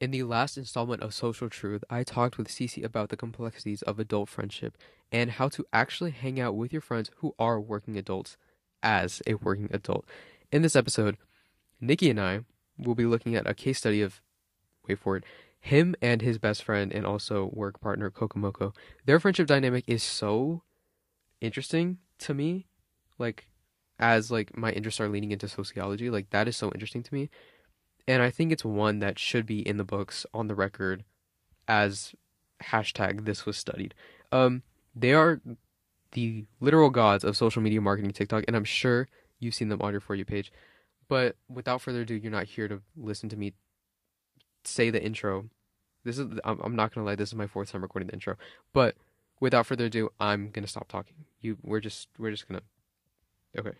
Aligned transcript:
In 0.00 0.12
the 0.12 0.22
last 0.22 0.56
installment 0.56 1.02
of 1.02 1.12
Social 1.12 1.50
Truth, 1.50 1.84
I 1.90 2.04
talked 2.04 2.38
with 2.38 2.48
Cece 2.48 2.82
about 2.82 3.10
the 3.10 3.18
complexities 3.18 3.82
of 3.82 3.98
adult 3.98 4.30
friendship 4.30 4.78
and 5.12 5.32
how 5.32 5.50
to 5.50 5.66
actually 5.74 6.10
hang 6.10 6.40
out 6.40 6.56
with 6.56 6.72
your 6.72 6.80
friends 6.80 7.10
who 7.16 7.34
are 7.38 7.60
working 7.60 7.98
adults 7.98 8.38
as 8.82 9.20
a 9.26 9.34
working 9.34 9.68
adult. 9.72 10.06
In 10.50 10.62
this 10.62 10.74
episode, 10.74 11.18
Nicky 11.82 12.08
and 12.08 12.18
I 12.18 12.40
will 12.78 12.94
be 12.94 13.04
looking 13.04 13.36
at 13.36 13.46
a 13.46 13.52
case 13.52 13.76
study 13.76 14.00
of, 14.00 14.22
wait 14.88 14.98
for 14.98 15.18
it, 15.18 15.24
him 15.60 15.94
and 16.00 16.22
his 16.22 16.38
best 16.38 16.62
friend 16.62 16.90
and 16.90 17.04
also 17.04 17.50
work 17.52 17.78
partner 17.78 18.08
Coco 18.08 18.38
Mocoe. 18.38 18.72
Their 19.04 19.20
friendship 19.20 19.48
dynamic 19.48 19.84
is 19.86 20.02
so 20.02 20.62
interesting 21.42 21.98
to 22.20 22.32
me, 22.32 22.68
like 23.18 23.48
as 23.98 24.30
like 24.30 24.56
my 24.56 24.70
interests 24.70 24.98
are 24.98 25.10
leaning 25.10 25.30
into 25.30 25.46
sociology, 25.46 26.08
like 26.08 26.30
that 26.30 26.48
is 26.48 26.56
so 26.56 26.70
interesting 26.72 27.02
to 27.02 27.12
me 27.12 27.28
and 28.10 28.22
I 28.24 28.30
think 28.30 28.50
it's 28.50 28.64
one 28.64 28.98
that 28.98 29.20
should 29.20 29.46
be 29.46 29.60
in 29.66 29.76
the 29.76 29.84
books 29.84 30.26
on 30.34 30.48
the 30.48 30.54
record 30.56 31.04
as 31.68 32.12
hashtag 32.60 33.24
this 33.24 33.46
was 33.46 33.56
studied. 33.56 33.94
Um, 34.32 34.64
they 34.96 35.14
are 35.14 35.40
the 36.10 36.46
literal 36.58 36.90
gods 36.90 37.22
of 37.22 37.36
social 37.36 37.62
media 37.62 37.80
marketing 37.80 38.10
TikTok, 38.10 38.42
and 38.48 38.56
I'm 38.56 38.64
sure 38.64 39.06
you've 39.38 39.54
seen 39.54 39.68
them 39.68 39.80
on 39.80 39.92
your 39.92 40.00
For 40.00 40.16
You 40.16 40.24
page. 40.24 40.52
But 41.06 41.36
without 41.48 41.82
further 41.82 42.00
ado, 42.00 42.16
you're 42.16 42.32
not 42.32 42.46
here 42.46 42.66
to 42.66 42.82
listen 42.96 43.28
to 43.28 43.36
me 43.36 43.52
say 44.64 44.90
the 44.90 45.00
intro. 45.00 45.48
This 46.02 46.18
is 46.18 46.26
I'm, 46.44 46.74
not 46.74 46.92
gonna 46.92 47.06
lie, 47.06 47.14
this 47.14 47.28
is 47.28 47.36
my 47.36 47.46
fourth 47.46 47.70
time 47.70 47.82
recording 47.82 48.08
the 48.08 48.14
intro. 48.14 48.34
But 48.72 48.96
without 49.38 49.66
further 49.66 49.84
ado, 49.84 50.10
I'm 50.18 50.50
gonna 50.50 50.66
stop 50.66 50.88
talking. 50.88 51.14
You 51.40 51.58
we're 51.62 51.78
just 51.78 52.08
we're 52.18 52.32
just 52.32 52.48
gonna 52.48 52.62
Okay. 53.56 53.76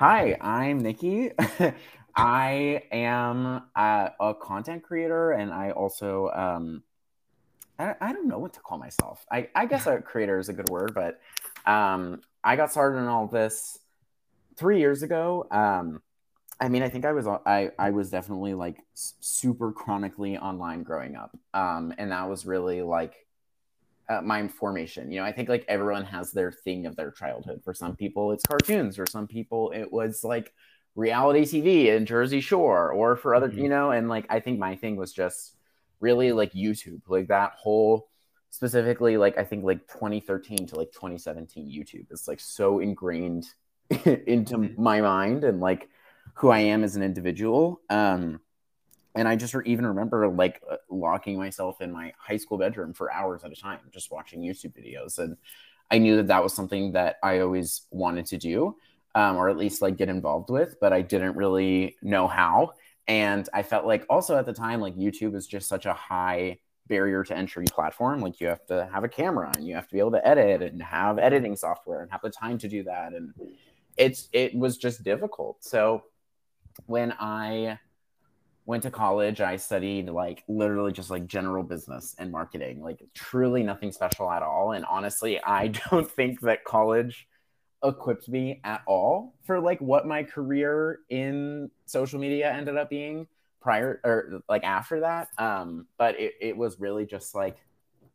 Hi, 0.00 0.34
I'm 0.40 0.78
Nicky. 0.78 1.30
I 2.16 2.84
am 2.90 3.64
a, 3.76 4.12
a, 4.18 4.32
content 4.32 4.82
creator, 4.82 5.32
and 5.32 5.52
I 5.52 5.72
also 5.72 6.30
um, 6.30 6.82
I, 7.78 7.94
I 8.00 8.14
don't 8.14 8.26
know 8.26 8.38
what 8.38 8.54
to 8.54 8.60
call 8.60 8.78
myself. 8.78 9.26
I, 9.30 9.48
I 9.54 9.66
guess 9.66 9.86
a 9.86 10.00
creator 10.00 10.38
is 10.38 10.48
a 10.48 10.54
good 10.54 10.70
word, 10.70 10.94
but 10.94 11.20
um, 11.70 12.22
I 12.42 12.56
got 12.56 12.70
started 12.70 12.96
in 12.96 13.08
all 13.08 13.26
this 13.26 13.78
three 14.56 14.78
years 14.78 15.02
ago. 15.02 15.46
Um, 15.50 16.00
I 16.58 16.70
mean, 16.70 16.82
I 16.82 16.88
think 16.88 17.04
I 17.04 17.12
was 17.12 17.26
I 17.26 17.70
I 17.78 17.90
was 17.90 18.08
definitely 18.08 18.54
like 18.54 18.78
super 18.94 19.70
chronically 19.70 20.38
online 20.38 20.82
growing 20.82 21.14
up, 21.14 21.36
um, 21.52 21.92
and 21.98 22.10
that 22.10 22.26
was 22.26 22.46
really 22.46 22.80
like 22.80 23.26
uh, 24.10 24.20
my 24.20 24.48
formation. 24.48 25.10
You 25.12 25.20
know, 25.20 25.26
I 25.26 25.32
think 25.32 25.48
like 25.48 25.64
everyone 25.68 26.04
has 26.04 26.32
their 26.32 26.50
thing 26.50 26.86
of 26.86 26.96
their 26.96 27.12
childhood. 27.12 27.62
For 27.64 27.72
some 27.72 27.94
people, 27.94 28.32
it's 28.32 28.44
cartoons. 28.44 28.96
For 28.96 29.06
some 29.06 29.28
people, 29.28 29.70
it 29.70 29.90
was 29.90 30.24
like 30.24 30.52
reality 30.96 31.42
TV 31.42 31.96
and 31.96 32.06
Jersey 32.06 32.40
Shore, 32.40 32.90
or 32.90 33.16
for 33.16 33.34
other, 33.34 33.48
mm-hmm. 33.48 33.60
you 33.60 33.68
know, 33.68 33.92
and 33.92 34.08
like 34.08 34.26
I 34.28 34.40
think 34.40 34.58
my 34.58 34.74
thing 34.74 34.96
was 34.96 35.12
just 35.12 35.56
really 36.00 36.32
like 36.32 36.52
YouTube, 36.52 37.02
like 37.06 37.28
that 37.28 37.52
whole 37.56 38.08
specifically 38.52 39.16
like 39.16 39.38
I 39.38 39.44
think 39.44 39.64
like 39.64 39.86
2013 39.86 40.66
to 40.66 40.76
like 40.76 40.90
2017 40.90 41.68
YouTube 41.68 42.12
is 42.12 42.26
like 42.26 42.40
so 42.40 42.80
ingrained 42.80 43.46
into 43.90 44.56
mm-hmm. 44.58 44.82
my 44.82 45.00
mind 45.00 45.44
and 45.44 45.60
like 45.60 45.88
who 46.34 46.48
I 46.48 46.58
am 46.58 46.82
as 46.82 46.96
an 46.96 47.02
individual. 47.02 47.80
Um, 47.88 48.40
and 49.14 49.26
I 49.26 49.36
just 49.36 49.54
even 49.66 49.86
remember 49.86 50.28
like 50.28 50.62
uh, 50.70 50.76
locking 50.88 51.36
myself 51.36 51.80
in 51.80 51.90
my 51.90 52.12
high 52.18 52.36
school 52.36 52.58
bedroom 52.58 52.94
for 52.94 53.12
hours 53.12 53.42
at 53.44 53.52
a 53.52 53.56
time, 53.56 53.80
just 53.90 54.10
watching 54.10 54.40
YouTube 54.40 54.72
videos. 54.72 55.18
And 55.18 55.36
I 55.90 55.98
knew 55.98 56.16
that 56.16 56.28
that 56.28 56.42
was 56.42 56.54
something 56.54 56.92
that 56.92 57.16
I 57.22 57.40
always 57.40 57.82
wanted 57.90 58.26
to 58.26 58.38
do, 58.38 58.76
um, 59.14 59.36
or 59.36 59.48
at 59.48 59.56
least 59.56 59.82
like 59.82 59.96
get 59.96 60.08
involved 60.08 60.50
with, 60.50 60.76
but 60.80 60.92
I 60.92 61.02
didn't 61.02 61.36
really 61.36 61.96
know 62.02 62.28
how. 62.28 62.74
And 63.08 63.48
I 63.52 63.64
felt 63.64 63.86
like 63.86 64.06
also 64.08 64.36
at 64.36 64.46
the 64.46 64.52
time, 64.52 64.80
like 64.80 64.94
YouTube 64.96 65.34
is 65.34 65.48
just 65.48 65.68
such 65.68 65.86
a 65.86 65.92
high 65.92 66.58
barrier 66.86 67.24
to 67.24 67.36
entry 67.36 67.64
platform. 67.64 68.20
Like 68.20 68.40
you 68.40 68.46
have 68.46 68.64
to 68.66 68.88
have 68.92 69.02
a 69.02 69.08
camera 69.08 69.50
and 69.56 69.66
you 69.66 69.74
have 69.74 69.88
to 69.88 69.92
be 69.92 69.98
able 69.98 70.12
to 70.12 70.26
edit 70.26 70.62
and 70.62 70.80
have 70.82 71.18
editing 71.18 71.56
software 71.56 72.02
and 72.02 72.10
have 72.12 72.22
the 72.22 72.30
time 72.30 72.58
to 72.58 72.68
do 72.68 72.84
that. 72.84 73.12
And 73.12 73.34
it's 73.96 74.28
it 74.32 74.54
was 74.54 74.76
just 74.76 75.02
difficult. 75.02 75.64
So 75.64 76.04
when 76.86 77.12
I 77.18 77.78
went 78.70 78.84
to 78.84 78.90
college 78.90 79.40
i 79.40 79.56
studied 79.56 80.08
like 80.08 80.44
literally 80.46 80.92
just 80.92 81.10
like 81.10 81.26
general 81.26 81.64
business 81.64 82.14
and 82.20 82.30
marketing 82.30 82.80
like 82.80 83.02
truly 83.14 83.64
nothing 83.64 83.90
special 83.90 84.30
at 84.30 84.44
all. 84.44 84.72
And 84.72 84.84
honestly 84.84 85.42
i 85.42 85.66
don't 85.90 86.08
think 86.08 86.40
that 86.42 86.62
college 86.62 87.26
equipped 87.82 88.28
me 88.28 88.60
at 88.62 88.82
all 88.86 89.34
for 89.44 89.58
like 89.58 89.80
what 89.80 90.06
my 90.06 90.22
career 90.22 91.00
in 91.08 91.68
social 91.86 92.20
media 92.20 92.52
ended 92.52 92.76
up 92.76 92.88
being 92.88 93.26
prior 93.60 94.00
or 94.04 94.40
like 94.48 94.62
after 94.62 95.00
that. 95.00 95.28
Um 95.36 95.88
but 95.98 96.18
it, 96.20 96.34
it 96.40 96.56
was 96.56 96.78
really 96.78 97.06
just 97.06 97.34
like 97.34 97.56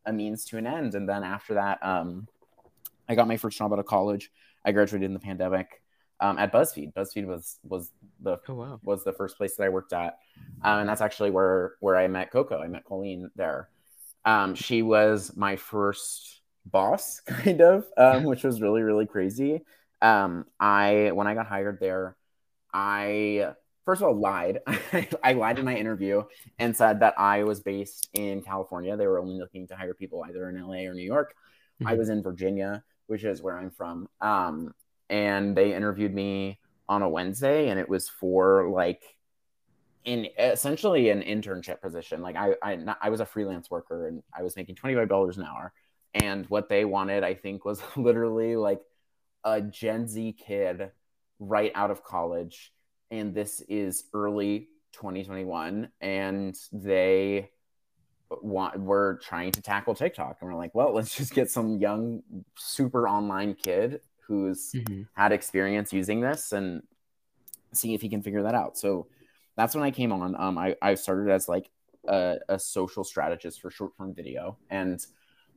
a 0.05 0.13
means 0.13 0.45
to 0.45 0.57
an 0.57 0.65
end. 0.65 0.95
And 0.95 1.07
then 1.09 1.25
after 1.25 1.55
that 1.55 1.85
um 1.85 2.29
i 3.09 3.15
got 3.15 3.27
my 3.27 3.35
first 3.35 3.57
job 3.57 3.73
out 3.73 3.79
of 3.79 3.85
college. 3.85 4.31
I 4.63 4.71
graduated 4.71 5.05
in 5.05 5.13
the 5.13 5.19
pandemic 5.19 5.81
um, 6.19 6.37
at 6.37 6.51
BuzzFeed. 6.51 6.93
BuzzFeed 6.93 7.25
was 7.25 7.59
was 7.63 7.91
the 8.21 8.39
oh, 8.47 8.53
wow. 8.53 8.79
was 8.83 9.03
the 9.03 9.13
first 9.13 9.37
place 9.37 9.55
that 9.55 9.63
I 9.63 9.69
worked 9.69 9.93
at, 9.93 10.17
um, 10.63 10.79
and 10.79 10.89
that's 10.89 11.01
actually 11.01 11.31
where 11.31 11.75
where 11.79 11.97
I 11.97 12.07
met 12.07 12.31
Coco. 12.31 12.61
I 12.61 12.67
met 12.67 12.85
Colleen 12.85 13.29
there. 13.35 13.69
Um, 14.23 14.55
she 14.55 14.81
was 14.81 15.35
my 15.35 15.55
first 15.55 16.41
boss, 16.65 17.19
kind 17.25 17.61
of, 17.61 17.85
um, 17.97 18.23
which 18.23 18.43
was 18.43 18.61
really 18.61 18.81
really 18.81 19.05
crazy. 19.05 19.61
Um, 20.01 20.45
I 20.59 21.11
when 21.13 21.27
I 21.27 21.33
got 21.33 21.47
hired 21.47 21.79
there, 21.79 22.15
I 22.73 23.53
first 23.85 24.01
of 24.01 24.07
all 24.07 24.19
lied. 24.19 24.59
I 25.23 25.33
lied 25.33 25.59
in 25.59 25.65
my 25.65 25.75
interview 25.75 26.23
and 26.59 26.75
said 26.75 27.01
that 27.01 27.19
I 27.19 27.43
was 27.43 27.61
based 27.61 28.09
in 28.13 28.41
California. 28.41 28.95
They 28.97 29.07
were 29.07 29.19
only 29.19 29.37
looking 29.37 29.67
to 29.67 29.75
hire 29.75 29.93
people 29.93 30.23
either 30.27 30.49
in 30.49 30.61
LA 30.61 30.89
or 30.89 30.93
New 30.93 31.03
York. 31.03 31.35
Mm-hmm. 31.81 31.87
I 31.87 31.95
was 31.95 32.09
in 32.09 32.23
Virginia, 32.23 32.83
which 33.07 33.23
is 33.23 33.41
where 33.41 33.57
I'm 33.57 33.71
from. 33.71 34.07
And 35.09 35.55
they 35.55 35.73
interviewed 35.73 36.13
me 36.13 36.59
on 36.88 37.01
a 37.01 37.09
Wednesday, 37.09 37.69
and 37.69 37.79
it 37.79 37.89
was 37.89 38.09
for 38.09 38.69
like 38.69 39.03
in 40.03 40.27
essentially 40.38 41.09
an 41.09 41.21
internship 41.21 41.81
position. 41.81 42.21
Like 42.21 42.35
I, 42.35 42.55
I, 42.61 42.95
I 43.01 43.09
was 43.09 43.19
a 43.19 43.25
freelance 43.25 43.69
worker, 43.69 44.07
and 44.07 44.23
I 44.38 44.44
was 44.44 44.55
making 44.55 44.75
twenty 44.75 44.95
five 44.95 45.09
dollars 45.09 45.38
an 45.38 45.44
hour. 45.44 45.73
And 46.13 46.45
what 46.45 46.69
they 46.69 46.85
wanted, 46.85 47.23
I 47.23 47.33
think, 47.33 47.65
was 47.65 47.81
literally 47.95 48.55
like 48.55 48.81
a 49.44 49.61
Gen 49.61 50.07
Z 50.07 50.38
kid 50.39 50.91
right 51.39 51.71
out 51.75 51.91
of 51.91 52.03
college. 52.03 52.71
And 53.11 53.33
this 53.33 53.61
is 53.69 54.05
early 54.13 54.69
2021, 54.94 55.89
and 56.01 56.57
they 56.71 57.49
want 58.41 58.79
we're 58.79 59.17
trying 59.17 59.51
to 59.51 59.61
tackle 59.61 59.94
TikTok, 59.94 60.38
and 60.41 60.49
we're 60.49 60.57
like, 60.57 60.73
well, 60.73 60.94
let's 60.94 61.15
just 61.15 61.33
get 61.33 61.51
some 61.51 61.77
young, 61.77 62.23
super 62.55 63.07
online 63.07 63.55
kid 63.55 64.01
who's 64.28 64.72
mm-hmm. 64.74 65.03
had 65.13 65.31
experience 65.31 65.94
using 65.94 66.22
this 66.22 66.52
and 66.52 66.84
see 67.74 67.94
if 67.94 68.02
he 68.02 68.09
can 68.09 68.22
figure 68.22 68.44
that 68.44 68.56
out. 68.56 68.78
So 68.78 69.08
that's 69.56 69.75
when 69.75 69.84
I 69.84 69.91
came 69.91 70.12
on. 70.12 70.36
Um, 70.40 70.58
I, 70.58 70.75
I 70.81 70.96
started 70.96 71.31
as 71.31 71.47
like 71.47 71.69
a, 72.08 72.38
a 72.50 72.59
social 72.59 73.03
strategist 73.03 73.62
for 73.62 73.69
short 73.69 73.96
form 73.96 74.13
video. 74.13 74.58
And 74.69 75.06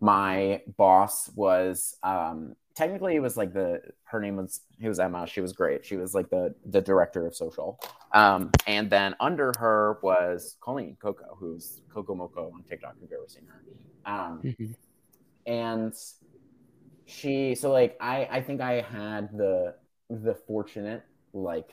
my 0.01 0.63
boss 0.77 1.31
was 1.35 1.97
um, 2.03 2.55
technically 2.75 3.17
it 3.17 3.21
was 3.21 3.37
like 3.37 3.53
the 3.53 3.81
her 4.05 4.21
name 4.21 4.37
was 4.37 4.61
it 4.81 4.89
was 4.89 5.01
Emma. 5.01 5.27
She 5.27 5.41
was 5.41 5.53
great. 5.53 5.85
She 5.85 5.97
was 5.97 6.15
like 6.15 6.31
the 6.31 6.55
the 6.67 6.81
director 6.81 7.27
of 7.27 7.35
social. 7.35 7.81
Um, 8.13 8.51
and 8.67 8.89
then 8.89 9.15
under 9.21 9.53
her 9.59 9.99
was 10.03 10.57
Colleen 10.61 10.97
Coco, 11.01 11.37
who's 11.39 11.83
Coco 11.93 12.15
Mocoe 12.15 12.53
on 12.55 12.63
TikTok. 12.63 12.95
If 12.97 13.03
you've 13.03 13.13
ever 13.13 13.29
seen 13.29 13.47
her. 13.47 13.63
Um, 14.11 14.41
mm-hmm. 14.43 14.73
And 15.47 15.95
she 17.09 17.55
so 17.55 17.73
like 17.73 17.97
i 18.01 18.29
i 18.31 18.43
think 18.43 18.61
i 18.61 18.83
had 18.83 19.31
the 19.33 19.75
the 20.11 20.35
fortunate 20.47 21.03
like 21.33 21.73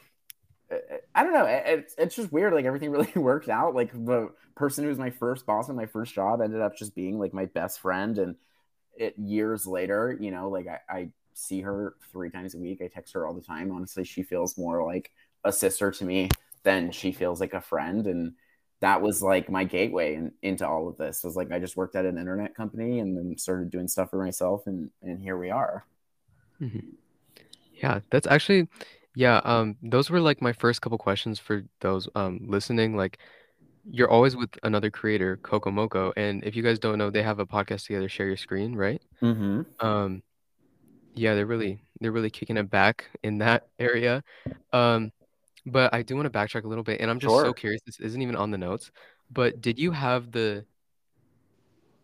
eh, 0.71 0.77
eh, 0.91 0.97
i 1.13 1.23
don't 1.23 1.33
know 1.33 1.43
eh, 1.43 1.61
it's, 1.65 1.93
it's 1.97 2.15
just 2.15 2.31
weird 2.31 2.53
like 2.53 2.63
everything 2.63 2.89
really 2.91 3.11
worked 3.15 3.49
out. 3.49 3.75
Like 3.75 3.91
the 3.91 4.29
person 4.55 4.83
who 4.85 4.89
was 4.89 4.97
my 4.97 5.09
first 5.09 5.45
boss 5.45 5.67
in 5.67 5.75
my 5.75 5.87
first 5.87 6.13
job 6.13 6.41
ended 6.41 6.61
up 6.61 6.77
just 6.77 6.95
being 6.95 7.19
like 7.19 7.33
my 7.33 7.45
best 7.47 7.81
friend. 7.81 8.17
And 8.17 8.35
it 8.97 9.17
years 9.19 9.67
later 9.67 10.17
you 10.19 10.31
know 10.31 10.49
like 10.49 10.67
I, 10.67 10.79
I 10.89 11.09
see 11.33 11.61
her 11.61 11.95
three 12.13 12.29
times 12.29 12.55
a 12.55 12.57
week. 12.57 12.81
I 12.81 12.87
text 12.87 13.13
her 13.13 13.27
all 13.27 13.33
the 13.33 13.41
time. 13.41 13.71
Honestly 13.71 14.05
she 14.05 14.23
feels 14.23 14.57
more 14.57 14.85
like 14.85 15.11
a 15.43 15.51
sister 15.51 15.91
to 15.91 16.05
me 16.05 16.29
than 16.63 16.91
she 16.91 17.11
feels 17.11 17.41
like 17.41 17.53
a 17.53 17.61
friend. 17.61 18.07
And 18.07 18.33
that 18.81 19.01
was 19.01 19.21
like 19.21 19.49
my 19.49 19.63
gateway 19.63 20.15
in, 20.15 20.31
into 20.41 20.67
all 20.67 20.87
of 20.87 20.97
this 20.97 21.23
was 21.23 21.35
like 21.35 21.51
i 21.51 21.59
just 21.59 21.77
worked 21.77 21.95
at 21.95 22.05
an 22.05 22.17
internet 22.17 22.55
company 22.55 22.99
and 22.99 23.17
then 23.17 23.37
started 23.37 23.69
doing 23.69 23.87
stuff 23.87 24.09
for 24.09 24.23
myself 24.23 24.67
and 24.67 24.89
and 25.01 25.21
here 25.21 25.37
we 25.37 25.49
are 25.49 25.85
mm-hmm. 26.61 26.79
yeah 27.73 27.99
that's 28.09 28.27
actually 28.27 28.67
yeah 29.15 29.37
um 29.43 29.75
those 29.81 30.09
were 30.09 30.21
like 30.21 30.41
my 30.41 30.53
first 30.53 30.81
couple 30.81 30.97
questions 30.97 31.39
for 31.39 31.63
those 31.81 32.07
um 32.15 32.39
listening 32.47 32.95
like 32.95 33.19
you're 33.87 34.09
always 34.09 34.35
with 34.35 34.49
another 34.63 34.89
creator 34.89 35.37
coco 35.37 35.69
mocoe 35.69 36.11
and 36.17 36.43
if 36.43 36.55
you 36.55 36.63
guys 36.63 36.79
don't 36.79 36.97
know 36.97 37.09
they 37.09 37.21
have 37.23 37.39
a 37.39 37.45
podcast 37.45 37.85
together 37.85 38.09
share 38.09 38.27
your 38.27 38.37
screen 38.37 38.75
right 38.75 39.01
mm-hmm. 39.21 39.61
um 39.85 40.23
yeah 41.13 41.33
they're 41.33 41.45
really 41.45 41.79
they're 41.99 42.11
really 42.11 42.29
kicking 42.29 42.57
it 42.57 42.69
back 42.69 43.05
in 43.23 43.39
that 43.39 43.67
area. 43.79 44.23
Um, 44.73 45.11
but 45.65 45.93
I 45.93 46.03
do 46.03 46.15
want 46.15 46.31
to 46.31 46.37
backtrack 46.37 46.63
a 46.63 46.67
little 46.67 46.83
bit, 46.83 47.01
and 47.01 47.09
I'm 47.09 47.19
just 47.19 47.35
so 47.35 47.53
curious. 47.53 47.81
This 47.85 47.99
isn't 47.99 48.21
even 48.21 48.35
on 48.35 48.51
the 48.51 48.57
notes, 48.57 48.91
but 49.31 49.61
did 49.61 49.79
you 49.79 49.91
have 49.91 50.31
the 50.31 50.65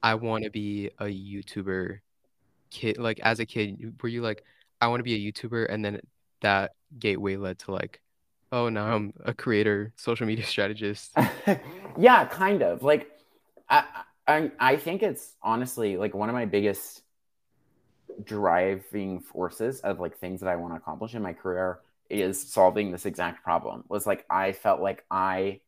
I 0.02 0.16
want 0.16 0.44
to 0.46 0.50
be 0.50 0.90
a 1.00 1.06
YouTuber 1.06 2.00
kid? 2.72 2.98
Like 2.98 3.20
as 3.20 3.40
a 3.40 3.46
kid, 3.46 3.96
were 4.02 4.10
you 4.10 4.22
like, 4.22 4.44
I 4.80 4.88
want 4.88 5.00
to 5.00 5.04
be 5.04 5.14
a 5.14 5.32
YouTuber, 5.32 5.68
and 5.70 5.86
then 5.86 6.02
that 6.42 6.72
gateway 6.98 7.36
led 7.36 7.60
to 7.60 7.72
like, 7.72 8.02
oh, 8.52 8.70
now 8.70 8.94
I'm 8.94 9.14
a 9.24 9.34
creator, 9.34 9.94
social 9.96 10.26
media 10.26 10.46
strategist. 10.46 11.12
yeah, 11.98 12.26
kind 12.26 12.64
of. 12.64 12.84
Like, 12.84 13.12
I, 13.70 13.86
I, 14.28 14.52
I 14.60 14.76
think 14.78 15.04
it's 15.04 15.36
honestly 15.42 15.98
like 15.98 16.14
one 16.14 16.30
of 16.30 16.34
my 16.34 16.46
biggest 16.46 17.04
driving 18.24 19.20
forces 19.20 19.80
of 19.82 20.00
like 20.00 20.18
things 20.18 20.42
that 20.42 20.50
I 20.50 20.56
want 20.56 20.74
to 20.74 20.78
accomplish 20.78 21.16
in 21.16 21.22
my 21.22 21.34
career 21.34 21.80
is 22.12 22.52
solving 22.52 22.92
this 22.92 23.06
exact 23.06 23.44
problem. 23.44 23.84
Was 23.90 24.06
like 24.06 24.26
I 24.30 24.52
felt 24.52 24.82
like 24.82 25.06
I 25.10 25.62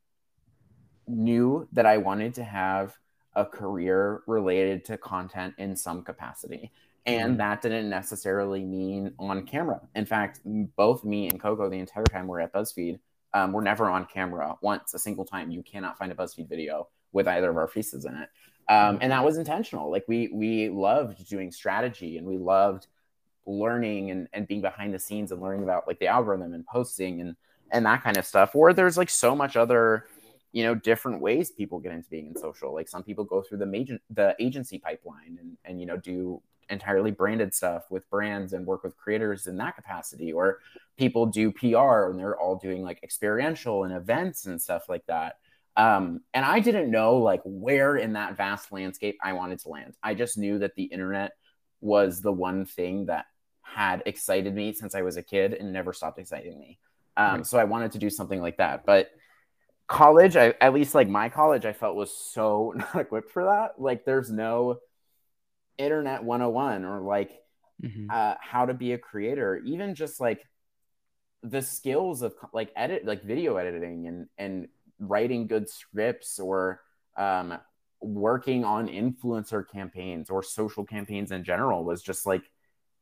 knew 1.07 1.67
that 1.73 1.85
I 1.85 1.97
wanted 1.97 2.35
to 2.35 2.43
have 2.43 2.97
a 3.35 3.45
career 3.45 4.21
related 4.27 4.85
to 4.85 4.97
content 4.97 5.55
in 5.57 5.75
some 5.75 6.03
capacity. 6.03 6.71
And 7.05 7.33
Mhm. 7.33 7.37
that 7.37 7.61
didn't 7.61 7.89
necessarily 7.89 8.63
mean 8.63 9.13
on 9.19 9.45
camera. 9.45 9.81
In 9.95 10.05
fact, 10.05 10.39
both 10.45 11.03
me 11.03 11.27
and 11.27 11.39
Coco, 11.39 11.69
the 11.69 11.79
entire 11.79 12.05
time 12.05 12.27
we're 12.27 12.39
at 12.39 12.53
BuzzFeed, 12.53 12.99
um, 13.33 13.51
we're 13.51 13.61
never 13.61 13.89
on 13.89 14.05
camera 14.05 14.55
once, 14.61 14.93
a 14.93 14.99
single 14.99 15.25
time. 15.25 15.51
You 15.51 15.63
cannot 15.63 15.97
find 15.97 16.11
a 16.11 16.15
BuzzFeed 16.15 16.47
video 16.47 16.87
with 17.11 17.27
either 17.27 17.49
of 17.49 17.57
our 17.57 17.67
faces 17.67 18.05
in 18.05 18.15
it. 18.15 18.29
Um, 18.69 18.99
and 19.01 19.11
that 19.11 19.25
was 19.25 19.37
intentional. 19.37 19.91
Like 19.91 20.05
we 20.07 20.29
we 20.33 20.69
loved 20.69 21.27
doing 21.27 21.51
strategy 21.51 22.17
and 22.17 22.25
we 22.25 22.37
loved 22.37 22.87
learning 23.45 24.11
and, 24.11 24.27
and 24.33 24.47
being 24.47 24.61
behind 24.61 24.93
the 24.93 24.99
scenes 24.99 25.31
and 25.31 25.41
learning 25.41 25.63
about 25.63 25.87
like 25.87 25.99
the 25.99 26.07
algorithm 26.07 26.53
and 26.53 26.65
posting 26.65 27.21
and 27.21 27.35
and 27.71 27.85
that 27.85 28.03
kind 28.03 28.17
of 28.17 28.25
stuff. 28.25 28.55
Or 28.55 28.73
there's 28.73 28.97
like 28.97 29.09
so 29.09 29.35
much 29.35 29.55
other 29.55 30.05
you 30.53 30.63
know 30.63 30.75
different 30.75 31.19
ways 31.19 31.51
people 31.51 31.79
get 31.79 31.91
into 31.91 32.09
being 32.09 32.27
in 32.27 32.37
social 32.37 32.73
like 32.73 32.87
some 32.87 33.03
people 33.03 33.25
go 33.25 33.41
through 33.41 33.57
the 33.57 33.65
major 33.65 33.99
the 34.11 34.33
agency 34.39 34.77
pipeline 34.77 35.37
and 35.41 35.57
and 35.65 35.81
you 35.81 35.85
know 35.85 35.97
do 35.97 36.41
entirely 36.69 37.11
branded 37.11 37.53
stuff 37.53 37.83
with 37.89 38.09
brands 38.09 38.53
and 38.53 38.65
work 38.65 38.83
with 38.83 38.95
creators 38.95 39.47
in 39.47 39.57
that 39.57 39.75
capacity 39.75 40.31
or 40.31 40.59
people 40.97 41.25
do 41.25 41.51
pr 41.51 42.05
and 42.05 42.17
they're 42.17 42.39
all 42.39 42.55
doing 42.55 42.83
like 42.83 42.99
experiential 43.03 43.83
and 43.83 43.93
events 43.93 44.45
and 44.45 44.61
stuff 44.61 44.87
like 44.87 45.05
that 45.07 45.37
um, 45.75 46.21
and 46.33 46.45
i 46.45 46.59
didn't 46.59 46.89
know 46.89 47.17
like 47.17 47.41
where 47.43 47.97
in 47.97 48.13
that 48.13 48.37
vast 48.37 48.71
landscape 48.71 49.17
i 49.21 49.33
wanted 49.33 49.59
to 49.59 49.69
land 49.69 49.95
i 50.03 50.13
just 50.13 50.37
knew 50.37 50.59
that 50.59 50.75
the 50.75 50.83
internet 50.83 51.33
was 51.81 52.21
the 52.21 52.31
one 52.31 52.65
thing 52.65 53.07
that 53.07 53.25
had 53.63 54.03
excited 54.05 54.53
me 54.53 54.73
since 54.73 54.95
i 54.95 55.01
was 55.01 55.17
a 55.17 55.23
kid 55.23 55.53
and 55.53 55.73
never 55.73 55.93
stopped 55.93 56.19
exciting 56.19 56.59
me 56.59 56.79
um, 57.17 57.37
Right. 57.37 57.45
so 57.45 57.57
i 57.57 57.63
wanted 57.63 57.91
to 57.93 57.99
do 57.99 58.09
something 58.09 58.41
like 58.41 58.57
that 58.57 58.85
but 58.85 59.09
college 59.87 60.35
I, 60.37 60.53
at 60.61 60.73
least 60.73 60.95
like 60.95 61.09
my 61.09 61.29
college 61.29 61.65
i 61.65 61.73
felt 61.73 61.95
was 61.95 62.15
so 62.15 62.73
not 62.77 62.95
equipped 62.95 63.31
for 63.31 63.45
that 63.45 63.79
like 63.81 64.05
there's 64.05 64.31
no 64.31 64.79
internet 65.77 66.23
101 66.23 66.85
or 66.85 67.01
like 67.01 67.31
Mhm. 67.81 68.07
uh, 68.13 68.35
how 68.39 68.65
to 68.65 68.73
be 68.73 68.93
a 68.93 68.97
creator 68.97 69.57
even 69.65 69.95
just 69.95 70.19
like 70.19 70.45
the 71.43 71.61
skills 71.61 72.21
of 72.21 72.33
like 72.53 72.71
edit 72.75 73.05
like 73.05 73.23
video 73.23 73.57
editing 73.57 74.07
and 74.07 74.27
and 74.37 74.67
writing 74.99 75.47
good 75.47 75.67
scripts 75.69 76.39
or 76.39 76.81
um, 77.17 77.57
working 78.01 78.63
on 78.63 78.87
influencer 78.87 79.63
campaigns 79.69 80.29
or 80.29 80.41
social 80.41 80.85
campaigns 80.85 81.31
in 81.31 81.43
general 81.43 81.83
was 81.83 82.01
just 82.01 82.25
like 82.25 82.43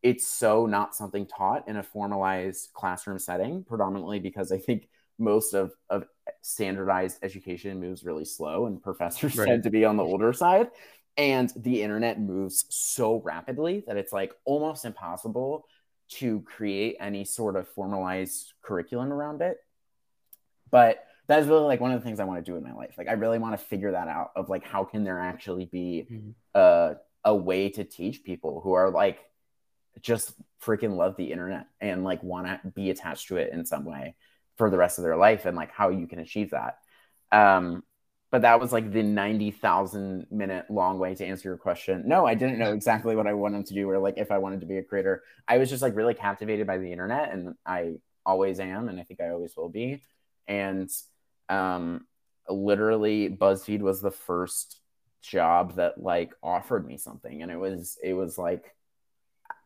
it's 0.04 0.26
so 0.26 0.66
not 0.66 0.96
something 0.96 1.26
taught 1.28 1.68
in 1.68 1.78
a 1.78 1.84
formalized 1.84 2.72
classroom 2.74 3.20
setting 3.20 3.64
predominantly 3.64 4.20
because 4.20 4.52
i 4.52 4.58
think 4.58 4.90
most 5.20 5.54
of, 5.54 5.72
of 5.90 6.06
standardized 6.42 7.20
education 7.22 7.80
moves 7.80 8.04
really 8.04 8.26
slow 8.26 8.66
and 8.66 8.82
professors 8.82 9.36
Right. 9.36 9.48
tend 9.48 9.64
to 9.64 9.70
be 9.70 9.86
on 9.86 9.98
the 9.98 10.04
older 10.04 10.34
side 10.34 10.70
and 11.18 11.52
the 11.58 11.82
internet 11.84 12.20
moves 12.20 12.66
so 12.70 13.22
rapidly 13.22 13.84
that 13.86 13.98
it's 13.98 14.14
like 14.14 14.34
almost 14.46 14.86
impossible 14.86 15.66
to 16.10 16.42
create 16.42 16.98
any 17.00 17.24
sort 17.24 17.56
of 17.56 17.68
formalized 17.70 18.54
curriculum 18.64 19.14
around 19.14 19.42
it 19.42 19.58
but 20.70 21.06
that 21.28 21.40
is 21.40 21.48
really 21.48 21.66
like 21.66 21.80
one 21.80 21.92
of 21.92 22.00
the 22.00 22.04
things 22.04 22.20
i 22.20 22.24
want 22.24 22.44
to 22.44 22.52
do 22.52 22.58
in 22.58 22.64
my 22.64 22.74
life 22.74 22.96
like 22.98 23.08
i 23.08 23.14
really 23.14 23.40
want 23.40 23.58
to 23.58 23.66
figure 23.66 23.92
that 23.92 24.08
out 24.08 24.32
of 24.36 24.50
like 24.50 24.64
how 24.64 24.84
can 24.84 25.04
there 25.04 25.20
actually 25.20 25.66
be 25.66 26.08
Mhm. 26.12 26.34
a, 26.56 26.96
a 27.26 27.36
way 27.36 27.70
to 27.70 27.84
teach 27.84 28.24
people 28.24 28.62
who 28.62 28.74
are 28.74 28.90
like 28.90 29.20
just 30.00 30.34
freaking 30.64 30.96
love 30.96 31.16
the 31.18 31.32
internet 31.32 31.68
and 31.80 32.04
like 32.04 32.24
want 32.24 32.48
to 32.48 32.60
be 32.72 32.90
attached 32.90 33.28
to 33.28 33.38
it 33.38 33.52
in 33.52 33.66
some 33.66 33.86
way 33.86 34.16
for 34.58 34.70
the 34.70 34.78
rest 34.78 34.98
of 34.98 35.04
their 35.04 35.18
life 35.18 35.46
and 35.46 35.58
like 35.58 35.72
how 35.72 35.90
you 35.90 36.08
can 36.08 36.20
achieve 36.20 36.52
that 36.52 36.78
um 37.32 37.84
but 38.32 38.44
that 38.44 38.62
was 38.62 38.72
like 38.72 38.92
the 38.92 39.04
90,000 39.04 40.26
minute 40.32 40.66
long 40.72 40.98
way 40.98 41.14
to 41.14 41.26
answer 41.26 41.50
your 41.50 41.58
question. 41.58 42.04
No, 42.06 42.26
I 42.26 42.34
didn't 42.34 42.60
know 42.60 42.72
exactly 42.72 43.14
what 43.14 43.28
I 43.28 43.34
wanted 43.34 43.66
to 43.66 43.74
do 43.74 43.90
or 43.90 44.00
like 44.00 44.18
if 44.18 44.32
I 44.32 44.38
wanted 44.38 44.62
to 44.62 44.66
be 44.66 44.78
a 44.78 44.84
creator. 44.84 45.22
I 45.50 45.58
was 45.58 45.70
just 45.70 45.82
like 45.82 45.98
really 45.98 46.14
captivated 46.14 46.66
by 46.66 46.78
the 46.78 46.90
internet 46.90 47.34
and 47.34 47.56
I 47.66 47.96
always 48.26 48.62
am 48.62 48.88
and 48.88 49.00
I 49.00 49.04
think 49.04 49.20
I 49.20 49.30
always 49.30 49.56
will 49.58 49.68
be. 49.68 50.02
And 50.48 50.90
um 51.50 52.08
literally 52.48 53.30
BuzzFeed 53.30 53.82
was 53.82 54.02
the 54.02 54.12
first 54.12 54.80
job 55.22 55.76
that 55.76 56.02
like 56.02 56.34
offered 56.42 56.88
me 56.88 56.98
something 56.98 57.42
and 57.42 57.52
it 57.52 57.58
was 57.58 57.98
it 58.02 58.14
was 58.14 58.38
like 58.38 58.74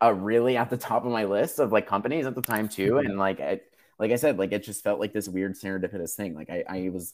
a 0.01 0.13
really 0.13 0.57
at 0.57 0.69
the 0.69 0.77
top 0.77 1.06
of 1.06 1.12
my 1.12 1.25
list 1.25 1.59
of 1.59 1.71
like 1.71 1.88
companies 1.88 2.25
at 2.25 2.36
the 2.36 2.42
time 2.42 2.68
too 2.69 2.94
Mhm. 2.94 3.06
and 3.06 3.18
like 3.18 3.39
I 3.39 3.62
like 4.00 4.12
I 4.12 4.15
said 4.18 4.38
like 4.38 4.51
it 4.51 4.63
just 4.63 4.83
felt 4.83 5.00
like 5.00 5.13
this 5.13 5.27
weird 5.30 5.56
serendipitous 5.56 6.15
thing 6.15 6.36
like 6.36 6.50
I 6.50 6.63
I 6.68 6.89
was 6.89 7.13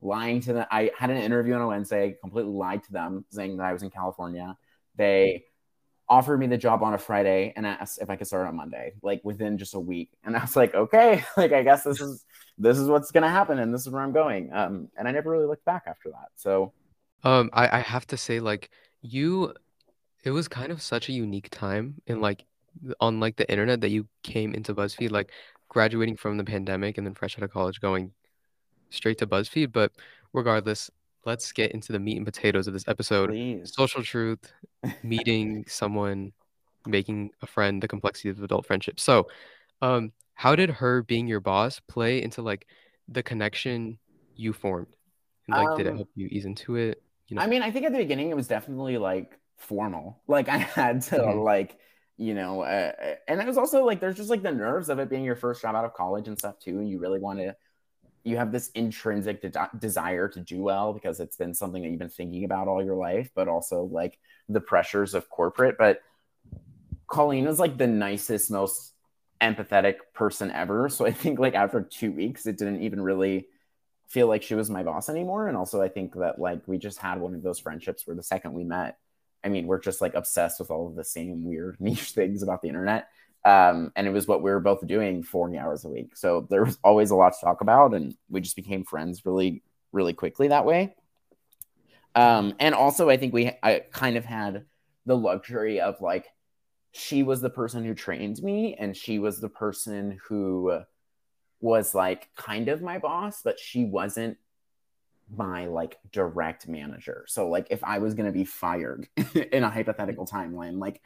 lying 0.00 0.40
to 0.42 0.52
them. 0.54 0.66
I 0.70 0.90
had 0.98 1.10
an 1.10 1.18
interview 1.18 1.54
on 1.54 1.60
a 1.62 1.66
Wednesday, 1.68 2.16
completely 2.20 2.52
lied 2.52 2.84
to 2.84 2.92
them, 2.92 3.24
saying 3.30 3.58
that 3.58 3.66
I 3.66 3.72
was 3.74 3.82
in 3.82 3.90
California. 3.90 4.56
They 4.96 5.44
offered 6.08 6.38
me 6.38 6.46
the 6.46 6.58
job 6.58 6.82
on 6.82 6.94
a 6.94 6.98
Friday 6.98 7.52
and 7.56 7.66
asked 7.66 8.00
if 8.02 8.10
I 8.10 8.16
could 8.16 8.26
start 8.26 8.48
on 8.48 8.56
Monday, 8.56 8.94
like 9.02 9.20
within 9.24 9.58
just 9.58 9.74
a 9.74 9.80
week. 9.80 10.10
And 10.24 10.36
I 10.36 10.40
was 10.42 10.56
like, 10.56 10.74
okay, 10.74 11.24
like 11.36 11.52
I 11.52 11.62
guess 11.62 11.84
this 11.84 12.00
is 12.00 12.24
this 12.58 12.78
is 12.78 12.88
what's 12.88 13.10
gonna 13.12 13.30
happen 13.30 13.58
and 13.58 13.72
this 13.72 13.82
is 13.82 13.90
where 13.90 14.02
I'm 14.02 14.12
going. 14.12 14.52
Um, 14.52 14.88
and 14.96 15.08
I 15.08 15.12
never 15.12 15.30
really 15.30 15.46
looked 15.46 15.64
back 15.64 15.84
after 15.86 16.10
that. 16.10 16.28
So 16.36 16.74
Um, 17.22 17.50
I, 17.52 17.78
I 17.78 17.80
have 17.80 18.06
to 18.08 18.16
say, 18.16 18.40
like, 18.40 18.70
you, 19.02 19.54
it 20.22 20.30
was 20.30 20.48
kind 20.48 20.70
of 20.72 20.82
such 20.82 21.08
a 21.08 21.12
unique 21.12 21.48
time 21.50 21.94
in 22.06 22.20
like 22.20 22.44
on 23.00 23.20
like 23.20 23.36
the 23.36 23.50
internet 23.50 23.80
that 23.80 23.90
you 23.90 24.06
came 24.22 24.54
into 24.54 24.74
BuzzFeed, 24.74 25.10
like 25.10 25.32
graduating 25.68 26.16
from 26.16 26.36
the 26.36 26.44
pandemic 26.44 26.98
and 26.98 27.06
then 27.06 27.14
fresh 27.14 27.38
out 27.38 27.42
of 27.44 27.52
college 27.52 27.80
going 27.80 28.12
straight 28.90 29.18
to 29.18 29.26
BuzzFeed. 29.26 29.72
But 29.72 29.92
regardless, 30.32 30.90
let's 31.24 31.52
get 31.52 31.72
into 31.72 31.92
the 31.92 31.98
meat 31.98 32.16
and 32.16 32.26
potatoes 32.26 32.66
of 32.66 32.72
this 32.72 32.86
episode. 32.88 33.30
please. 33.30 33.72
Social 33.74 34.02
truth, 34.02 34.52
meeting 35.02 35.64
someone, 35.68 36.32
making 36.86 37.30
a 37.42 37.46
friend, 37.46 37.82
the 37.82 37.88
complexity 37.88 38.28
of 38.28 38.42
adult 38.42 38.66
friendship. 38.66 39.00
So, 39.00 39.28
um, 39.82 40.12
how 40.34 40.56
did 40.56 40.70
her 40.70 41.02
being 41.02 41.26
your 41.26 41.40
boss 41.40 41.80
play 41.80 42.22
into 42.22 42.40
like 42.42 42.66
the 43.08 43.22
connection 43.22 43.98
you 44.36 44.52
formed? 44.52 44.86
And 45.48 45.56
like, 45.56 45.76
did 45.76 45.86
it 45.86 45.90
Um, 45.90 45.96
help 45.96 46.08
you 46.14 46.28
ease 46.30 46.44
into 46.44 46.76
it? 46.76 47.02
You 47.28 47.36
know? 47.36 47.42
I 47.42 47.46
mean, 47.46 47.62
I 47.62 47.70
think 47.70 47.84
at 47.86 47.92
the 47.92 47.98
beginning 47.98 48.30
it 48.30 48.36
was 48.36 48.48
definitely 48.48 48.96
like 48.98 49.38
formal. 49.60 50.20
Like 50.26 50.48
I 50.48 50.58
had 50.58 51.02
to 51.02 51.16
Mhm. 51.18 51.44
like, 51.44 51.78
you 52.16 52.34
know, 52.34 52.62
uh, 52.62 52.92
and 53.28 53.40
it 53.40 53.46
was 53.46 53.56
also 53.56 53.84
like 53.84 54.00
there's 54.00 54.16
just 54.16 54.30
like 54.30 54.42
the 54.42 54.52
nerves 54.52 54.88
of 54.88 54.98
it 54.98 55.08
being 55.08 55.24
your 55.24 55.36
first 55.36 55.62
job 55.62 55.74
out 55.74 55.84
of 55.84 55.94
college 55.94 56.28
and 56.28 56.38
stuff 56.38 56.58
too, 56.58 56.78
and 56.80 56.88
you 56.88 56.98
really 56.98 57.20
want 57.20 57.38
to. 57.38 57.56
You 58.22 58.36
have 58.36 58.52
this 58.52 58.68
intrinsic 58.72 59.40
de- 59.40 59.70
desire 59.78 60.28
to 60.28 60.40
do 60.40 60.60
well 60.62 60.92
because 60.92 61.20
it's 61.20 61.36
been 61.36 61.54
something 61.54 61.82
that 61.82 61.88
you've 61.88 61.98
been 61.98 62.10
thinking 62.10 62.44
about 62.44 62.68
all 62.68 62.84
your 62.84 62.96
life, 62.96 63.30
but 63.34 63.48
also 63.48 63.84
like 63.84 64.18
the 64.46 64.60
pressures 64.60 65.14
of 65.14 65.30
corporate. 65.30 65.76
But 65.78 66.02
Colleen 67.06 67.46
was 67.46 67.58
like 67.58 67.78
the 67.78 67.86
nicest, 67.86 68.50
most 68.50 68.92
empathetic 69.40 69.96
person 70.12 70.50
ever. 70.50 70.90
So 70.90 71.06
I 71.06 71.12
think 71.12 71.38
like 71.38 71.54
after 71.54 71.80
two 71.80 72.12
weeks, 72.12 72.46
it 72.46 72.58
didn't 72.58 72.82
even 72.82 73.00
really 73.00 73.48
feel 74.06 74.26
like 74.26 74.42
she 74.42 74.54
was 74.54 74.68
my 74.68 74.82
boss 74.82 75.08
anymore. 75.08 75.48
And 75.48 75.56
also, 75.56 75.80
I 75.80 75.88
think 75.88 76.14
that 76.16 76.38
like 76.38 76.60
we 76.66 76.76
just 76.76 76.98
had 76.98 77.20
one 77.20 77.34
of 77.34 77.42
those 77.42 77.58
friendships 77.58 78.06
where 78.06 78.16
the 78.16 78.22
second 78.22 78.52
we 78.52 78.64
met, 78.64 78.98
I 79.44 79.48
mean, 79.48 79.66
we're 79.66 79.80
just 79.80 80.00
like 80.00 80.14
obsessed 80.14 80.60
with 80.60 80.70
all 80.70 80.86
of 80.86 80.96
the 80.96 81.04
same 81.04 81.44
weird 81.44 81.76
niche 81.80 82.12
things 82.12 82.42
about 82.42 82.62
the 82.62 82.68
internet. 82.68 83.08
Um, 83.44 83.90
and 83.96 84.06
it 84.06 84.10
was 84.10 84.26
what 84.26 84.42
we 84.42 84.50
were 84.50 84.60
both 84.60 84.86
doing 84.86 85.22
40 85.22 85.56
hours 85.56 85.84
a 85.84 85.88
week. 85.88 86.16
So 86.16 86.46
there 86.50 86.64
was 86.64 86.78
always 86.84 87.10
a 87.10 87.16
lot 87.16 87.32
to 87.32 87.44
talk 87.44 87.62
about. 87.62 87.94
And 87.94 88.14
we 88.28 88.40
just 88.40 88.56
became 88.56 88.84
friends 88.84 89.24
really, 89.24 89.62
really 89.92 90.12
quickly 90.12 90.48
that 90.48 90.66
way. 90.66 90.94
Um, 92.14 92.54
and 92.58 92.74
also, 92.74 93.08
I 93.08 93.16
think 93.16 93.32
we 93.32 93.52
I 93.62 93.82
kind 93.92 94.16
of 94.16 94.24
had 94.24 94.64
the 95.06 95.16
luxury 95.16 95.80
of 95.80 96.00
like, 96.00 96.26
she 96.92 97.22
was 97.22 97.40
the 97.40 97.50
person 97.50 97.84
who 97.84 97.94
trained 97.94 98.42
me, 98.42 98.74
and 98.74 98.96
she 98.96 99.20
was 99.20 99.40
the 99.40 99.48
person 99.48 100.18
who 100.26 100.82
was 101.60 101.94
like 101.94 102.28
kind 102.34 102.68
of 102.68 102.82
my 102.82 102.98
boss, 102.98 103.42
but 103.42 103.60
she 103.60 103.84
wasn't 103.84 104.38
my 105.36 105.66
like 105.66 105.98
direct 106.12 106.68
manager. 106.68 107.24
So 107.28 107.48
like 107.48 107.68
if 107.70 107.82
I 107.84 107.98
was 107.98 108.14
gonna 108.14 108.32
be 108.32 108.44
fired 108.44 109.08
in 109.52 109.64
a 109.64 109.70
hypothetical 109.70 110.26
mm-hmm. 110.26 110.56
timeline, 110.56 110.78
like 110.78 111.02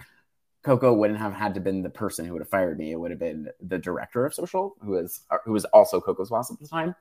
Coco 0.63 0.95
wouldn't 0.95 1.19
have 1.19 1.35
had 1.35 1.55
to 1.55 1.61
been 1.61 1.83
the 1.83 1.91
person 1.91 2.25
who 2.25 2.33
would 2.33 2.43
have 2.43 2.49
fired 2.49 2.79
me. 2.79 2.91
It 2.91 2.97
would 2.97 3.11
have 3.11 3.21
been 3.21 3.51
the 3.61 3.79
director 3.79 4.25
of 4.25 4.35
social, 4.35 4.77
who 4.81 4.93
was 4.93 5.21
uh, 5.31 5.39
who 5.45 5.53
was 5.53 5.67
also 5.67 6.01
Coco's 6.01 6.31
boss 6.31 6.51
at 6.51 6.59
the 6.59 6.67
time. 6.67 6.95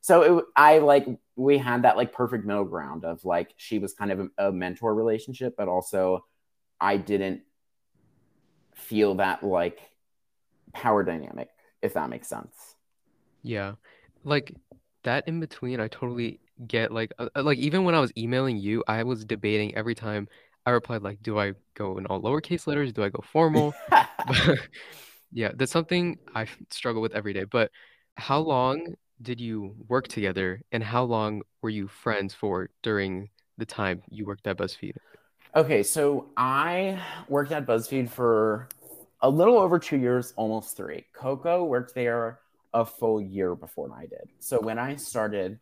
So 0.00 0.38
it, 0.38 0.44
I 0.54 0.78
like 0.78 1.06
we 1.34 1.58
had 1.58 1.82
that 1.82 1.96
like 1.96 2.12
perfect 2.12 2.44
middle 2.44 2.64
ground 2.64 3.04
of 3.04 3.24
like 3.24 3.54
she 3.56 3.80
was 3.80 3.92
kind 3.92 4.12
of 4.12 4.20
a, 4.20 4.46
a 4.48 4.52
mentor 4.52 4.94
relationship, 4.94 5.56
but 5.56 5.66
also 5.68 6.24
I 6.80 6.96
didn't 6.96 7.42
feel 8.74 9.16
that 9.16 9.42
like 9.42 9.80
power 10.72 11.02
dynamic, 11.02 11.48
if 11.82 11.94
that 11.94 12.10
makes 12.10 12.28
sense. 12.28 12.54
Yeah. 13.42 13.74
Like 14.24 14.54
that 15.02 15.26
in 15.26 15.40
between, 15.40 15.80
I 15.80 15.88
totally 15.88 16.40
get 16.66 16.92
like 16.92 17.12
uh, 17.18 17.28
uh, 17.34 17.42
like 17.42 17.58
even 17.58 17.84
when 17.84 17.94
I 17.94 18.00
was 18.00 18.12
emailing 18.16 18.56
you, 18.56 18.84
I 18.88 19.02
was 19.04 19.24
debating 19.24 19.74
every 19.74 19.94
time 19.94 20.28
I 20.66 20.70
replied 20.70 21.02
like, 21.02 21.22
do 21.22 21.38
I 21.38 21.54
go 21.74 21.98
in 21.98 22.06
all 22.06 22.20
lowercase 22.20 22.66
letters? 22.66 22.92
Do 22.92 23.02
I 23.02 23.08
go 23.08 23.22
formal? 23.32 23.74
yeah, 25.32 25.52
that's 25.54 25.72
something 25.72 26.18
I 26.34 26.46
struggle 26.70 27.02
with 27.02 27.14
every 27.14 27.32
day. 27.32 27.44
But 27.44 27.70
how 28.16 28.40
long 28.40 28.94
did 29.20 29.40
you 29.40 29.74
work 29.88 30.08
together, 30.08 30.60
and 30.70 30.82
how 30.82 31.04
long 31.04 31.42
were 31.62 31.70
you 31.70 31.88
friends 31.88 32.34
for 32.34 32.70
during 32.82 33.30
the 33.56 33.66
time 33.66 34.02
you 34.08 34.24
worked 34.26 34.46
at 34.46 34.56
BuzzFeed? 34.56 34.96
Okay, 35.56 35.82
so 35.82 36.26
I 36.36 37.00
worked 37.28 37.52
at 37.52 37.66
BuzzFeed 37.66 38.10
for 38.10 38.68
a 39.20 39.28
little 39.28 39.58
over 39.58 39.78
two 39.78 39.96
years, 39.96 40.32
almost 40.36 40.76
three. 40.76 41.06
Coco 41.12 41.64
worked 41.64 41.94
there 41.94 42.38
a 42.74 42.84
full 42.84 43.20
year 43.20 43.54
before 43.54 43.90
I 43.92 44.02
did. 44.02 44.28
So 44.38 44.60
when 44.60 44.78
I 44.78 44.96
started, 44.96 45.58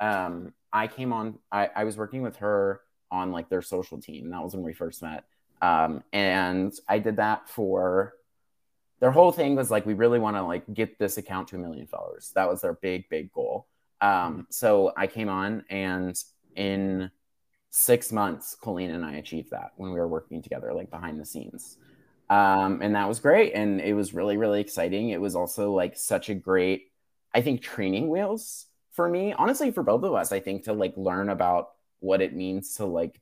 um, 0.00 0.52
I 0.72 0.86
came 0.86 1.12
on, 1.12 1.38
I, 1.50 1.70
I 1.74 1.84
was 1.84 1.96
working 1.96 2.22
with 2.22 2.36
her 2.36 2.80
on 3.10 3.32
like 3.32 3.48
their 3.48 3.62
social 3.62 4.00
team. 4.00 4.30
That 4.30 4.42
was 4.42 4.54
when 4.54 4.64
we 4.64 4.72
first 4.72 5.02
met. 5.02 5.24
Um, 5.60 6.04
and 6.12 6.72
I 6.88 6.98
did 6.98 7.16
that 7.16 7.48
for 7.48 8.14
their 9.00 9.10
whole 9.10 9.32
thing 9.32 9.56
was 9.56 9.70
like, 9.70 9.86
we 9.86 9.94
really 9.94 10.18
want 10.18 10.36
to 10.36 10.42
like 10.42 10.72
get 10.72 10.98
this 10.98 11.18
account 11.18 11.48
to 11.48 11.56
a 11.56 11.58
million 11.58 11.86
followers. 11.86 12.32
That 12.34 12.48
was 12.48 12.60
their 12.60 12.74
big, 12.74 13.08
big 13.08 13.32
goal. 13.32 13.66
Um, 14.00 14.46
so 14.50 14.92
I 14.96 15.06
came 15.06 15.28
on 15.28 15.64
and 15.70 16.20
in 16.54 17.10
six 17.70 18.12
months, 18.12 18.56
Colleen 18.60 18.90
and 18.90 19.04
I 19.04 19.14
achieved 19.14 19.50
that 19.50 19.72
when 19.76 19.92
we 19.92 19.98
were 19.98 20.08
working 20.08 20.42
together, 20.42 20.72
like 20.72 20.90
behind 20.90 21.20
the 21.20 21.24
scenes. 21.24 21.78
Um, 22.30 22.80
and 22.82 22.94
that 22.94 23.08
was 23.08 23.20
great. 23.20 23.54
And 23.54 23.80
it 23.80 23.94
was 23.94 24.14
really, 24.14 24.36
really 24.36 24.60
exciting. 24.60 25.10
It 25.10 25.20
was 25.20 25.34
also 25.34 25.72
like 25.72 25.96
such 25.96 26.28
a 26.28 26.34
great, 26.34 26.92
I 27.34 27.40
think, 27.40 27.62
training 27.62 28.08
wheels 28.08 28.66
for 28.98 29.08
me, 29.08 29.32
honestly, 29.32 29.70
for 29.70 29.84
both 29.84 30.02
of 30.02 30.12
us, 30.12 30.32
I 30.32 30.40
think 30.40 30.64
to 30.64 30.72
like 30.72 30.92
learn 30.96 31.28
about 31.28 31.68
what 32.00 32.20
it 32.20 32.34
means 32.34 32.74
to 32.74 32.84
like, 32.84 33.20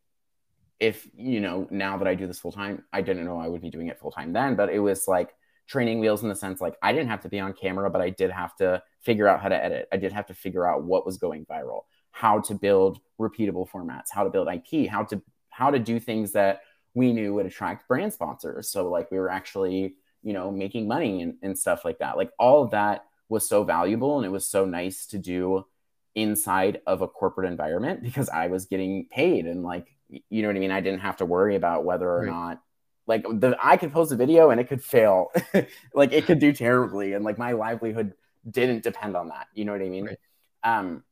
if, 0.81 1.07
you 1.15 1.39
know, 1.39 1.69
now 1.71 1.99
that 1.99 2.09
I 2.09 2.15
do 2.15 2.27
this 2.27 2.39
full 2.39 2.51
time, 2.51 2.83
I 2.95 3.03
didn't 3.03 3.27
know 3.27 3.39
I 3.39 3.47
would 3.47 3.61
be 3.61 3.69
doing 3.69 3.89
it 3.89 4.01
full 4.01 4.11
time 4.11 4.33
then, 4.33 4.57
but 4.57 4.71
it 4.71 4.79
was 4.79 5.07
like 5.07 5.35
training 5.67 6.01
wheels 6.01 6.23
in 6.23 6.31
the 6.31 6.35
sense 6.35 6.63
like 6.63 6.77
I 6.81 6.95
didn't 6.95 7.11
have 7.11 7.21
to 7.25 7.29
be 7.29 7.41
on 7.41 7.53
camera, 7.53 7.91
but 7.91 8.01
I 8.01 8.09
did 8.09 8.31
have 8.31 8.57
to 8.57 8.83
figure 9.03 9.29
out 9.29 9.43
how 9.43 9.51
to 9.51 9.65
edit. 9.65 9.87
I 9.93 9.99
did 9.99 10.13
have 10.13 10.25
to 10.29 10.35
figure 10.35 10.67
out 10.67 10.83
what 10.83 11.05
was 11.05 11.19
going 11.19 11.45
viral, 11.45 11.83
how 12.11 12.41
to 12.41 12.55
build 12.55 12.99
repeatable 13.21 13.69
formats, 13.69 14.07
how 14.11 14.25
to 14.25 14.31
build 14.31 14.49
IP, 14.49 14.89
how 14.89 15.05
to, 15.05 15.21
how 15.51 15.71
to 15.71 15.79
do 15.79 16.01
things 16.01 16.33
that 16.33 16.61
we 16.95 17.13
knew 17.13 17.35
would 17.35 17.45
attract 17.45 17.87
brand 17.87 18.15
sponsors. 18.15 18.71
So 18.71 18.89
like 18.89 19.11
we 19.11 19.19
were 19.19 19.31
actually, 19.31 19.97
you 20.23 20.33
know, 20.33 20.51
making 20.51 20.89
money 20.89 21.21
and, 21.21 21.35
and 21.43 21.59
stuff 21.59 21.85
like 21.85 21.99
that. 21.99 22.17
Like 22.17 22.31
all 22.39 22.63
of 22.63 22.71
that 22.71 23.05
was 23.29 23.49
so 23.49 23.65
valuable 23.65 24.17
and 24.17 24.27
it 24.27 24.31
was 24.31 24.47
so 24.47 24.65
nice 24.65 25.07
to 25.07 25.19
do 25.19 25.67
inside 26.15 26.81
of 26.87 27.03
a 27.03 27.09
corporate 27.09 27.51
environment 27.51 28.03
because 28.03 28.29
I 28.29 28.47
was 28.47 28.67
getting 28.67 29.07
paid 29.11 29.47
and 29.47 29.63
like 29.63 29.87
you 30.09 30.43
know 30.43 30.49
what 30.49 30.57
I 30.57 30.61
mean? 30.61 30.71
I 30.71 30.81
didn't 30.81 31.01
have 31.01 31.17
to 31.17 31.27
worry 31.27 31.57
about 31.57 31.85
whether 31.85 32.09
or 32.09 32.21
right. 32.21 32.31
not 32.31 32.63
like 33.09 33.25
the 33.25 33.57
I 33.61 33.77
could 33.77 33.93
post 33.93 34.13
a 34.13 34.17
video 34.17 34.51
and 34.51 34.61
it 34.61 34.69
could 34.69 34.83
fail. 34.83 35.33
like 35.95 36.13
it 36.13 36.27
could 36.27 36.39
do 36.39 36.53
terribly 36.53 37.13
and 37.13 37.25
like 37.25 37.39
my 37.39 37.53
livelihood 37.53 38.15
didn't 38.49 38.85
depend 38.85 39.17
on 39.17 39.29
that. 39.29 39.49
You 39.55 39.65
know 39.65 39.73
what 39.73 39.83
I 39.83 39.89
mean? 39.89 40.07
Right. 40.07 40.19
Um 40.63 41.03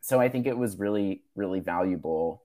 so 0.00 0.18
I 0.18 0.28
think 0.28 0.46
it 0.46 0.56
was 0.56 0.78
really 0.78 1.22
really 1.34 1.60
valuable 1.60 2.42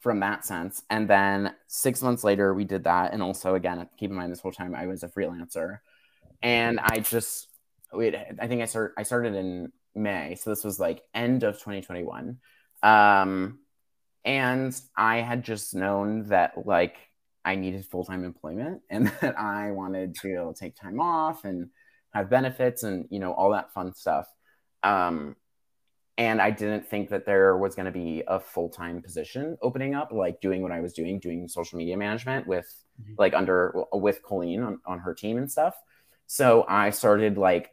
from 0.00 0.20
that 0.20 0.44
sense. 0.44 0.82
And 0.90 1.08
then 1.08 1.54
six 1.68 2.02
months 2.02 2.24
later, 2.24 2.52
we 2.52 2.64
did 2.64 2.84
that. 2.84 3.12
And 3.12 3.22
also, 3.22 3.54
again, 3.54 3.86
keep 3.98 4.10
in 4.10 4.16
mind 4.16 4.32
this 4.32 4.40
whole 4.40 4.52
time 4.52 4.74
I 4.74 4.86
was 4.86 5.02
a 5.02 5.08
freelancer, 5.08 5.80
and 6.42 6.80
I 6.80 7.00
just, 7.00 7.48
I 7.92 8.46
think 8.46 8.62
I 8.62 8.66
started, 8.66 8.94
I 8.96 9.02
started 9.02 9.34
in 9.34 9.72
May, 9.94 10.34
so 10.36 10.50
this 10.50 10.64
was 10.64 10.78
like 10.78 11.02
end 11.14 11.42
of 11.42 11.54
2021. 11.54 12.38
Um, 12.82 13.58
and 14.24 14.78
I 14.96 15.18
had 15.18 15.44
just 15.44 15.74
known 15.74 16.24
that 16.28 16.66
like 16.66 16.96
I 17.44 17.54
needed 17.54 17.86
full 17.86 18.04
time 18.04 18.24
employment, 18.24 18.82
and 18.90 19.08
that 19.20 19.38
I 19.38 19.70
wanted 19.72 20.16
to 20.22 20.54
take 20.58 20.76
time 20.76 21.00
off 21.00 21.44
and 21.44 21.70
have 22.12 22.30
benefits 22.30 22.82
and 22.82 23.06
you 23.10 23.18
know 23.18 23.32
all 23.32 23.50
that 23.50 23.72
fun 23.72 23.94
stuff. 23.94 24.26
Um, 24.82 25.36
and 26.18 26.42
I 26.42 26.50
didn't 26.50 26.86
think 26.86 27.08
that 27.10 27.24
there 27.24 27.56
was 27.56 27.74
going 27.74 27.86
to 27.86 27.92
be 27.92 28.22
a 28.26 28.38
full 28.38 28.68
time 28.68 29.00
position 29.00 29.56
opening 29.62 29.94
up, 29.94 30.12
like 30.12 30.40
doing 30.42 30.60
what 30.60 30.72
I 30.72 30.80
was 30.80 30.92
doing, 30.92 31.18
doing 31.18 31.48
social 31.48 31.78
media 31.78 31.96
management 31.96 32.46
with 32.46 32.70
mm-hmm. 33.00 33.14
like 33.16 33.32
under 33.32 33.84
with 33.92 34.22
Colleen 34.22 34.62
on, 34.62 34.80
on 34.84 34.98
her 34.98 35.14
team 35.14 35.38
and 35.38 35.50
stuff. 35.50 35.74
So 36.26 36.64
I 36.68 36.90
started 36.90 37.38
like 37.38 37.70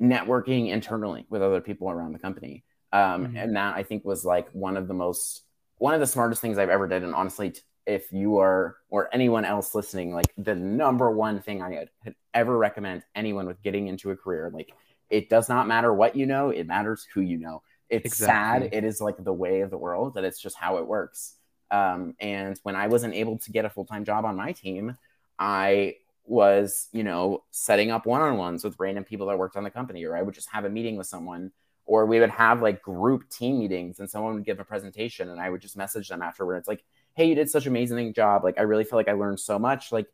networking 0.00 0.68
internally 0.68 1.26
with 1.28 1.42
other 1.42 1.60
people 1.60 1.90
around 1.90 2.12
the 2.12 2.18
company. 2.18 2.64
Um, 2.92 3.26
mm-hmm. 3.26 3.36
And 3.36 3.56
that 3.56 3.76
I 3.76 3.82
think 3.82 4.04
was 4.04 4.24
like 4.24 4.48
one 4.52 4.76
of 4.76 4.88
the 4.88 4.94
most, 4.94 5.42
one 5.78 5.94
of 5.94 6.00
the 6.00 6.06
smartest 6.06 6.40
things 6.40 6.58
I've 6.58 6.70
ever 6.70 6.88
did. 6.88 7.04
And 7.04 7.14
honestly, 7.14 7.54
if 7.86 8.12
you 8.12 8.38
are, 8.38 8.76
or 8.88 9.08
anyone 9.12 9.44
else 9.44 9.74
listening, 9.74 10.12
like 10.12 10.32
the 10.36 10.54
number 10.54 11.10
one 11.10 11.40
thing 11.40 11.62
I 11.62 11.86
had 12.02 12.14
ever 12.34 12.56
recommend 12.56 13.02
anyone 13.14 13.46
with 13.46 13.62
getting 13.62 13.88
into 13.88 14.10
a 14.10 14.16
career, 14.16 14.50
like 14.52 14.72
it 15.08 15.28
does 15.28 15.48
not 15.48 15.68
matter 15.68 15.92
what 15.92 16.16
you 16.16 16.26
know, 16.26 16.50
it 16.50 16.66
matters 16.66 17.06
who 17.14 17.20
you 17.20 17.38
know 17.38 17.62
it's 17.90 18.06
exactly. 18.06 18.68
sad. 18.68 18.74
It 18.74 18.84
is 18.84 19.00
like 19.00 19.22
the 19.22 19.32
way 19.32 19.60
of 19.60 19.70
the 19.70 19.76
world 19.76 20.14
that 20.14 20.24
it's 20.24 20.40
just 20.40 20.56
how 20.56 20.78
it 20.78 20.86
works. 20.86 21.34
Um, 21.70 22.14
and 22.20 22.58
when 22.62 22.76
I 22.76 22.86
wasn't 22.86 23.14
able 23.14 23.38
to 23.38 23.52
get 23.52 23.64
a 23.64 23.70
full 23.70 23.84
time 23.84 24.04
job 24.04 24.24
on 24.24 24.36
my 24.36 24.52
team, 24.52 24.96
I 25.38 25.96
was, 26.30 26.88
you 26.92 27.02
know, 27.02 27.42
setting 27.50 27.90
up 27.90 28.06
one 28.06 28.20
on 28.20 28.36
ones 28.36 28.64
with 28.64 28.78
random 28.78 29.04
people 29.04 29.26
that 29.26 29.38
worked 29.38 29.56
on 29.56 29.64
the 29.64 29.70
company, 29.70 30.04
or 30.04 30.16
I 30.16 30.22
would 30.22 30.34
just 30.34 30.48
have 30.50 30.64
a 30.64 30.70
meeting 30.70 30.96
with 30.96 31.06
someone, 31.06 31.52
or 31.84 32.06
we 32.06 32.20
would 32.20 32.30
have 32.30 32.62
like 32.62 32.82
group 32.82 33.28
team 33.28 33.58
meetings 33.58 34.00
and 34.00 34.08
someone 34.08 34.34
would 34.34 34.44
give 34.44 34.60
a 34.60 34.64
presentation 34.64 35.28
and 35.28 35.40
I 35.40 35.50
would 35.50 35.60
just 35.60 35.76
message 35.76 36.08
them 36.08 36.22
afterwards, 36.22 36.68
like, 36.68 36.84
hey, 37.14 37.26
you 37.26 37.34
did 37.34 37.50
such 37.50 37.66
an 37.66 37.72
amazing 37.72 38.14
job. 38.14 38.44
Like, 38.44 38.58
I 38.58 38.62
really 38.62 38.84
feel 38.84 38.98
like 38.98 39.08
I 39.08 39.12
learned 39.12 39.40
so 39.40 39.58
much. 39.58 39.92
Like, 39.92 40.06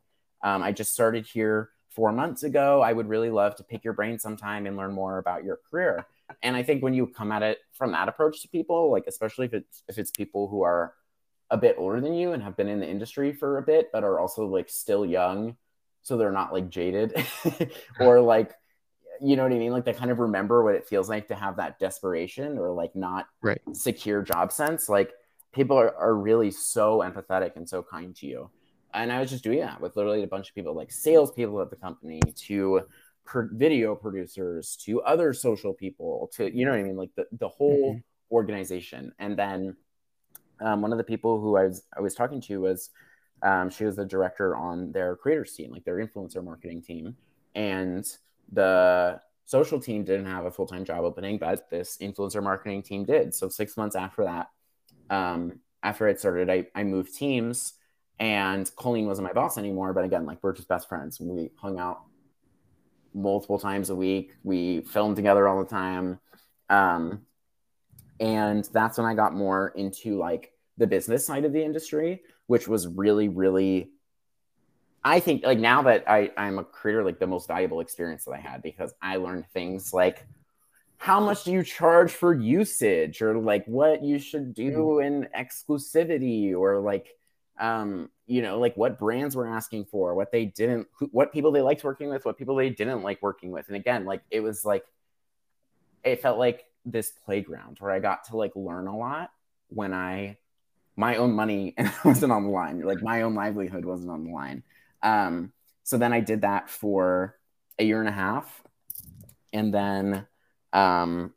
um, 0.43 0.63
I 0.63 0.73
just 0.73 0.93
started 0.93 1.27
here 1.27 1.71
four 1.91 2.13
months 2.13 2.43
ago. 2.43 2.83
I 2.83 2.93
would 2.93 3.09
really 3.09 3.31
love 3.31 3.57
to 3.57 3.65
pick 3.65 3.85
your 3.85 3.93
brain 3.93 4.19
sometime 4.19 4.67
and 4.67 4.77
learn 4.77 4.93
more 4.93 5.19
about 5.19 5.45
your 5.45 5.61
career 5.71 6.07
and 6.43 6.57
I 6.57 6.63
think 6.63 6.83
when 6.83 6.95
you 6.95 7.07
come 7.07 7.33
at 7.33 7.43
it 7.43 7.59
from 7.73 7.93
that 7.93 8.09
approach 8.09 8.43
to 8.43 8.49
people, 8.49 8.91
like 8.91 9.05
especially 9.07 9.47
if 9.47 9.55
it's 9.55 9.83
if 9.89 9.99
it's 9.99 10.11
people 10.11 10.49
who 10.49 10.63
are 10.63 10.95
a 11.51 11.57
bit 11.57 11.77
older 11.79 12.01
than 12.01 12.15
you 12.15 12.33
and 12.33 12.43
have 12.43 12.57
been 12.57 12.69
in 12.69 12.81
the 12.81 12.89
industry 12.89 13.33
for 13.33 13.59
a 13.59 13.63
bit, 13.63 13.91
but 13.93 14.03
are 14.03 14.19
also 14.19 14.47
like 14.47 14.69
still 14.69 15.07
young, 15.07 15.57
so 16.07 16.17
they're 16.17 16.31
not 16.31 16.53
like 16.53 16.69
jaded 16.69 17.13
or 18.01 18.21
like 18.21 18.55
you 19.21 19.35
know 19.35 19.45
what 19.45 19.53
I 19.53 19.59
mean? 19.59 19.73
Like 19.73 19.87
they 19.87 19.95
kind 19.95 20.11
of 20.11 20.19
remember 20.19 20.63
what 20.63 20.75
it 20.75 20.87
feels 20.87 21.09
like 21.09 21.29
to 21.29 21.35
have 21.35 21.57
that 21.57 21.79
desperation 21.79 22.59
or 22.59 22.71
like 22.71 22.95
not 22.95 23.27
right. 23.41 23.61
secure 23.73 24.21
job 24.21 24.53
sense. 24.53 24.91
Like 24.91 25.11
people 25.53 25.79
are, 25.79 25.97
are 25.97 26.15
really 26.15 26.51
so 26.51 26.99
empathetic 26.99 27.57
and 27.57 27.67
so 27.67 27.83
kind 27.83 28.15
to 28.17 28.27
you. 28.27 28.51
And 28.93 29.11
I 29.11 29.19
was 29.19 29.31
just 29.31 29.43
doing 29.43 29.61
that 29.61 29.81
with 29.81 29.97
literally 29.97 30.23
a 30.23 30.27
bunch 30.27 30.51
of 30.51 30.55
people, 30.55 30.77
like 30.77 30.93
salespeople 30.93 31.63
at 31.63 31.71
the 31.71 31.77
company, 31.77 32.21
to 32.21 32.83
pro- 33.25 33.49
video 33.53 33.95
producers 33.95 34.77
to 34.85 35.03
other 35.03 35.33
social 35.33 35.75
people 35.75 36.31
to 36.35 36.55
you 36.57 36.65
know 36.65 36.71
what 36.71 36.81
I 36.81 36.85
mean 36.85 36.97
like 36.97 37.11
the 37.17 37.27
the 37.33 37.49
whole 37.49 37.95
mm-hmm. 37.95 38.35
organization 38.35 39.13
and 39.19 39.37
then 39.37 39.77
um, 40.61 40.81
one 40.81 40.93
of 40.93 40.99
the 40.99 41.05
people 41.05 41.41
who 41.41 41.57
I 41.57 41.65
was 41.65 41.83
I 41.97 42.01
was 42.01 42.15
talking 42.15 42.41
to 42.43 42.61
was 42.61 42.91
um, 43.43 43.71
she 43.71 43.85
was 43.85 43.97
the 43.97 44.05
director 44.05 44.57
on 44.57 44.93
their 44.93 45.17
creators 45.17 45.53
team 45.53 45.73
like 45.73 45.85
their 45.85 45.97
influencer 45.97 46.43
marketing 46.43 46.83
team. 46.83 47.17
And 47.55 48.07
the 48.53 49.21
social 49.45 49.81
team 49.81 50.05
didn't 50.05 50.27
have 50.27 50.45
a 50.45 50.51
full-time 50.51 50.85
job 50.85 51.05
opening 51.05 51.39
but 51.39 51.69
this 51.71 51.99
influencer 51.99 52.43
marketing 52.43 52.83
team 52.83 53.05
did. 53.05 53.35
So 53.35 53.49
six 53.49 53.77
months 53.77 53.97
after 53.97 54.25
that 54.25 54.51
um, 55.11 55.61
after 55.83 56.09
it 56.09 56.19
started 56.19 56.51
I, 56.51 56.67
I 56.75 56.85
moved 56.85 57.15
teams. 57.15 57.75
And 58.19 58.71
Colleen 58.77 59.07
wasn't 59.07 59.27
my 59.27 59.33
boss 59.33 59.59
anymore 59.59 59.93
but 59.93 60.05
again 60.05 60.27
like 60.27 60.39
we're 60.43 60.53
just 60.53 60.69
best 60.69 60.89
friends. 60.89 61.21
We 61.21 61.51
hung 61.57 61.79
out 61.79 62.03
multiple 63.15 63.59
times 63.59 63.91
a 63.91 63.97
week. 63.97 64.35
We 64.45 64.83
filmed 64.83 65.17
together 65.17 65.49
all 65.49 65.63
the 65.63 65.69
time. 65.69 66.21
Um, 66.69 67.23
and 68.21 68.65
that's 68.73 68.99
when 68.99 69.07
I 69.07 69.15
got 69.15 69.35
more 69.35 69.69
into 69.69 70.17
like 70.19 70.53
the 70.79 70.87
business 70.87 71.27
side 71.27 71.45
of 71.45 71.53
the 71.53 71.65
industry, 71.65 72.23
which 72.47 72.69
was 72.69 72.87
really, 72.87 73.29
really, 73.29 73.91
I 75.05 75.21
think 75.21 75.45
like 75.45 75.59
now 75.59 75.83
that 75.83 76.05
I, 76.09 76.31
I'm 76.37 76.59
a 76.59 76.65
creator, 76.65 77.05
like 77.05 77.19
the 77.19 77.27
most 77.27 77.49
valuable 77.49 77.81
experience 77.81 78.25
that 78.25 78.33
I 78.33 78.41
had 78.41 78.63
because 78.63 78.95
I 79.01 79.17
learned 79.17 79.47
things 79.49 79.93
like 79.93 80.27
how 80.99 81.21
much 81.21 81.45
do 81.45 81.53
you 81.53 81.63
charge 81.63 82.11
for 82.11 82.33
usage 82.35 83.21
or 83.21 83.39
like 83.39 83.65
what 83.67 84.03
you 84.03 84.19
should 84.19 84.55
do 84.55 84.73
mm. 84.73 85.07
in 85.07 85.29
exclusivity 85.37 86.55
or 86.55 86.81
like 86.81 87.17
um, 87.59 88.11
you 88.27 88.43
know, 88.43 88.59
like 88.59 88.77
what 88.77 88.99
brands 88.99 89.35
were 89.35 89.47
asking 89.47 89.87
for, 89.87 90.15
what 90.15 90.31
they 90.33 90.47
didn't, 90.47 90.89
who, 90.99 91.07
what 91.07 91.33
people 91.33 91.53
they 91.53 91.63
liked 91.63 91.85
working 91.85 92.09
with, 92.09 92.25
what 92.25 92.37
people 92.37 92.57
they 92.57 92.71
didn't 92.71 93.03
like 93.03 93.23
working 93.23 93.51
with. 93.51 93.69
And 93.69 93.77
again, 93.77 94.05
like 94.05 94.23
it 94.31 94.41
was 94.41 94.65
like, 94.65 94.85
it 96.05 96.21
felt 96.21 96.39
like 96.39 96.65
this 96.85 97.13
playground 97.25 97.79
where 97.81 97.91
I 97.91 97.99
got 97.99 98.25
to 98.25 98.37
like 98.37 98.53
learn 98.55 98.87
a 98.89 98.97
lot 98.97 99.31
when 99.69 99.93
I, 99.95 100.37
my 100.97 101.17
own 101.17 101.33
money 101.33 101.75
and 101.77 101.93
wasn't 102.05 102.33
on 102.33 102.45
the 102.45 102.51
line, 102.51 102.81
like 102.81 103.03
my 103.03 103.23
own 103.23 103.35
livelihood 103.35 103.85
wasn't 103.85 104.11
on 104.11 104.25
the 104.25 104.33
line. 104.33 104.63
Um, 105.03 105.53
so 105.85 105.99
then 105.99 106.13
I 106.13 106.21
did 106.21 106.41
that 106.41 106.71
for 106.71 107.37
a 107.79 107.85
year 107.85 108.01
and 108.01 108.09
a 108.09 108.13
half. 108.13 108.63
And 109.53 109.73
then 109.73 110.27
um, 110.73 111.33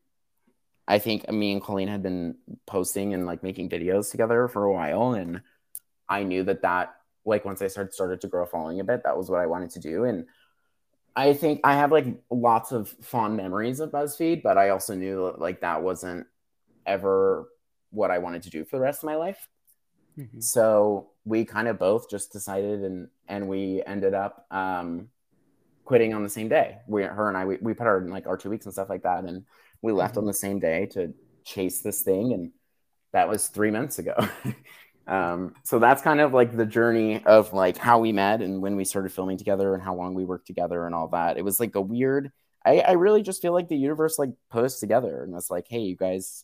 I 0.87 0.99
think 0.99 1.29
me 1.29 1.51
and 1.51 1.61
Colleen 1.61 1.87
had 1.87 2.01
been 2.01 2.35
posting 2.65 3.13
and 3.13 3.25
like 3.25 3.43
making 3.43 3.69
videos 3.69 4.09
together 4.09 4.47
for 4.47 4.63
a 4.63 4.73
while. 4.73 5.13
And 5.13 5.41
I 6.07 6.23
knew 6.23 6.43
that 6.43 6.63
that, 6.63 6.95
like, 7.25 7.45
once 7.45 7.61
I 7.61 7.67
started, 7.67 7.93
started 7.93 8.21
to 8.21 8.27
grow 8.27 8.43
a 8.43 8.47
following 8.47 8.79
a 8.79 8.83
bit, 8.83 9.03
that 9.03 9.17
was 9.17 9.29
what 9.29 9.39
I 9.39 9.45
wanted 9.45 9.69
to 9.71 9.79
do. 9.79 10.05
And 10.05 10.25
I 11.15 11.33
think 11.33 11.61
I 11.63 11.73
have 11.75 11.91
like 11.91 12.07
lots 12.31 12.71
of 12.71 12.89
fond 12.89 13.35
memories 13.35 13.79
of 13.81 13.91
BuzzFeed, 13.91 14.41
but 14.41 14.57
I 14.57 14.69
also 14.69 14.95
knew 14.95 15.25
that, 15.25 15.39
like 15.39 15.61
that 15.61 15.83
wasn't 15.83 16.27
ever 16.85 17.49
what 17.91 18.11
I 18.11 18.17
wanted 18.19 18.43
to 18.43 18.49
do 18.49 18.65
for 18.65 18.77
the 18.77 18.83
rest 18.83 19.03
of 19.03 19.07
my 19.07 19.15
life. 19.15 19.47
Mm-hmm. 20.17 20.39
So 20.39 21.09
we 21.25 21.45
kind 21.45 21.67
of 21.67 21.79
both 21.79 22.09
just 22.09 22.31
decided 22.31 22.81
and 22.81 23.07
and 23.27 23.47
we 23.47 23.83
ended 23.85 24.13
up 24.13 24.45
um, 24.51 25.09
quitting 25.85 26.13
on 26.13 26.23
the 26.23 26.29
same 26.29 26.49
day. 26.49 26.77
We 26.87 27.03
her 27.03 27.29
and 27.29 27.37
I 27.37 27.45
we, 27.45 27.57
we 27.61 27.73
put 27.73 27.87
our 27.87 28.01
like 28.01 28.27
our 28.27 28.37
two 28.37 28.49
weeks 28.49 28.65
and 28.65 28.73
stuff 28.73 28.89
like 28.89 29.03
that, 29.03 29.23
and 29.23 29.45
we 29.81 29.91
left 29.91 30.13
mm-hmm. 30.13 30.19
on 30.19 30.25
the 30.25 30.33
same 30.33 30.59
day 30.59 30.87
to 30.87 31.13
chase 31.45 31.81
this 31.81 32.01
thing, 32.01 32.33
and 32.33 32.51
that 33.13 33.29
was 33.29 33.47
three 33.47 33.71
months 33.71 33.99
ago. 33.99 34.15
um, 35.07 35.55
so 35.63 35.79
that's 35.79 36.01
kind 36.01 36.19
of 36.19 36.33
like 36.33 36.55
the 36.55 36.65
journey 36.65 37.23
of 37.25 37.53
like 37.53 37.77
how 37.77 37.99
we 37.99 38.11
met 38.11 38.41
and 38.41 38.61
when 38.61 38.75
we 38.75 38.85
started 38.85 39.11
filming 39.11 39.37
together 39.37 39.73
and 39.73 39.81
how 39.81 39.95
long 39.95 40.13
we 40.13 40.25
worked 40.25 40.47
together 40.47 40.85
and 40.85 40.93
all 40.93 41.07
that. 41.09 41.37
It 41.37 41.45
was 41.45 41.59
like 41.59 41.75
a 41.75 41.81
weird. 41.81 42.31
I, 42.65 42.79
I 42.79 42.91
really 42.91 43.23
just 43.23 43.41
feel 43.41 43.53
like 43.53 43.69
the 43.69 43.77
universe 43.77 44.19
like 44.19 44.31
put 44.51 44.65
us 44.65 44.79
together 44.79 45.23
and 45.23 45.33
it's 45.33 45.49
like, 45.49 45.67
hey, 45.69 45.79
you 45.79 45.95
guys, 45.95 46.43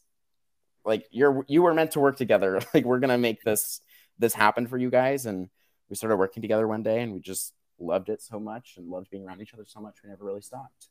like 0.86 1.06
you're 1.12 1.44
you 1.48 1.64
were 1.64 1.74
meant 1.74 1.92
to 1.92 2.00
work 2.00 2.18
together. 2.18 2.62
like 2.74 2.86
we're 2.86 3.00
gonna 3.00 3.18
make 3.18 3.44
this 3.44 3.82
this 4.20 4.34
happen 4.34 4.68
for 4.68 4.78
you 4.78 4.90
guys. 4.90 5.26
And 5.26 5.50
we 5.90 5.96
started 5.96 6.18
working 6.18 6.42
together 6.42 6.68
one 6.68 6.84
day 6.84 7.02
and 7.02 7.14
we 7.14 7.20
just 7.20 7.54
loved 7.80 8.10
it 8.10 8.22
so 8.22 8.40
much 8.40 8.76
and 8.78 8.90
loved 8.90 9.10
being 9.10 9.26
around 9.26 9.42
each 9.42 9.54
other 9.54 9.66
so 9.68 9.80
much. 9.80 9.98
We 10.04 10.10
never 10.10 10.24
really 10.24 10.42
stopped. 10.42 10.88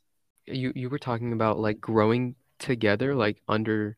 You 0.46 0.72
you 0.74 0.90
were 0.90 0.98
talking 0.98 1.32
about 1.32 1.58
like 1.58 1.80
growing 1.80 2.34
together, 2.58 3.14
like 3.14 3.40
under 3.48 3.96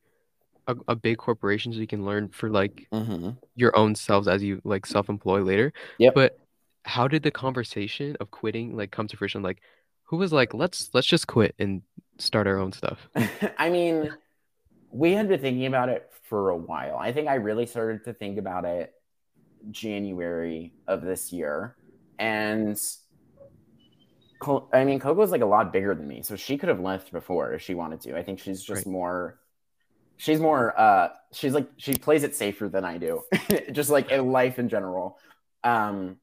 a, 0.67 0.77
a 0.89 0.97
big 0.97 1.19
corporation 1.19 1.73
so 1.73 1.79
you 1.79 1.87
can 1.87 2.05
learn 2.05 2.29
for 2.29 2.51
like 2.51 2.87
mm-hmm. 2.93 3.31
your 3.55 3.77
own 3.77 3.95
selves 3.95 4.29
as 4.29 4.43
you 4.43 4.61
like 4.65 4.87
self-employ 4.87 5.41
later. 5.41 5.73
Yeah. 5.99 6.11
But 6.15 6.39
how 6.85 7.09
did 7.09 7.23
the 7.23 7.31
conversation 7.31 8.17
of 8.21 8.31
quitting 8.31 8.77
like 8.77 8.91
come 8.91 9.09
to 9.09 9.17
fruition? 9.17 9.43
Like 9.43 9.61
who 10.05 10.17
was 10.17 10.33
like, 10.33 10.55
let's 10.55 10.91
let's 10.95 11.07
just 11.07 11.27
quit 11.27 11.55
and 11.59 11.83
start 12.19 12.47
our 12.47 12.59
own 12.59 12.73
stuff? 12.73 13.09
I 13.59 13.71
mean, 13.71 14.13
we 14.91 15.13
had 15.13 15.29
been 15.29 15.41
thinking 15.41 15.67
about 15.67 15.89
it 15.89 16.11
for 16.23 16.51
a 16.51 16.57
while. 16.57 16.97
I 16.99 17.13
think 17.13 17.29
I 17.29 17.35
really 17.35 17.67
started 17.67 18.05
to 18.05 18.13
think 18.15 18.39
about 18.39 18.65
it 18.65 18.95
January 19.71 20.75
of 20.87 21.03
this 21.03 21.33
year. 21.33 21.77
And 22.19 22.79
I 24.73 24.85
mean, 24.85 25.01
Coco 25.01 25.15
Coco's 25.15 25.31
like 25.31 25.41
a 25.43 25.47
lot 25.47 25.73
bigger 25.73 25.95
than 25.95 26.07
me, 26.09 26.23
so 26.23 26.37
she 26.37 26.59
could 26.59 26.69
have 26.69 26.81
left 26.81 27.13
before 27.13 27.53
if 27.55 27.63
she 27.63 27.75
wanted 27.75 28.01
to. 28.03 28.17
I 28.17 28.23
think 28.23 28.39
she's 28.39 28.63
just 28.63 28.87
right. 28.87 28.93
more. 28.93 29.41
She's 30.17 30.41
more. 30.41 30.79
uh 30.79 31.11
She's 31.33 31.55
like 31.55 31.69
she 31.77 31.95
plays 31.95 32.23
it 32.25 32.35
safer 32.37 32.69
than 32.69 32.85
I 32.85 32.99
do, 32.99 33.25
just 33.73 33.91
like 33.91 34.11
in 34.11 34.33
life 34.33 34.59
in 34.59 34.69
general. 34.69 35.19
Um 35.65 36.19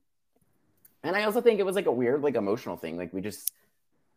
And 1.04 1.16
I 1.16 1.24
also 1.26 1.42
think 1.42 1.60
it 1.60 1.66
was 1.66 1.76
like 1.76 1.88
a 1.88 1.92
weird, 1.92 2.22
like 2.24 2.36
emotional 2.36 2.78
thing. 2.78 2.98
Like 2.98 3.14
we 3.14 3.22
just 3.22 3.53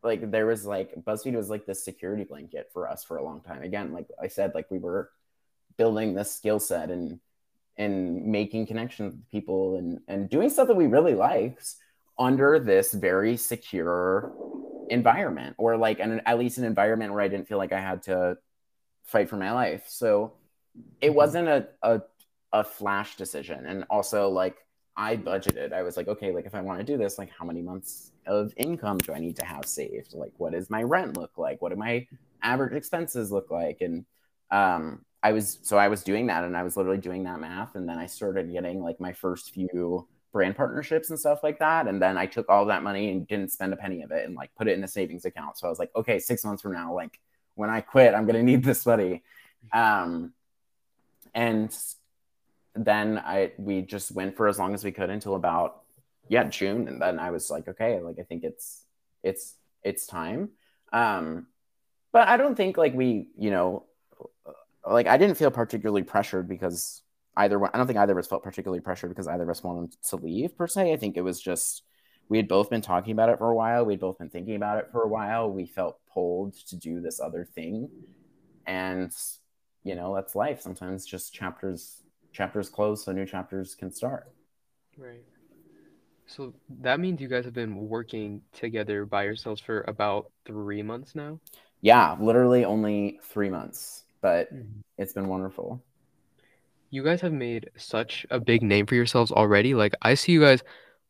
like 0.07 0.31
there 0.31 0.47
was 0.47 0.65
like 0.65 0.95
BuzzFeed 1.05 1.35
was 1.35 1.51
like 1.51 1.67
this 1.67 1.85
security 1.85 2.25
blanket 2.25 2.71
for 2.73 2.89
us 2.89 3.05
for 3.05 3.17
a 3.17 3.25
long 3.25 3.41
time. 3.41 3.63
Again, 3.63 3.93
like 3.93 4.07
I 4.23 4.29
said, 4.29 4.55
like 4.55 4.71
we 4.71 4.79
were 4.79 5.11
building 5.77 6.15
this 6.15 6.33
skill 6.33 6.61
set 6.61 6.91
and 6.91 7.21
and 7.77 8.25
making 8.25 8.67
connections 8.67 9.15
with 9.15 9.31
people 9.31 9.77
and 9.77 10.01
and 10.09 10.31
doing 10.31 10.49
stuff 10.49 10.69
that 10.69 10.77
we 10.77 10.87
really 10.87 11.15
liked 11.15 11.75
under 12.19 12.59
this 12.59 12.95
very 12.95 13.37
secure 13.37 14.33
environment 14.89 15.55
or 15.59 15.77
like 15.77 15.99
an 15.99 16.23
at 16.25 16.39
least 16.39 16.59
an 16.59 16.65
environment 16.65 17.13
where 17.13 17.21
I 17.21 17.29
didn't 17.29 17.49
feel 17.49 17.59
like 17.59 17.73
I 17.73 17.81
had 17.81 18.03
to 18.05 18.39
fight 19.05 19.29
for 19.29 19.37
my 19.37 19.53
life. 19.53 19.85
So 19.89 20.35
it 21.01 21.09
mm-hmm. 21.09 21.17
wasn't 21.17 21.49
a 21.49 21.69
a, 21.83 22.03
a 22.53 22.65
flash 22.65 23.17
decision. 23.17 23.67
And 23.67 23.85
also 23.91 24.31
like 24.31 24.57
I 24.97 25.17
budgeted. 25.17 25.73
I 25.73 25.83
was 25.83 25.97
like, 25.97 26.09
okay, 26.09 26.33
like 26.33 26.47
if 26.47 26.55
I 26.55 26.63
want 26.63 26.79
to 26.79 26.85
do 26.85 26.97
this, 26.97 27.19
like 27.19 27.31
how 27.31 27.45
many 27.45 27.61
months 27.61 28.13
of 28.27 28.53
income 28.57 28.99
do 28.99 29.13
I 29.13 29.19
need 29.19 29.37
to 29.37 29.45
have 29.45 29.67
saved? 29.67 30.15
Like 30.15 30.33
what 30.39 30.53
does 30.53 30.71
my 30.71 30.83
rent 30.83 31.17
look 31.17 31.37
like? 31.37 31.61
What 31.61 31.71
do 31.71 31.77
my 31.77 32.07
average 32.43 32.73
expenses 32.75 33.31
look 33.31 33.51
like? 33.51 33.79
And 33.83 34.07
um 34.51 35.05
I 35.23 35.33
was 35.33 35.59
so 35.63 35.77
I 35.77 35.89
was 35.89 36.03
doing 36.03 36.27
that 36.29 36.45
and 36.45 36.57
I 36.57 36.63
was 36.63 36.77
literally 36.77 36.99
doing 36.99 37.25
that 37.25 37.41
math 37.41 37.75
and 37.75 37.89
then 37.89 37.99
I 37.99 38.07
started 38.07 38.51
getting 38.51 38.83
like 38.83 39.01
my 39.01 39.13
first 39.13 39.53
few 39.53 40.09
brand 40.33 40.57
partnerships 40.57 41.11
and 41.11 41.19
stuff 41.19 41.41
like 41.43 41.59
that 41.59 41.89
and 41.89 42.01
then 42.01 42.17
I 42.17 42.27
took 42.27 42.49
all 42.49 42.67
that 42.67 42.83
money 42.83 43.11
and 43.11 43.27
didn't 43.27 43.53
spend 43.53 43.73
a 43.73 43.77
penny 43.77 44.03
of 44.03 44.11
it 44.13 44.27
and 44.27 44.35
like 44.35 44.55
put 44.55 44.69
it 44.69 44.79
in 44.79 44.85
a 44.85 44.89
savings 44.89 45.25
account. 45.25 45.59
So 45.59 45.67
I 45.67 45.71
was 45.71 45.79
like, 45.79 45.91
okay, 45.97 46.19
6 46.19 46.45
months 46.45 46.63
from 46.63 46.73
now 46.73 46.95
like 46.95 47.21
when 47.55 47.71
I 47.71 47.81
quit, 47.81 48.15
I'm 48.15 48.25
going 48.25 48.37
to 48.37 48.43
need 48.43 48.65
this 48.65 48.87
money. 48.87 49.23
Um 49.73 50.33
and 51.35 51.77
then 52.77 53.19
I 53.19 53.53
we 53.59 53.83
just 53.83 54.13
went 54.13 54.37
for 54.37 54.49
as 54.49 54.59
long 54.59 54.75
as 54.75 54.85
we 54.85 54.93
could 54.93 55.11
until 55.11 55.35
about 55.35 55.83
yeah, 56.29 56.45
June 56.45 56.89
and 56.89 57.01
then 57.01 57.19
I 57.19 57.31
was 57.31 57.51
like, 57.51 57.69
okay, 57.69 58.01
like 58.01 58.17
I 58.19 58.23
think 58.23 58.45
it's 58.45 58.85
it's 59.23 59.55
it's 59.83 60.07
time. 60.07 60.51
Um 60.93 61.47
but 62.13 62.29
I 62.29 62.37
don't 62.37 62.57
think 62.57 62.77
like 62.77 62.95
we, 62.95 63.29
you 63.37 63.51
know, 63.51 63.85
like 64.87 65.07
I 65.07 65.17
didn't 65.17 65.37
feel 65.37 65.51
particularly 65.51 66.03
pressured 66.03 66.49
because 66.49 67.03
either 67.37 67.59
one. 67.59 67.71
I 67.75 67.79
don't 67.79 67.87
think 67.87 67.99
either 67.99 68.13
of 68.13 68.19
us 68.19 68.27
felt 68.27 68.43
particularly 68.43 68.81
pressured 68.81 69.11
because 69.11 69.29
either 69.29 69.45
of 69.45 69.51
us 69.51 69.63
wanted 69.63 69.95
to 70.09 70.17
leave 70.17 70.57
per 70.57 70.67
se. 70.67 70.93
I 70.93 70.97
think 70.97 71.17
it 71.17 71.23
was 71.23 71.41
just 71.41 71.83
we 72.29 72.39
had 72.39 72.49
both 72.49 72.71
been 72.71 72.81
talking 72.81 73.13
about 73.13 73.29
it 73.29 73.39
for 73.39 73.51
a 73.51 73.55
while. 73.55 73.85
We'd 73.85 74.01
both 74.01 74.19
been 74.19 74.31
thinking 74.31 74.57
about 74.57 74.79
it 74.79 74.89
for 74.91 75.03
a 75.03 75.09
while. 75.09 75.51
We 75.51 75.67
felt 75.67 75.99
pulled 76.13 76.55
to 76.69 76.77
do 76.77 77.01
this 77.01 77.21
other 77.21 77.45
thing, 77.45 77.89
and 78.67 79.13
you 79.85 79.95
know 79.95 80.15
that's 80.15 80.35
life. 80.35 80.61
Sometimes 80.61 81.07
just 81.07 81.35
chapters 81.35 82.03
chapters 82.37 82.69
close 82.69 83.05
so 83.05 83.13
new 83.13 83.27
chapters 83.27 83.75
can 83.75 83.91
start. 83.91 84.33
Right. 84.99 85.25
So 86.27 86.55
that 86.81 87.01
means 87.01 87.21
you 87.21 87.29
guys 87.29 87.45
have 87.45 87.55
been 87.55 87.77
working 87.89 88.43
together 88.53 89.07
by 89.07 89.25
yourselves 89.25 89.61
for 89.61 89.85
about 89.87 90.31
three 90.45 90.83
months 90.83 91.15
now. 91.15 91.39
Yeah, 91.81 92.17
literally 92.21 92.65
only 92.65 93.21
three 93.23 93.51
months 93.51 94.05
but 94.27 94.53
mm-hmm. 94.53 94.81
it's 94.99 95.13
been 95.13 95.29
wonderful. 95.29 95.81
You 96.91 97.05
guys 97.05 97.21
have 97.21 97.33
made 97.33 97.71
such 97.77 98.27
a 98.31 98.41
big 98.41 98.61
name 98.61 98.87
for 98.87 98.97
yourselves 98.97 99.31
already. 99.31 99.75
Like 99.75 99.95
I 100.03 100.15
see 100.15 100.33
you 100.33 100.41
guys 100.41 100.65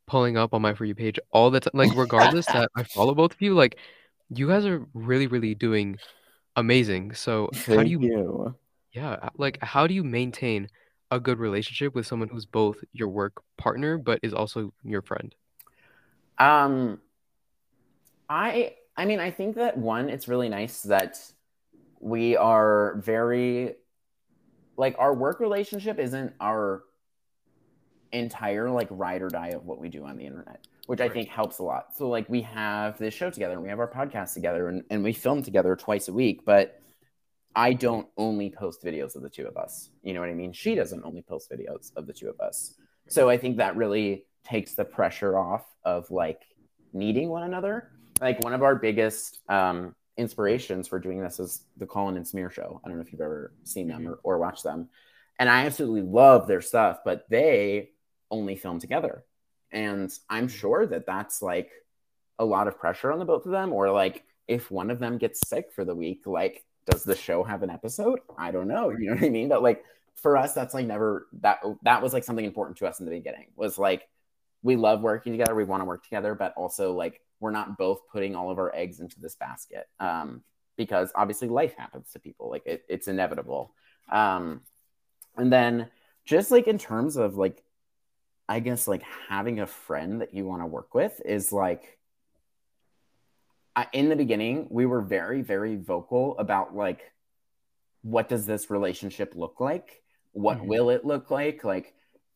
pulling 0.07 0.37
up 0.37 0.53
on 0.53 0.61
my 0.61 0.75
for 0.75 0.85
you 0.85 0.95
page 0.95 1.19
all 1.31 1.51
the 1.51 1.61
time. 1.61 1.73
Like 1.75 1.97
regardless 1.97 2.45
that 2.47 2.69
I 2.77 2.83
follow 2.83 3.15
both 3.15 3.33
of 3.33 3.41
you, 3.41 3.55
like 3.55 3.79
you 4.29 4.49
guys 4.49 4.67
are 4.67 4.87
really, 4.93 5.27
really 5.27 5.55
doing 5.55 5.97
amazing. 6.57 7.15
So 7.15 7.49
Thank 7.55 7.79
how 7.79 7.85
do 7.85 7.91
you, 7.91 8.01
you, 8.01 8.55
yeah, 8.93 9.31
like 9.39 9.63
how 9.63 9.87
do 9.87 9.95
you 9.95 10.05
maintain 10.05 10.69
a 11.11 11.21
good 11.21 11.39
relationship 11.39 11.95
with 11.95 12.07
someone 12.07 12.29
who's 12.29 12.47
both 12.47 12.79
your 12.93 13.09
work 13.09 13.43
partner 13.57 13.99
but 13.99 14.21
is 14.23 14.35
also 14.35 14.73
your 14.83 15.03
friend? 15.03 15.35
Um, 16.39 17.01
I 18.29 18.75
I 18.97 19.05
mean 19.05 19.21
I 19.21 19.31
think 19.31 19.57
that 19.57 19.77
one, 19.77 20.09
it's 20.09 20.29
really 20.29 20.49
nice 20.49 20.83
that 20.83 21.19
we 22.01 22.37
are 22.37 22.97
very 22.99 23.75
like 24.77 24.97
our 24.99 25.15
work 25.15 25.41
relationship 25.41 25.99
isn't 25.99 26.35
our 26.41 26.85
entire 28.13 28.71
like 28.71 28.89
ride 28.91 29.23
or 29.23 29.29
die 29.29 29.49
of 29.49 29.65
what 29.65 29.81
we 29.81 29.89
do 29.89 30.05
on 30.05 30.17
the 30.17 30.25
internet 30.25 30.67
which 30.87 31.01
right. 31.01 31.11
i 31.11 31.13
think 31.13 31.29
helps 31.29 31.59
a 31.59 31.63
lot 31.63 31.95
so 31.95 32.09
like 32.09 32.29
we 32.29 32.41
have 32.41 32.97
this 32.99 33.13
show 33.13 33.31
together 33.31 33.55
and 33.55 33.63
we 33.63 33.69
have 33.69 33.81
our 33.81 33.91
podcast 33.91 34.33
together 34.33 34.69
and, 34.69 34.85
and 34.91 35.03
we 35.03 35.13
film 35.13 35.43
together 35.43 35.75
twice 35.75 36.09
a 36.09 36.13
week 36.13 36.45
but 36.45 36.81
i 37.57 37.73
don't 37.73 38.07
only 38.17 38.49
post 38.49 38.85
videos 38.85 39.17
of 39.17 39.23
the 39.23 39.31
two 39.31 39.47
of 39.47 39.57
us 39.57 39.91
you 40.03 40.15
know 40.15 40.21
what 40.21 40.29
i 40.29 40.35
mean 40.35 40.53
she 40.53 40.75
doesn't 40.77 41.05
only 41.05 41.23
post 41.23 41.51
videos 41.51 41.91
of 41.97 42.07
the 42.07 42.13
two 42.13 42.29
of 42.29 42.39
us 42.41 42.75
so 43.09 43.29
i 43.29 43.37
think 43.37 43.57
that 43.57 43.77
really 43.77 44.25
takes 44.45 44.75
the 44.75 44.85
pressure 44.85 45.37
off 45.37 45.65
of 45.85 46.09
like 46.11 46.43
needing 46.93 47.29
one 47.29 47.43
another 47.43 47.91
like 48.21 48.43
one 48.45 48.55
of 48.55 48.63
our 48.63 48.75
biggest 48.75 49.41
um, 49.49 49.95
inspirations 50.17 50.89
for 50.89 50.99
doing 50.99 51.21
this 51.21 51.39
is 51.39 51.65
the 51.77 51.87
Colin 51.87 52.17
and 52.17 52.25
Samir 52.25 52.51
show. 52.51 52.81
I 52.85 52.89
don't 52.89 52.97
know 52.97 53.03
if 53.03 53.13
you've 53.13 53.21
ever 53.21 53.53
seen 53.65 53.89
them 53.89 54.03
mm-hmm. 54.03 54.13
or, 54.25 54.37
or 54.37 54.39
watched 54.39 54.65
them. 54.65 54.89
And 55.39 55.49
I 55.49 55.67
absolutely 55.67 56.03
love 56.03 56.47
their 56.47 56.63
stuff, 56.63 57.01
but 57.05 57.27
they 57.29 57.91
only 58.31 58.57
film 58.57 58.81
together. 58.81 59.25
And 59.71 60.11
I'm 60.31 60.49
mm-hmm. 60.49 60.57
sure 60.57 60.87
that 60.87 61.07
that's 61.07 61.43
like 61.43 61.71
a 62.39 62.45
lot 62.45 62.69
of 62.69 62.79
pressure 62.79 63.13
on 63.13 63.19
the 63.19 63.25
both 63.25 63.45
of 63.45 63.53
them. 63.53 63.73
Or 63.73 63.91
like 63.91 64.25
if 64.49 64.71
one 64.71 64.91
of 64.91 64.99
them 64.99 65.19
gets 65.19 65.47
sick 65.47 65.73
for 65.73 65.85
the 65.85 65.95
week, 65.95 66.23
like 66.27 66.65
does 66.87 67.05
the 67.05 67.17
show 67.17 67.43
have 67.43 67.63
an 67.63 67.71
episode? 67.71 68.21
I 68.39 68.51
don't 68.51 68.69
know. 68.69 68.91
You 68.91 69.09
know 69.11 69.15
what 69.15 69.25
I 69.25 69.29
mean? 69.29 69.49
But 69.49 69.63
like 69.63 69.85
for 70.17 70.37
us, 70.37 70.55
that's 70.55 70.75
like 70.75 70.87
never 70.87 71.27
that 71.41 71.61
that 71.83 72.03
was 72.03 72.13
like 72.13 72.25
something 72.25 72.45
important 72.45 72.79
to 72.79 72.87
us 72.87 73.01
in 73.01 73.07
the 73.07 73.13
beginning. 73.13 73.49
Was 73.57 73.79
like 73.79 74.09
we 74.63 74.77
love 74.77 75.03
working 75.03 75.33
together, 75.33 75.55
we 75.55 75.65
want 75.65 75.81
to 75.83 75.85
work 75.85 76.05
together, 76.05 76.35
but 76.35 76.55
also 76.57 76.93
like 76.93 77.21
we're 77.41 77.51
not 77.51 77.77
both 77.77 78.01
putting 78.11 78.35
all 78.35 78.51
of 78.51 78.59
our 78.59 78.75
eggs 78.75 79.01
into 79.01 79.21
this 79.21 79.35
basket. 79.37 79.87
Um, 80.01 80.43
because 80.77 81.11
obviously 81.15 81.49
life 81.49 81.75
happens 81.77 82.11
to 82.13 82.19
people, 82.19 82.51
like 82.51 82.67
it, 82.67 82.85
it's 82.89 83.09
inevitable. 83.09 83.73
Um, 84.11 84.63
and 85.37 85.53
then 85.53 85.89
just 86.25 86.51
like 86.51 86.67
in 86.67 86.79
terms 86.79 87.17
of 87.17 87.37
like 87.37 87.63
I 88.49 88.61
guess 88.61 88.87
like 88.87 89.03
having 89.29 89.61
a 89.61 89.67
friend 89.67 90.21
that 90.21 90.35
you 90.35 90.45
want 90.45 90.63
to 90.63 90.67
work 90.67 90.95
with 90.95 91.21
is 91.25 91.53
like 91.53 91.96
I, 93.77 93.87
in 93.93 94.09
the 94.09 94.17
beginning 94.17 94.67
we 94.71 94.87
were 94.87 95.03
very 95.03 95.43
very 95.43 95.77
vocal 95.77 96.37
about 96.39 96.75
like 96.75 97.13
what 98.03 98.29
does 98.29 98.47
this 98.47 98.71
relationship 98.71 99.35
look 99.35 99.59
like? 99.59 100.03
What 100.33 100.59
mm-hmm. 100.59 100.69
will 100.69 100.91
it 100.91 101.05
look 101.05 101.31
like? 101.31 101.65
Like 101.65 101.95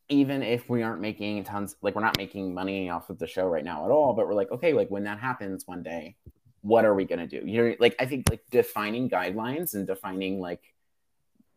even 0.09 0.43
if 0.43 0.69
we 0.69 0.83
aren't 0.83 0.99
making 1.01 1.43
tons 1.45 1.75
like 1.81 1.95
we're 1.95 2.01
not 2.01 2.17
making 2.17 2.53
money 2.53 2.89
off 2.89 3.09
of 3.09 3.17
the 3.17 3.27
show 3.27 3.47
right 3.47 3.63
now 3.63 3.85
at 3.85 3.91
all, 3.91 4.13
but 4.13 4.27
we're 4.27 4.33
like 4.33 4.51
okay, 4.51 4.73
like 4.73 4.89
when 4.91 5.03
that 5.05 5.19
happens 5.19 5.65
one 5.65 5.81
day, 5.81 6.15
what 6.61 6.85
are 6.85 6.93
we 6.93 7.05
going 7.05 7.19
to 7.19 7.27
do? 7.27 7.45
You 7.47 7.69
know 7.69 7.75
like 7.79 7.95
I 7.99 8.05
think 8.05 8.29
like 8.29 8.43
defining 8.51 9.09
guidelines 9.09 9.73
and 9.73 9.87
defining 9.87 10.39
like 10.39 10.61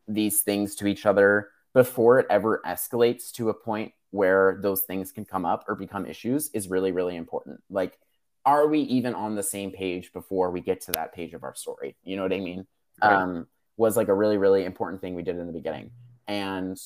these 0.08 0.42
things 0.42 0.76
to 0.76 0.86
each 0.86 1.06
other 1.06 1.50
before 1.72 2.20
it 2.20 2.26
ever 2.30 2.62
escalates 2.64 3.32
to 3.32 3.48
a 3.48 3.54
point 3.54 3.92
where 4.10 4.58
those 4.62 4.82
things 4.82 5.10
can 5.10 5.24
come 5.24 5.44
up 5.44 5.64
or 5.66 5.74
become 5.74 6.06
issues 6.06 6.50
is 6.50 6.68
really 6.68 6.92
really 6.92 7.16
important 7.16 7.60
like 7.68 7.98
are 8.46 8.66
we 8.66 8.80
even 8.80 9.14
on 9.14 9.34
the 9.34 9.42
same 9.42 9.70
page 9.70 10.12
before 10.12 10.50
we 10.50 10.60
get 10.60 10.80
to 10.82 10.92
that 10.92 11.12
page 11.12 11.34
of 11.34 11.42
our 11.42 11.54
story 11.54 11.96
you 12.04 12.16
know 12.16 12.22
what 12.22 12.32
i 12.32 12.40
mean 12.40 12.66
right. 13.02 13.12
um 13.12 13.46
was 13.76 13.96
like 13.96 14.08
a 14.08 14.14
really 14.14 14.36
really 14.36 14.64
important 14.64 15.00
thing 15.00 15.14
we 15.14 15.22
did 15.22 15.36
in 15.36 15.46
the 15.46 15.52
beginning 15.52 15.90
and 16.28 16.78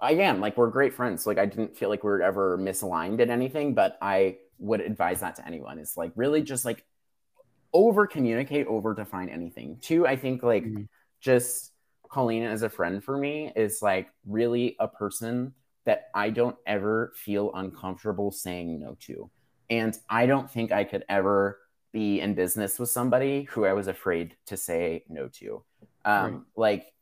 again 0.00 0.40
like 0.40 0.56
we're 0.56 0.70
great 0.70 0.94
friends 0.94 1.26
like 1.26 1.38
i 1.38 1.46
didn't 1.46 1.76
feel 1.76 1.88
like 1.88 2.04
we 2.04 2.10
were 2.10 2.22
ever 2.22 2.58
misaligned 2.58 3.20
in 3.20 3.30
anything 3.30 3.74
but 3.74 3.98
i 4.02 4.36
would 4.58 4.80
advise 4.80 5.20
that 5.20 5.36
to 5.36 5.46
anyone 5.46 5.78
is 5.78 5.96
like 5.96 6.12
really 6.16 6.42
just 6.42 6.64
like 6.64 6.84
over 7.72 8.06
communicate 8.06 8.66
over 8.66 8.94
define 8.94 9.28
anything 9.28 9.78
two 9.80 10.06
i 10.06 10.16
think 10.16 10.42
like 10.42 10.64
mm-hmm. 10.64 10.82
just 11.20 11.72
colleen 12.10 12.42
as 12.42 12.62
a 12.62 12.68
friend 12.68 13.02
for 13.02 13.16
me 13.16 13.52
is 13.56 13.82
like 13.82 14.08
really 14.26 14.76
a 14.78 14.88
person 14.88 15.52
that 15.86 16.10
I 16.14 16.30
don't 16.30 16.56
ever 16.66 17.12
feel 17.14 17.52
uncomfortable 17.54 18.30
saying 18.30 18.80
no 18.80 18.96
to. 19.02 19.30
And 19.70 19.96
I 20.08 20.26
don't 20.26 20.50
think 20.50 20.72
I 20.72 20.84
could 20.84 21.04
ever 21.08 21.58
be 21.92 22.20
in 22.20 22.34
business 22.34 22.78
with 22.78 22.88
somebody 22.88 23.44
who 23.44 23.64
I 23.64 23.72
was 23.72 23.88
afraid 23.88 24.36
to 24.46 24.56
say 24.56 25.04
no 25.08 25.28
to. 25.28 25.62
Um, 26.04 26.32
right. 26.32 26.40
Like, 26.56 26.92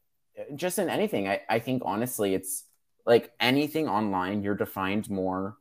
just 0.56 0.78
in 0.78 0.88
anything, 0.88 1.28
I, 1.28 1.40
I 1.48 1.58
think 1.58 1.82
honestly, 1.84 2.34
it's 2.34 2.64
like 3.06 3.32
anything 3.38 3.88
online, 3.88 4.42
you're 4.42 4.54
defined 4.54 5.10
more 5.10 5.56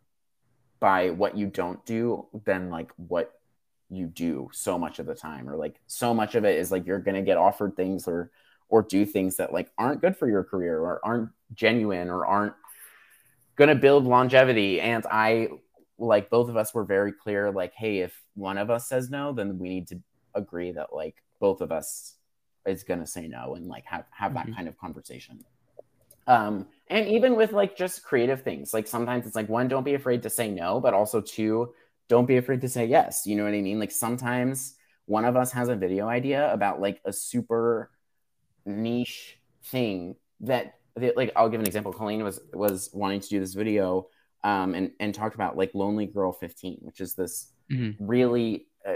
by 0.79 1.11
what 1.11 1.37
you 1.37 1.47
don't 1.47 1.85
do 1.85 2.27
than 2.45 2.69
like 2.69 2.91
what 2.97 3.33
you 3.89 4.07
do 4.07 4.49
so 4.51 4.77
much 4.77 4.99
of 4.99 5.05
the 5.05 5.13
time 5.13 5.49
or 5.49 5.55
like 5.55 5.79
so 5.87 6.13
much 6.13 6.35
of 6.35 6.45
it 6.45 6.57
is 6.57 6.71
like 6.71 6.85
you're 6.87 6.99
going 6.99 7.15
to 7.15 7.21
get 7.21 7.37
offered 7.37 7.75
things 7.75 8.07
or 8.07 8.31
or 8.69 8.81
do 8.81 9.05
things 9.05 9.37
that 9.37 9.53
like 9.53 9.69
aren't 9.77 10.01
good 10.01 10.17
for 10.17 10.27
your 10.27 10.43
career 10.43 10.79
or 10.79 10.99
aren't 11.03 11.29
genuine 11.53 12.09
or 12.09 12.25
aren't 12.25 12.55
going 13.55 13.67
to 13.67 13.75
build 13.75 14.05
longevity. 14.05 14.81
And 14.81 15.05
I, 15.11 15.49
like, 16.05 16.29
both 16.29 16.49
of 16.49 16.57
us 16.57 16.73
were 16.73 16.83
very 16.83 17.11
clear, 17.11 17.51
like, 17.51 17.73
hey, 17.73 17.99
if 17.99 18.19
one 18.35 18.57
of 18.57 18.69
us 18.69 18.87
says 18.87 19.09
no, 19.09 19.33
then 19.33 19.57
we 19.57 19.69
need 19.69 19.87
to 19.87 19.99
agree 20.33 20.71
that, 20.71 20.93
like, 20.93 21.15
both 21.39 21.61
of 21.61 21.71
us 21.71 22.15
is 22.65 22.83
going 22.83 22.99
to 22.99 23.07
say 23.07 23.27
no 23.27 23.55
and, 23.55 23.67
like, 23.67 23.85
have, 23.85 24.05
have 24.11 24.33
mm-hmm. 24.33 24.49
that 24.49 24.55
kind 24.55 24.67
of 24.67 24.77
conversation. 24.77 25.43
Um, 26.27 26.67
and 26.87 27.07
even 27.07 27.35
with, 27.35 27.51
like, 27.51 27.75
just 27.75 28.03
creative 28.03 28.43
things, 28.43 28.73
like, 28.73 28.87
sometimes 28.87 29.25
it's 29.25 29.35
like, 29.35 29.49
one, 29.49 29.67
don't 29.67 29.83
be 29.83 29.95
afraid 29.95 30.23
to 30.23 30.29
say 30.29 30.49
no, 30.49 30.79
but 30.79 30.93
also 30.93 31.21
two, 31.21 31.73
don't 32.07 32.27
be 32.27 32.37
afraid 32.37 32.61
to 32.61 32.69
say 32.69 32.85
yes. 32.85 33.25
You 33.25 33.35
know 33.35 33.43
what 33.43 33.53
I 33.53 33.61
mean? 33.61 33.79
Like, 33.79 33.91
sometimes 33.91 34.75
one 35.05 35.25
of 35.25 35.35
us 35.35 35.51
has 35.51 35.69
a 35.69 35.75
video 35.75 36.07
idea 36.07 36.51
about, 36.53 36.81
like, 36.81 37.01
a 37.05 37.13
super 37.13 37.91
niche 38.65 39.37
thing 39.65 40.15
that 40.41 40.75
like 41.15 41.31
I'll 41.35 41.49
give 41.49 41.59
an 41.59 41.65
example. 41.65 41.91
Colleen 41.91 42.23
was 42.23 42.39
was 42.53 42.89
wanting 42.93 43.19
to 43.19 43.27
do 43.27 43.39
this 43.39 43.53
video 43.53 44.07
um, 44.43 44.75
and 44.75 44.91
and 44.99 45.13
talked 45.13 45.35
about 45.35 45.57
like 45.57 45.71
Lonely 45.73 46.05
Girl 46.05 46.31
15, 46.31 46.79
which 46.81 46.99
is 46.99 47.15
this 47.15 47.51
mm-hmm. 47.71 48.05
really 48.05 48.67
uh, 48.87 48.95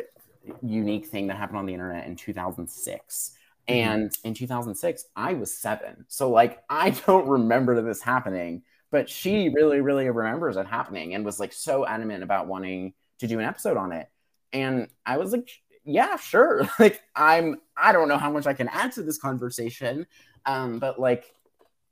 unique 0.62 1.08
thing 1.08 1.28
that 1.28 1.38
happened 1.38 1.60
on 1.60 1.66
the 1.66 1.74
internet 1.74 2.06
in 2.06 2.16
2006. 2.16 3.32
Mm-hmm. 3.70 3.74
And 3.74 4.18
in 4.24 4.34
2006, 4.34 5.06
I 5.16 5.34
was 5.34 5.58
seven, 5.58 6.06
so 6.08 6.30
like 6.30 6.64
I 6.70 6.92
don't 6.92 7.28
remember 7.28 7.82
this 7.82 8.02
happening, 8.02 8.64
but 8.92 9.10
she 9.10 9.50
really, 9.50 9.82
really 9.82 10.10
remembers 10.10 10.58
it 10.58 10.68
happening 10.68 11.14
and 11.14 11.26
was 11.26 11.40
like 11.40 11.54
so 11.54 11.86
adamant 11.86 12.24
about 12.24 12.48
wanting 12.48 12.94
to 13.20 13.28
do 13.28 13.40
an 13.40 13.46
episode 13.46 13.78
on 13.78 13.92
it. 13.92 14.10
And 14.54 14.88
I 15.06 15.18
was 15.18 15.32
like, 15.32 15.50
yeah, 15.84 16.18
sure. 16.18 16.70
like 16.80 17.02
I'm, 17.16 17.62
I 17.76 17.92
don't 17.92 18.08
know 18.08 18.18
how 18.18 18.32
much 18.32 18.48
I 18.48 18.54
can 18.54 18.68
add 18.70 18.92
to 18.94 19.04
this 19.04 19.18
conversation, 19.18 20.08
um, 20.46 20.80
but 20.80 21.00
like 21.00 21.34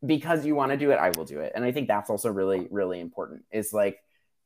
because 0.06 0.46
you 0.46 0.56
want 0.56 0.72
to 0.72 0.78
do 0.78 0.92
it, 0.92 0.96
I 0.96 1.12
will 1.16 1.26
do 1.26 1.40
it. 1.40 1.54
And 1.56 1.64
I 1.64 1.72
think 1.72 1.88
that's 1.88 2.10
also 2.10 2.30
really, 2.30 2.68
really 2.70 3.00
important. 3.00 3.44
Is 3.52 3.74
like 3.74 4.00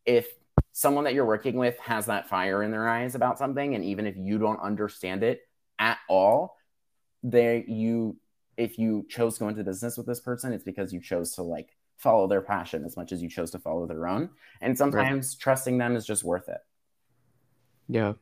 if 0.06 0.28
someone 0.72 1.04
that 1.06 1.14
you're 1.14 1.26
working 1.26 1.56
with 1.56 1.78
has 1.80 2.06
that 2.08 2.30
fire 2.30 2.64
in 2.64 2.72
their 2.72 2.88
eyes 2.88 3.16
about 3.16 3.38
something, 3.38 3.76
and 3.76 3.84
even 3.84 4.06
if 4.06 4.16
you 4.18 4.38
don't 4.38 4.60
understand 4.60 5.24
it 5.24 5.42
at 5.78 5.98
all, 6.08 6.58
they 7.24 7.66
you 7.68 8.18
if 8.58 8.78
you 8.78 9.06
chose 9.10 9.36
to 9.36 9.40
go 9.42 9.50
into 9.50 9.64
business 9.64 9.98
with 9.98 10.06
this 10.06 10.20
person, 10.20 10.52
it's 10.52 10.64
because 10.64 10.92
you 10.92 11.00
chose 11.00 11.34
to 11.36 11.44
like 11.44 11.70
follow 11.98 12.28
their 12.28 12.42
passion 12.42 12.84
as 12.86 12.98
much 12.98 13.12
as 13.12 13.22
you 13.22 13.30
chose 13.30 13.52
to 13.52 13.60
follow 13.60 13.86
their 13.88 14.08
own. 14.08 14.30
And 14.62 14.78
sometimes 14.78 15.36
right. 15.36 15.42
trusting 15.42 15.78
them 15.78 15.96
is 15.96 16.06
just 16.06 16.24
worth 16.24 16.50
it. 16.50 16.60
Yeah. 17.88 18.14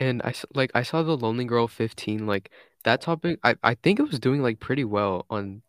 And 0.00 0.22
I 0.22 0.34
like 0.54 0.70
I 0.74 0.82
saw 0.82 1.02
the 1.02 1.16
Lonely 1.16 1.44
Girl 1.44 1.68
15 1.68 2.26
like 2.26 2.50
that 2.84 3.00
topic 3.00 3.38
I 3.44 3.54
I 3.62 3.74
think 3.74 4.00
it 4.00 4.04
was 4.08 4.18
doing 4.18 4.42
like 4.42 4.58
pretty 4.58 4.84
well 4.84 5.26
on 5.30 5.62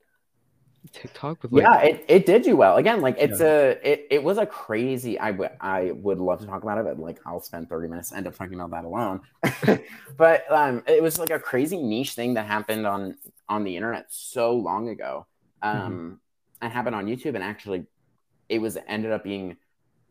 TikTok 0.91 1.43
with 1.43 1.51
like... 1.51 1.63
yeah, 1.63 1.81
it, 1.81 2.05
it 2.07 2.25
did 2.25 2.43
do 2.43 2.55
well. 2.55 2.77
Again, 2.77 3.01
like 3.01 3.15
it's 3.17 3.39
yeah. 3.39 3.47
a 3.47 3.69
it, 3.83 4.07
it 4.11 4.23
was 4.23 4.37
a 4.37 4.45
crazy. 4.45 5.17
I 5.17 5.31
would 5.31 5.51
I 5.61 5.91
would 5.91 6.19
love 6.19 6.39
to 6.41 6.45
talk 6.45 6.63
about 6.63 6.77
it, 6.77 6.83
but 6.83 6.99
like 6.99 7.19
I'll 7.25 7.39
spend 7.39 7.69
thirty 7.69 7.87
minutes 7.87 8.11
end 8.11 8.27
up 8.27 8.35
talking 8.35 8.59
about 8.59 8.71
that 8.71 8.85
alone. 8.85 9.21
but 10.17 10.51
um, 10.51 10.83
it 10.87 11.01
was 11.01 11.19
like 11.19 11.29
a 11.29 11.39
crazy 11.39 11.77
niche 11.77 12.13
thing 12.13 12.33
that 12.33 12.45
happened 12.45 12.85
on 12.85 13.17
on 13.47 13.63
the 13.63 13.75
internet 13.75 14.07
so 14.09 14.53
long 14.53 14.89
ago. 14.89 15.25
Um, 15.61 16.19
mm-hmm. 16.61 16.65
it 16.65 16.69
happened 16.69 16.95
on 16.95 17.05
YouTube, 17.05 17.35
and 17.35 17.43
actually, 17.43 17.85
it 18.49 18.59
was 18.59 18.77
ended 18.87 19.11
up 19.11 19.23
being 19.23 19.57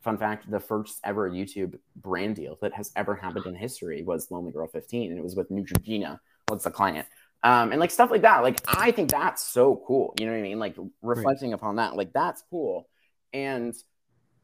fun 0.02 0.18
fact 0.18 0.50
the 0.50 0.61
first 0.61 1.00
ever 1.04 1.30
YouTube 1.30 1.78
brand 1.96 2.37
deal 2.37 2.58
that 2.61 2.72
has 2.72 2.90
ever 2.96 3.14
happened 3.14 3.46
in 3.46 3.54
history 3.54 4.02
was 4.02 4.30
Lonely 4.30 4.52
Girl 4.52 4.66
15, 4.66 5.11
and 5.11 5.18
it 5.18 5.22
was 5.22 5.37
with 5.37 5.50
Neutrogena. 5.50 6.18
What's 6.48 6.64
the 6.64 6.70
client? 6.70 7.06
Um, 7.44 7.72
and 7.72 7.81
like 7.81 7.90
stuff 7.90 8.11
like 8.11 8.22
that. 8.22 8.42
Like 8.42 8.61
I 8.66 8.90
think 8.90 9.11
that's 9.11 9.42
so 9.42 9.83
cool. 9.87 10.14
You 10.18 10.26
know 10.26 10.33
what 10.33 10.38
I 10.38 10.42
mean? 10.42 10.59
Like 10.59 10.76
reflecting 11.02 11.50
right. 11.50 11.57
upon 11.57 11.76
that, 11.76 11.96
like 11.96 12.12
that's 12.12 12.42
cool. 12.50 12.88
And 13.33 13.74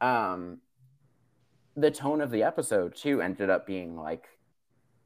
um, 0.01 0.59
the 1.77 1.91
tone 1.91 2.21
of 2.21 2.31
the 2.31 2.43
episode 2.43 2.97
too 2.97 3.21
ended 3.21 3.51
up 3.51 3.67
being 3.67 3.97
like 3.97 4.27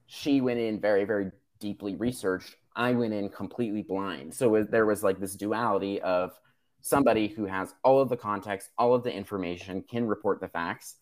she 0.07 0.41
went 0.41 0.61
in 0.61 0.81
very 0.81 1.05
very 1.05 1.31
deeply 1.61 1.95
researched. 1.97 2.57
I 2.75 2.93
went 2.93 3.13
in 3.13 3.29
completely 3.29 3.83
blind. 3.83 4.35
So 4.35 4.67
there 4.69 4.87
was 4.87 5.03
like 5.03 5.21
this 5.21 5.37
duality 5.37 6.01
of 6.01 6.33
somebody 6.81 7.29
who 7.29 7.45
has 7.45 7.75
all 7.85 8.01
of 8.01 8.09
the 8.09 8.17
context, 8.17 8.71
all 8.79 8.95
of 8.95 9.05
the 9.05 9.13
information, 9.13 9.85
can 9.89 10.07
report 10.07 10.41
the 10.41 10.49
facts 10.49 10.97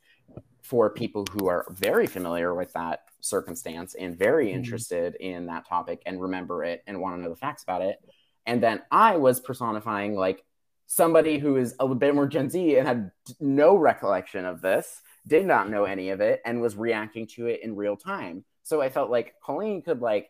for 0.62 0.90
people 0.90 1.24
who 1.32 1.48
are 1.48 1.66
very 1.70 2.06
familiar 2.06 2.54
with 2.54 2.72
that 2.74 3.00
circumstance 3.20 3.94
and 3.94 4.18
very 4.18 4.48
mm-hmm. 4.48 4.56
interested 4.56 5.14
mm-hmm. 5.14 5.36
in 5.36 5.46
that 5.46 5.68
topic 5.68 6.02
and 6.06 6.20
remember 6.20 6.64
it 6.64 6.82
and 6.86 7.00
want 7.00 7.16
to 7.16 7.22
know 7.22 7.30
the 7.30 7.36
facts 7.36 7.62
about 7.62 7.82
it. 7.82 7.98
And 8.46 8.62
then 8.62 8.82
I 8.90 9.16
was 9.16 9.40
personifying 9.40 10.14
like 10.14 10.44
somebody 10.86 11.38
who 11.38 11.56
is 11.56 11.74
a 11.78 11.94
bit 11.94 12.14
more 12.14 12.26
Gen 12.26 12.50
Z 12.50 12.76
and 12.76 12.86
had 12.86 13.10
no 13.38 13.76
recollection 13.76 14.44
of 14.44 14.60
this, 14.60 15.00
did 15.26 15.46
not 15.46 15.70
know 15.70 15.84
any 15.84 16.10
of 16.10 16.20
it, 16.20 16.40
and 16.44 16.60
was 16.60 16.76
reacting 16.76 17.26
to 17.28 17.46
it 17.46 17.60
in 17.62 17.76
real 17.76 17.96
time. 17.96 18.44
So 18.62 18.80
I 18.80 18.88
felt 18.88 19.10
like 19.10 19.34
Colleen 19.42 19.82
could 19.82 20.00
like 20.00 20.28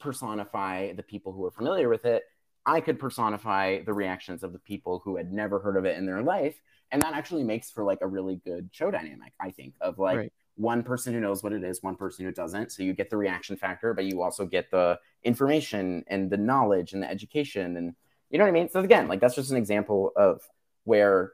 personify 0.00 0.92
the 0.92 1.02
people 1.02 1.32
who 1.32 1.40
were 1.40 1.50
familiar 1.50 1.88
with 1.88 2.04
it. 2.04 2.24
I 2.66 2.80
could 2.80 2.98
personify 2.98 3.82
the 3.82 3.94
reactions 3.94 4.42
of 4.42 4.52
the 4.52 4.58
people 4.58 5.00
who 5.04 5.16
had 5.16 5.32
never 5.32 5.58
heard 5.58 5.76
of 5.76 5.84
it 5.84 5.96
in 5.96 6.06
their 6.06 6.22
life. 6.22 6.60
And 6.90 7.00
that 7.02 7.14
actually 7.14 7.44
makes 7.44 7.70
for 7.70 7.82
like 7.82 7.98
a 8.02 8.06
really 8.06 8.36
good 8.44 8.68
show 8.72 8.90
dynamic, 8.90 9.32
I 9.40 9.50
think, 9.50 9.74
of 9.80 9.98
like 9.98 10.16
right 10.18 10.32
one 10.56 10.82
person 10.82 11.12
who 11.14 11.20
knows 11.20 11.42
what 11.42 11.52
it 11.52 11.64
is, 11.64 11.82
one 11.82 11.96
person 11.96 12.24
who 12.24 12.32
doesn't. 12.32 12.72
So 12.72 12.82
you 12.82 12.92
get 12.92 13.10
the 13.10 13.16
reaction 13.16 13.56
factor, 13.56 13.94
but 13.94 14.04
you 14.04 14.22
also 14.22 14.46
get 14.46 14.70
the 14.70 14.98
information 15.24 16.04
and 16.08 16.30
the 16.30 16.36
knowledge 16.36 16.92
and 16.92 17.02
the 17.02 17.10
education. 17.10 17.76
And 17.76 17.94
you 18.30 18.38
know 18.38 18.44
what 18.44 18.50
I 18.50 18.52
mean? 18.52 18.68
So 18.70 18.80
again, 18.80 19.08
like 19.08 19.20
that's 19.20 19.34
just 19.34 19.50
an 19.50 19.56
example 19.56 20.12
of 20.16 20.42
where 20.84 21.32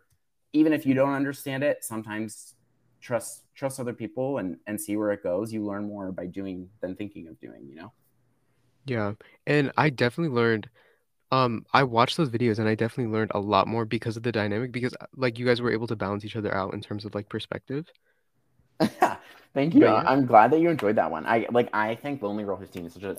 even 0.52 0.72
if 0.72 0.86
you 0.86 0.94
don't 0.94 1.12
understand 1.12 1.62
it, 1.64 1.84
sometimes 1.84 2.54
trust 3.00 3.44
trust 3.54 3.80
other 3.80 3.92
people 3.92 4.38
and 4.38 4.56
and 4.66 4.80
see 4.80 4.96
where 4.96 5.12
it 5.12 5.22
goes. 5.22 5.52
You 5.52 5.64
learn 5.64 5.86
more 5.88 6.12
by 6.12 6.26
doing 6.26 6.68
than 6.80 6.96
thinking 6.96 7.28
of 7.28 7.38
doing, 7.40 7.66
you 7.68 7.74
know? 7.76 7.92
Yeah. 8.86 9.14
And 9.46 9.72
I 9.76 9.90
definitely 9.90 10.34
learned 10.34 10.70
Um, 11.32 11.66
I 11.74 11.84
watched 11.84 12.16
those 12.18 12.30
videos 12.30 12.58
and 12.60 12.68
I 12.68 12.74
definitely 12.76 13.12
learned 13.12 13.32
a 13.34 13.40
lot 13.40 13.68
more 13.68 13.84
because 13.86 14.16
of 14.16 14.22
the 14.24 14.32
dynamic 14.32 14.72
because 14.72 14.94
like 15.16 15.38
you 15.38 15.46
guys 15.46 15.60
were 15.62 15.72
able 15.72 15.88
to 15.88 15.96
balance 15.96 16.24
each 16.24 16.36
other 16.36 16.54
out 16.54 16.74
in 16.74 16.82
terms 16.82 17.04
of 17.06 17.14
like 17.14 17.28
perspective. 17.30 17.86
Thank 19.54 19.74
you. 19.74 19.86
Yeah. 19.86 20.02
I'm 20.06 20.26
glad 20.26 20.52
that 20.52 20.60
you 20.60 20.70
enjoyed 20.70 20.96
that 20.96 21.10
one. 21.10 21.26
I 21.26 21.46
like. 21.50 21.68
I 21.72 21.94
think 21.94 22.22
Lonely 22.22 22.44
Girl 22.44 22.56
15 22.56 22.86
is 22.86 22.92
such 22.92 23.02
a 23.02 23.16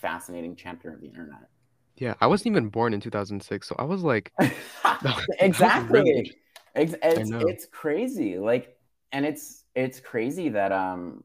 fascinating 0.00 0.56
chapter 0.56 0.92
of 0.92 1.00
the 1.00 1.08
internet. 1.08 1.48
Yeah, 1.96 2.14
I 2.20 2.26
wasn't 2.26 2.48
even 2.48 2.68
born 2.68 2.94
in 2.94 3.00
2006, 3.00 3.68
so 3.68 3.74
I 3.78 3.84
was 3.84 4.02
like, 4.02 4.32
exactly. 5.40 6.32
It's, 6.74 6.94
it's, 7.02 7.30
it's 7.30 7.66
crazy. 7.66 8.38
Like, 8.38 8.78
and 9.10 9.26
it's 9.26 9.64
it's 9.74 9.98
crazy 10.00 10.50
that 10.50 10.70
um, 10.70 11.24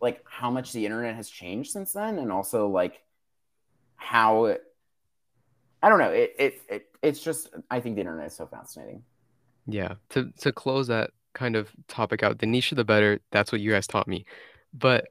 like 0.00 0.22
how 0.28 0.50
much 0.50 0.72
the 0.72 0.84
internet 0.84 1.14
has 1.14 1.30
changed 1.30 1.70
since 1.72 1.92
then, 1.92 2.18
and 2.18 2.30
also 2.30 2.68
like 2.68 3.02
how 3.96 4.46
it, 4.46 4.62
I 5.82 5.88
don't 5.88 5.98
know. 5.98 6.10
It, 6.10 6.34
it 6.38 6.62
it 6.68 6.86
it's 7.02 7.20
just 7.22 7.50
I 7.70 7.80
think 7.80 7.94
the 7.96 8.02
internet 8.02 8.26
is 8.26 8.36
so 8.36 8.46
fascinating. 8.46 9.02
yeah, 9.66 9.94
to 10.10 10.30
to 10.40 10.52
close 10.52 10.88
that 10.88 11.10
kind 11.34 11.56
of 11.56 11.70
topic 11.88 12.22
out, 12.22 12.38
the 12.38 12.46
niche 12.46 12.70
the 12.70 12.84
better. 12.84 13.20
That's 13.30 13.52
what 13.52 13.60
you 13.60 13.72
guys 13.72 13.86
taught 13.86 14.08
me. 14.08 14.24
But 14.72 15.08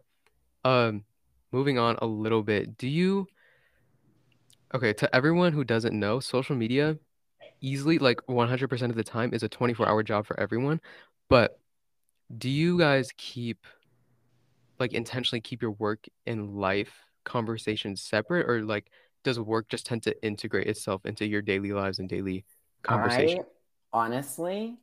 um, 0.63 1.03
moving 1.51 1.77
on 1.77 1.97
a 2.01 2.05
little 2.05 2.43
bit, 2.43 2.77
do 2.77 2.87
you? 2.87 3.27
Okay, 4.73 4.93
to 4.93 5.15
everyone 5.15 5.53
who 5.53 5.63
doesn't 5.63 5.97
know, 5.97 6.19
social 6.19 6.55
media 6.55 6.97
easily 7.61 7.97
like 7.97 8.19
100% 8.27 8.89
of 8.89 8.95
the 8.95 9.03
time 9.03 9.33
is 9.33 9.43
a 9.43 9.49
24-hour 9.49 10.03
job 10.03 10.25
for 10.25 10.39
everyone. 10.39 10.79
But 11.29 11.59
do 12.37 12.49
you 12.49 12.77
guys 12.77 13.11
keep 13.17 13.65
like 14.79 14.93
intentionally 14.93 15.41
keep 15.41 15.61
your 15.61 15.71
work 15.71 16.07
and 16.25 16.55
life 16.55 16.93
conversations 17.25 18.01
separate 18.01 18.49
or 18.49 18.63
like 18.63 18.89
does 19.23 19.39
work 19.39 19.67
just 19.67 19.85
tend 19.85 20.03
to 20.03 20.23
integrate 20.23 20.67
itself 20.67 21.05
into 21.05 21.27
your 21.27 21.41
daily 21.41 21.73
lives 21.73 21.99
and 21.99 22.07
daily 22.07 22.45
conversation? 22.83 23.39
I 23.93 23.97
honestly, 23.97 24.77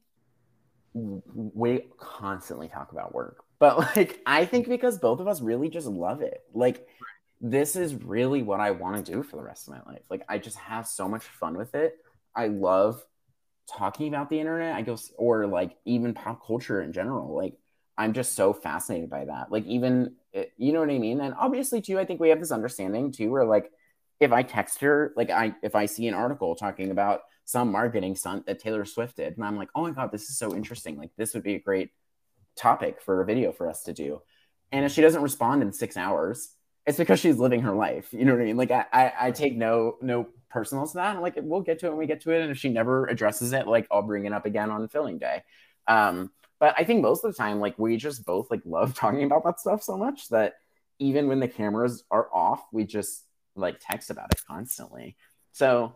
we 0.96 1.86
constantly 1.98 2.68
talk 2.68 2.92
about 2.92 3.14
work, 3.14 3.44
but 3.58 3.78
like 3.96 4.20
I 4.26 4.44
think 4.46 4.68
because 4.68 4.98
both 4.98 5.20
of 5.20 5.28
us 5.28 5.40
really 5.40 5.68
just 5.68 5.86
love 5.86 6.22
it. 6.22 6.40
Like 6.54 6.86
this 7.40 7.76
is 7.76 7.94
really 7.94 8.42
what 8.42 8.60
I 8.60 8.70
want 8.70 9.04
to 9.04 9.12
do 9.12 9.22
for 9.22 9.36
the 9.36 9.42
rest 9.42 9.68
of 9.68 9.74
my 9.74 9.92
life. 9.92 10.02
Like 10.08 10.24
I 10.28 10.38
just 10.38 10.56
have 10.58 10.86
so 10.86 11.08
much 11.08 11.24
fun 11.24 11.56
with 11.56 11.74
it. 11.74 11.96
I 12.34 12.48
love 12.48 13.04
talking 13.70 14.08
about 14.08 14.30
the 14.30 14.40
internet. 14.40 14.74
I 14.74 14.82
guess 14.82 15.12
or 15.18 15.46
like 15.46 15.76
even 15.84 16.14
pop 16.14 16.46
culture 16.46 16.80
in 16.80 16.92
general. 16.92 17.36
Like 17.36 17.54
I'm 17.98 18.12
just 18.12 18.34
so 18.34 18.52
fascinated 18.52 19.10
by 19.10 19.26
that. 19.26 19.52
Like 19.52 19.66
even 19.66 20.14
it- 20.32 20.52
you 20.56 20.72
know 20.72 20.80
what 20.80 20.90
I 20.90 20.98
mean? 20.98 21.20
And 21.20 21.34
obviously 21.38 21.80
too, 21.82 21.98
I 21.98 22.04
think 22.06 22.20
we 22.20 22.30
have 22.30 22.40
this 22.40 22.52
understanding 22.52 23.12
too 23.12 23.30
where 23.30 23.44
like 23.44 23.70
if 24.20 24.32
I 24.32 24.42
text 24.42 24.80
her, 24.80 25.12
like 25.16 25.30
I 25.30 25.54
if 25.62 25.74
I 25.74 25.86
see 25.86 26.08
an 26.08 26.14
article 26.14 26.54
talking 26.56 26.90
about 26.90 27.20
some 27.46 27.72
marketing 27.72 28.16
stunt 28.16 28.44
that 28.46 28.58
Taylor 28.58 28.84
Swift 28.84 29.16
did, 29.16 29.36
and 29.36 29.44
I'm 29.44 29.56
like, 29.56 29.70
oh 29.74 29.82
my 29.82 29.92
god, 29.92 30.12
this 30.12 30.28
is 30.28 30.36
so 30.36 30.54
interesting. 30.54 30.98
Like 30.98 31.10
this 31.16 31.32
would 31.32 31.44
be 31.44 31.54
a 31.54 31.60
great 31.60 31.90
topic 32.56 33.00
for 33.00 33.22
a 33.22 33.24
video 33.24 33.52
for 33.52 33.70
us 33.70 33.84
to 33.84 33.92
do. 33.92 34.20
And 34.72 34.84
if 34.84 34.92
she 34.92 35.00
doesn't 35.00 35.22
respond 35.22 35.62
in 35.62 35.72
six 35.72 35.96
hours, 35.96 36.50
it's 36.86 36.98
because 36.98 37.20
she's 37.20 37.38
living 37.38 37.62
her 37.62 37.74
life. 37.74 38.12
You 38.12 38.24
know 38.24 38.32
what 38.32 38.42
I 38.42 38.44
mean? 38.44 38.56
Like 38.56 38.72
I 38.72 38.84
I, 38.92 39.12
I 39.20 39.30
take 39.30 39.56
no 39.56 39.96
no 40.02 40.28
personal 40.50 40.86
to 40.86 40.94
that. 40.94 41.16
I'm 41.16 41.22
like, 41.22 41.34
we'll 41.36 41.60
get 41.60 41.78
to 41.80 41.86
it 41.86 41.90
when 41.90 41.98
we 41.98 42.06
get 42.06 42.20
to 42.22 42.32
it. 42.32 42.42
And 42.42 42.50
if 42.50 42.58
she 42.58 42.68
never 42.68 43.06
addresses 43.06 43.52
it, 43.52 43.66
like 43.66 43.86
I'll 43.90 44.02
bring 44.02 44.26
it 44.26 44.32
up 44.32 44.44
again 44.44 44.70
on 44.70 44.86
filling 44.88 45.18
day. 45.18 45.42
Um, 45.86 46.30
but 46.58 46.74
I 46.76 46.84
think 46.84 47.02
most 47.02 47.24
of 47.24 47.30
the 47.30 47.36
time, 47.36 47.60
like 47.60 47.78
we 47.78 47.96
just 47.96 48.24
both 48.24 48.50
like 48.50 48.62
love 48.64 48.94
talking 48.94 49.24
about 49.24 49.44
that 49.44 49.60
stuff 49.60 49.82
so 49.82 49.96
much 49.96 50.28
that 50.30 50.54
even 50.98 51.28
when 51.28 51.40
the 51.40 51.48
cameras 51.48 52.04
are 52.10 52.28
off, 52.32 52.66
we 52.72 52.84
just 52.84 53.24
like 53.54 53.76
text 53.80 54.10
about 54.10 54.32
it 54.32 54.40
constantly. 54.46 55.16
So 55.52 55.94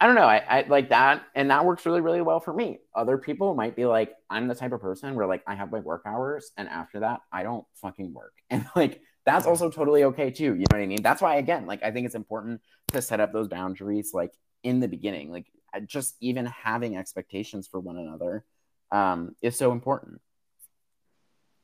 I 0.00 0.06
don't 0.06 0.14
know. 0.14 0.22
I, 0.22 0.36
I 0.36 0.66
like 0.68 0.90
that, 0.90 1.24
and 1.34 1.50
that 1.50 1.64
works 1.64 1.84
really, 1.84 2.00
really 2.00 2.22
well 2.22 2.38
for 2.38 2.52
me. 2.52 2.78
Other 2.94 3.18
people 3.18 3.54
might 3.54 3.74
be 3.74 3.84
like, 3.84 4.14
I'm 4.30 4.46
the 4.46 4.54
type 4.54 4.72
of 4.72 4.80
person 4.80 5.14
where 5.14 5.26
like 5.26 5.42
I 5.46 5.54
have 5.54 5.72
my 5.72 5.80
work 5.80 6.02
hours, 6.06 6.52
and 6.56 6.68
after 6.68 7.00
that, 7.00 7.20
I 7.32 7.42
don't 7.42 7.64
fucking 7.82 8.12
work, 8.12 8.34
and 8.50 8.66
like 8.76 9.00
that's 9.26 9.46
also 9.46 9.70
totally 9.70 10.04
okay 10.04 10.30
too. 10.30 10.54
You 10.54 10.60
know 10.60 10.76
what 10.76 10.80
I 10.80 10.86
mean? 10.86 11.02
That's 11.02 11.20
why 11.20 11.36
again, 11.36 11.66
like 11.66 11.82
I 11.82 11.90
think 11.90 12.06
it's 12.06 12.14
important 12.14 12.60
to 12.92 13.02
set 13.02 13.20
up 13.20 13.32
those 13.32 13.48
boundaries 13.48 14.12
like 14.14 14.32
in 14.62 14.80
the 14.80 14.88
beginning, 14.88 15.30
like 15.30 15.46
just 15.86 16.16
even 16.20 16.46
having 16.46 16.96
expectations 16.96 17.66
for 17.66 17.80
one 17.80 17.98
another 17.98 18.44
um, 18.90 19.34
is 19.42 19.56
so 19.56 19.72
important. 19.72 20.20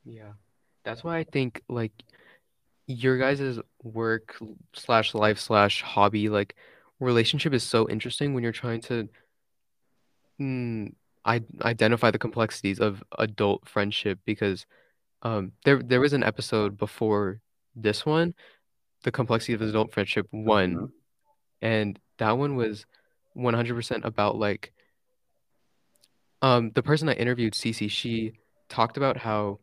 Yeah. 0.04 0.32
That's 0.84 1.02
why 1.02 1.18
I 1.18 1.24
think 1.24 1.62
like 1.68 1.92
your 2.86 3.16
guys' 3.16 3.58
work 3.82 4.36
slash 4.74 5.14
life 5.14 5.38
slash 5.38 5.82
hobby 5.82 6.28
like 6.28 6.56
relationship 7.00 7.52
is 7.52 7.62
so 7.62 7.88
interesting 7.88 8.34
when 8.34 8.42
you're 8.42 8.52
trying 8.52 8.80
to 8.82 9.08
mm, 10.40 10.92
I 11.24 11.42
identify 11.62 12.10
the 12.10 12.18
complexities 12.18 12.80
of 12.80 13.02
adult 13.18 13.68
friendship 13.68 14.18
because 14.24 14.66
um 15.22 15.52
there 15.64 15.82
there 15.82 16.00
was 16.00 16.12
an 16.12 16.22
episode 16.22 16.76
before 16.76 17.40
this 17.74 18.04
one, 18.06 18.34
the 19.02 19.10
complexity 19.12 19.52
of 19.54 19.62
adult 19.62 19.92
friendship 19.92 20.26
one, 20.30 20.74
Mhm. 20.76 20.92
and 21.62 22.00
that 22.18 22.32
one 22.38 22.56
was 22.56 22.86
100% 23.34 24.04
about 24.04 24.36
like 24.36 24.72
um 26.42 26.70
the 26.74 26.82
person 26.82 27.08
I 27.08 27.14
interviewed, 27.14 27.54
Cece, 27.54 27.90
she 27.90 28.32
talked 28.68 28.96
about 28.96 29.16
how 29.18 29.60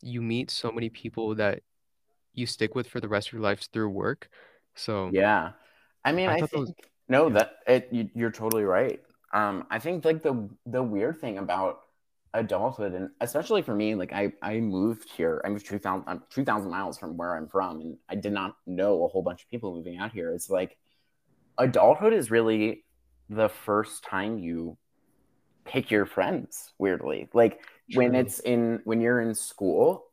you 0.00 0.20
meet 0.20 0.50
so 0.50 0.70
many 0.70 0.90
people 0.90 1.34
that 1.36 1.62
you 2.34 2.46
stick 2.46 2.74
with 2.74 2.88
for 2.88 3.00
the 3.00 3.08
rest 3.08 3.28
of 3.28 3.34
your 3.34 3.42
lives 3.42 3.68
through 3.68 3.88
work. 3.88 4.28
So 4.74 5.10
Yeah. 5.12 5.52
I 6.04 6.12
mean, 6.12 6.30
I 6.30 6.34
I 6.34 6.42
that 6.42 6.50
was 6.52 6.72
think 6.72 6.90
no, 7.08 7.28
yeah. 7.28 7.38
that 7.38 7.52
it 7.66 7.88
you, 7.92 8.10
you're 8.14 8.30
totally 8.30 8.64
right. 8.64 9.00
Um, 9.32 9.66
I 9.70 9.78
think 9.78 10.04
like 10.04 10.22
the 10.22 10.48
the 10.66 10.82
weird 10.82 11.20
thing 11.20 11.38
about 11.38 11.80
adulthood, 12.34 12.94
and 12.94 13.10
especially 13.20 13.62
for 13.62 13.74
me, 13.74 13.94
like 13.94 14.12
I 14.12 14.32
I 14.42 14.60
moved 14.60 15.08
here. 15.10 15.40
I 15.44 15.48
moved 15.48 15.66
two 15.66 15.78
thousand 15.78 16.04
I'm 16.06 16.22
two 16.30 16.44
thousand 16.44 16.70
miles 16.70 16.98
from 16.98 17.16
where 17.16 17.36
I'm 17.36 17.48
from, 17.48 17.80
and 17.80 17.96
I 18.08 18.16
did 18.16 18.32
not 18.32 18.56
know 18.66 19.04
a 19.04 19.08
whole 19.08 19.22
bunch 19.22 19.42
of 19.42 19.50
people 19.50 19.74
moving 19.74 19.98
out 19.98 20.12
here. 20.12 20.32
It's 20.32 20.50
like 20.50 20.76
adulthood 21.58 22.12
is 22.14 22.30
really 22.30 22.84
the 23.30 23.48
first 23.48 24.04
time 24.04 24.38
you 24.38 24.78
pick 25.64 25.90
your 25.90 26.06
friends. 26.06 26.72
Weirdly, 26.78 27.28
like 27.34 27.60
when 27.92 28.14
it's 28.14 28.40
in 28.40 28.80
when 28.84 29.00
you're 29.00 29.20
in 29.20 29.34
school. 29.34 30.06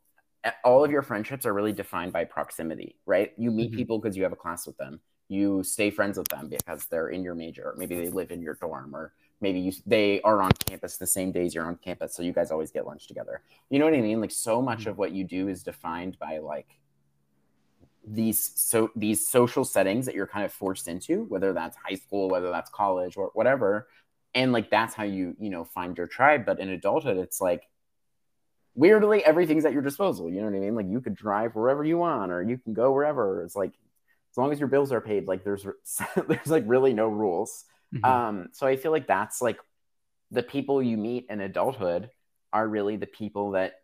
All 0.64 0.84
of 0.84 0.90
your 0.90 1.02
friendships 1.02 1.46
are 1.46 1.52
really 1.54 1.72
defined 1.72 2.12
by 2.12 2.24
proximity, 2.24 2.96
right? 3.06 3.32
You 3.38 3.50
meet 3.52 3.70
Mhm. 3.70 3.76
people 3.76 4.00
because 4.00 4.16
you 4.16 4.24
have 4.24 4.32
a 4.32 4.36
class 4.36 4.66
with 4.66 4.76
them 4.76 5.00
you 5.32 5.62
stay 5.62 5.90
friends 5.90 6.18
with 6.18 6.28
them 6.28 6.48
because 6.48 6.86
they're 6.86 7.08
in 7.08 7.22
your 7.22 7.34
major 7.34 7.70
or 7.70 7.74
maybe 7.76 7.96
they 7.96 8.10
live 8.10 8.30
in 8.30 8.42
your 8.42 8.54
dorm 8.54 8.94
or 8.94 9.12
maybe 9.40 9.58
you 9.58 9.72
they 9.86 10.20
are 10.22 10.42
on 10.42 10.50
campus 10.66 10.96
the 10.96 11.06
same 11.06 11.32
days 11.32 11.54
you're 11.54 11.64
on 11.64 11.76
campus 11.76 12.14
so 12.14 12.22
you 12.22 12.32
guys 12.32 12.50
always 12.50 12.70
get 12.70 12.86
lunch 12.86 13.06
together. 13.06 13.42
You 13.70 13.78
know 13.78 13.86
what 13.86 13.94
i 13.94 14.00
mean? 14.00 14.20
Like 14.20 14.30
so 14.30 14.60
much 14.62 14.86
of 14.86 14.92
mm-hmm. 14.92 15.00
what 15.00 15.12
you 15.12 15.24
do 15.24 15.48
is 15.48 15.62
defined 15.62 16.18
by 16.18 16.38
like 16.38 16.68
these 18.06 18.52
so 18.56 18.90
these 18.96 19.26
social 19.26 19.64
settings 19.64 20.06
that 20.06 20.14
you're 20.14 20.26
kind 20.26 20.44
of 20.44 20.52
forced 20.52 20.88
into 20.88 21.24
whether 21.24 21.52
that's 21.52 21.76
high 21.76 21.94
school 21.94 22.28
whether 22.28 22.50
that's 22.50 22.70
college 22.70 23.16
or 23.16 23.30
whatever. 23.34 23.88
And 24.34 24.52
like 24.52 24.70
that's 24.70 24.94
how 24.94 25.04
you 25.04 25.36
you 25.40 25.50
know 25.50 25.64
find 25.64 25.96
your 25.96 26.06
tribe. 26.06 26.44
But 26.44 26.60
in 26.60 26.68
adulthood 26.68 27.16
it's 27.16 27.40
like 27.40 27.68
weirdly 28.74 29.24
everything's 29.24 29.64
at 29.64 29.72
your 29.72 29.82
disposal. 29.82 30.30
You 30.30 30.40
know 30.40 30.46
what 30.46 30.56
i 30.56 30.60
mean? 30.60 30.74
Like 30.74 30.88
you 30.88 31.00
could 31.00 31.14
drive 31.14 31.54
wherever 31.54 31.84
you 31.84 31.98
want 31.98 32.32
or 32.32 32.42
you 32.42 32.58
can 32.58 32.74
go 32.74 32.92
wherever. 32.92 33.42
It's 33.42 33.56
like 33.56 33.72
as 34.32 34.38
long 34.38 34.52
as 34.52 34.58
your 34.58 34.68
bills 34.68 34.92
are 34.92 35.00
paid 35.00 35.26
like 35.28 35.44
there's 35.44 35.66
there's 36.28 36.46
like 36.48 36.64
really 36.66 36.94
no 36.94 37.08
rules. 37.08 37.64
Mhm. 37.94 38.04
um 38.08 38.48
so 38.52 38.66
i 38.66 38.76
feel 38.76 38.90
like 38.92 39.06
that's 39.06 39.42
like 39.42 39.58
the 40.30 40.42
people 40.42 40.82
you 40.82 40.96
meet 40.96 41.26
in 41.28 41.40
adulthood 41.42 42.10
are 42.52 42.66
really 42.68 42.96
the 42.96 43.06
people 43.06 43.52
that 43.52 43.74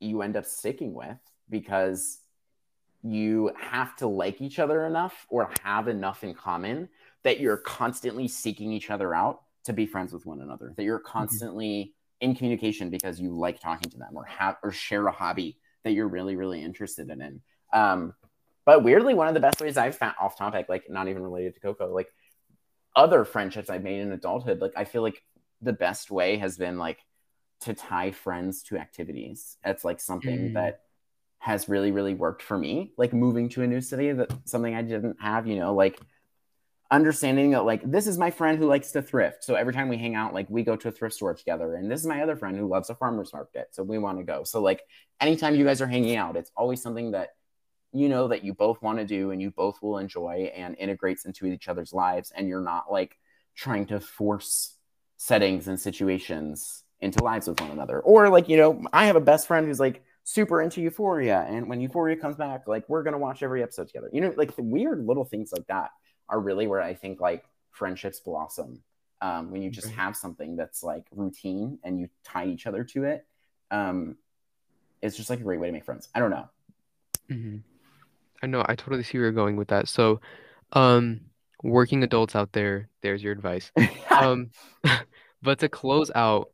you 0.00 0.22
end 0.22 0.36
up 0.36 0.46
sticking 0.46 0.94
with 0.94 1.18
because 1.50 2.18
you 3.02 3.52
have 3.58 3.94
to 3.96 4.06
like 4.06 4.40
each 4.40 4.58
other 4.58 4.86
enough 4.86 5.26
or 5.28 5.50
have 5.62 5.88
enough 5.88 6.24
in 6.24 6.34
common 6.34 6.88
that 7.22 7.40
you're 7.40 7.58
constantly 7.58 8.26
seeking 8.28 8.72
each 8.72 8.90
other 8.90 9.14
out 9.14 9.42
to 9.64 9.72
be 9.72 9.86
friends 9.86 10.12
with 10.12 10.26
one 10.26 10.40
another 10.40 10.72
that 10.76 10.84
you're 10.84 10.98
constantly 10.98 11.94
in 12.20 12.34
communication 12.34 12.88
because 12.90 13.20
you 13.20 13.36
like 13.36 13.60
talking 13.60 13.90
to 13.90 13.98
them 13.98 14.16
or 14.16 14.24
have 14.24 14.56
or 14.62 14.72
share 14.72 15.06
a 15.06 15.12
hobby 15.12 15.58
that 15.84 15.92
you're 15.92 16.08
really 16.08 16.36
really 16.36 16.62
interested 16.62 17.10
in. 17.10 17.40
Um 17.72 18.14
but 18.66 18.82
weirdly 18.84 19.14
one 19.14 19.28
of 19.28 19.34
the 19.34 19.40
best 19.40 19.60
ways 19.60 19.78
i've 19.78 19.96
found 19.96 20.14
off 20.20 20.36
topic 20.36 20.66
like 20.68 20.84
not 20.90 21.08
even 21.08 21.22
related 21.22 21.54
to 21.54 21.60
coco 21.60 21.92
like 21.94 22.08
other 22.94 23.24
friendships 23.24 23.70
i've 23.70 23.82
made 23.82 24.00
in 24.00 24.12
adulthood 24.12 24.60
like 24.60 24.72
i 24.76 24.84
feel 24.84 25.02
like 25.02 25.22
the 25.62 25.72
best 25.72 26.10
way 26.10 26.36
has 26.36 26.58
been 26.58 26.78
like 26.78 26.98
to 27.60 27.72
tie 27.72 28.10
friends 28.10 28.62
to 28.64 28.76
activities. 28.76 29.56
It's 29.64 29.84
like 29.84 30.00
something 30.00 30.50
Mm. 30.50 30.54
that 30.54 30.80
has 31.38 31.68
really 31.68 31.90
really 31.90 32.14
worked 32.14 32.42
for 32.42 32.58
me. 32.58 32.92
Like 32.98 33.12
moving 33.12 33.48
to 33.50 33.62
a 33.62 33.66
new 33.66 33.80
city 33.80 34.12
that 34.12 34.30
something 34.44 34.74
i 34.74 34.82
didn't 34.82 35.16
have 35.20 35.46
you 35.46 35.56
know 35.56 35.74
like 35.74 35.98
understanding 36.90 37.50
that 37.50 37.64
like 37.64 37.82
this 37.90 38.06
is 38.06 38.18
my 38.18 38.30
friend 38.30 38.58
who 38.58 38.66
likes 38.66 38.92
to 38.92 39.02
thrift. 39.02 39.42
So 39.42 39.54
every 39.54 39.72
time 39.72 39.88
we 39.88 39.96
hang 39.96 40.14
out 40.14 40.34
like 40.34 40.48
we 40.50 40.62
go 40.62 40.76
to 40.76 40.88
a 40.88 40.92
thrift 40.92 41.14
store 41.14 41.34
together 41.34 41.74
and 41.74 41.90
this 41.90 42.00
is 42.00 42.06
my 42.06 42.22
other 42.22 42.36
friend 42.36 42.56
who 42.56 42.68
loves 42.68 42.90
a 42.90 42.94
farmers 42.94 43.32
market 43.32 43.68
so 43.72 43.82
we 43.82 43.98
want 43.98 44.18
to 44.18 44.24
go. 44.24 44.44
So 44.44 44.60
like 44.60 44.82
anytime 45.20 45.54
you 45.56 45.64
guys 45.64 45.80
are 45.80 45.86
hanging 45.86 46.16
out 46.16 46.36
it's 46.36 46.52
always 46.56 46.82
something 46.82 47.12
that 47.12 47.30
you 47.92 48.08
know 48.08 48.28
that 48.28 48.44
you 48.44 48.52
both 48.52 48.82
want 48.82 48.98
to 48.98 49.04
do 49.04 49.30
and 49.30 49.40
you 49.40 49.50
both 49.50 49.80
will 49.80 49.98
enjoy 49.98 50.50
and 50.54 50.76
integrates 50.78 51.24
into 51.24 51.46
each 51.46 51.68
other's 51.68 51.92
lives 51.92 52.32
and 52.34 52.48
you're 52.48 52.60
not 52.60 52.90
like 52.90 53.18
trying 53.54 53.86
to 53.86 54.00
force 54.00 54.76
settings 55.16 55.68
and 55.68 55.80
situations 55.80 56.84
into 57.00 57.22
lives 57.22 57.48
with 57.48 57.60
one 57.60 57.70
another. 57.70 58.00
Or 58.00 58.28
like 58.28 58.48
you 58.48 58.56
know 58.56 58.82
i 58.92 59.06
have 59.06 59.16
a 59.16 59.20
best 59.20 59.46
friend 59.46 59.66
who's 59.66 59.80
like 59.80 60.02
super 60.24 60.60
into 60.60 60.80
euphoria 60.80 61.46
and 61.48 61.68
when 61.68 61.80
euphoria 61.80 62.16
comes 62.16 62.34
back 62.36 62.66
like 62.66 62.84
we're 62.88 63.04
gonna 63.04 63.18
watch 63.18 63.42
every 63.42 63.62
episode 63.62 63.86
together. 63.86 64.10
You 64.12 64.20
know 64.20 64.34
like 64.36 64.56
the 64.56 64.62
weird 64.62 65.06
little 65.06 65.24
things 65.24 65.52
like 65.52 65.66
that 65.68 65.90
are 66.28 66.40
really 66.40 66.66
where 66.66 66.82
i 66.82 66.94
think 66.94 67.20
like 67.20 67.44
friendships 67.70 68.20
blossom 68.20 68.82
um, 69.22 69.50
when 69.50 69.62
you 69.62 69.70
just 69.70 69.88
have 69.92 70.14
something 70.14 70.56
that's 70.56 70.82
like 70.82 71.06
routine 71.10 71.78
and 71.82 71.98
you 71.98 72.10
tie 72.22 72.46
each 72.46 72.66
other 72.66 72.84
to 72.84 73.04
it 73.04 73.24
um, 73.70 74.16
it's 75.00 75.16
just 75.16 75.30
like 75.30 75.40
a 75.40 75.42
great 75.42 75.58
way 75.60 75.68
to 75.68 75.72
make 75.72 75.84
friends. 75.84 76.08
I 76.14 76.20
don't 76.20 76.30
know. 76.30 76.48
Hmm 77.28 77.56
I 78.42 78.46
know, 78.46 78.64
I 78.66 78.74
totally 78.74 79.02
see 79.02 79.18
where 79.18 79.26
you're 79.26 79.32
going 79.32 79.56
with 79.56 79.68
that. 79.68 79.88
So, 79.88 80.20
um, 80.72 81.20
working 81.62 82.02
adults 82.02 82.36
out 82.36 82.52
there, 82.52 82.88
there's 83.02 83.22
your 83.22 83.32
advice. 83.32 83.70
Um, 84.08 84.48
but 85.42 85.58
to 85.58 85.68
close 85.68 86.10
out, 86.14 86.48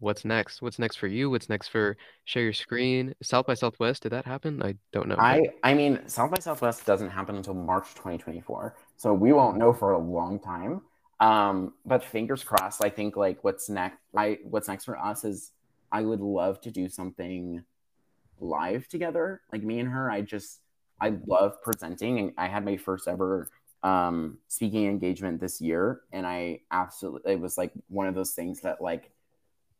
what's 0.00 0.26
next? 0.26 0.60
What's 0.60 0.78
next 0.78 0.96
for 0.96 1.06
you? 1.06 1.30
What's 1.30 1.48
next 1.48 1.68
for 1.68 1.96
Share 2.26 2.42
Your 2.42 2.52
Screen? 2.52 3.14
South 3.22 3.46
by 3.46 3.54
Southwest, 3.54 4.02
did 4.02 4.12
that 4.12 4.26
happen? 4.26 4.62
I 4.62 4.74
don't 4.92 5.08
know, 5.08 5.16
I 5.18 5.48
I 5.62 5.72
mean, 5.72 6.06
South 6.08 6.30
by 6.30 6.38
Southwest 6.40 6.84
doesn't 6.84 7.08
happen 7.08 7.36
until 7.36 7.54
March 7.54 7.88
2024, 7.94 8.76
so 8.98 9.14
we 9.14 9.32
won't 9.32 9.56
know 9.56 9.72
for 9.72 9.92
a 9.92 9.98
long 9.98 10.38
time. 10.38 10.82
Um, 11.18 11.72
but 11.86 12.04
fingers 12.04 12.44
crossed. 12.44 12.84
I 12.84 12.90
think 12.90 13.16
like 13.16 13.42
what's 13.42 13.70
next. 13.70 13.96
I 14.14 14.38
what's 14.44 14.68
next 14.68 14.84
for 14.84 14.98
us 14.98 15.24
is 15.24 15.52
I 15.90 16.02
would 16.02 16.20
love 16.20 16.60
to 16.62 16.70
do 16.70 16.88
something 16.88 17.64
live 18.38 18.86
together, 18.88 19.40
like 19.50 19.62
me 19.62 19.78
and 19.80 19.88
her. 19.88 20.10
I 20.10 20.20
just 20.20 20.60
I 21.00 21.14
love 21.26 21.62
presenting, 21.62 22.18
and 22.18 22.32
I 22.38 22.48
had 22.48 22.64
my 22.64 22.76
first 22.76 23.08
ever 23.08 23.48
um 23.82 24.38
speaking 24.48 24.86
engagement 24.86 25.40
this 25.40 25.60
year, 25.60 26.00
and 26.12 26.26
I 26.26 26.60
absolutely 26.70 27.32
it 27.32 27.40
was 27.40 27.58
like 27.58 27.72
one 27.88 28.06
of 28.06 28.14
those 28.14 28.32
things 28.32 28.60
that 28.62 28.80
like 28.80 29.10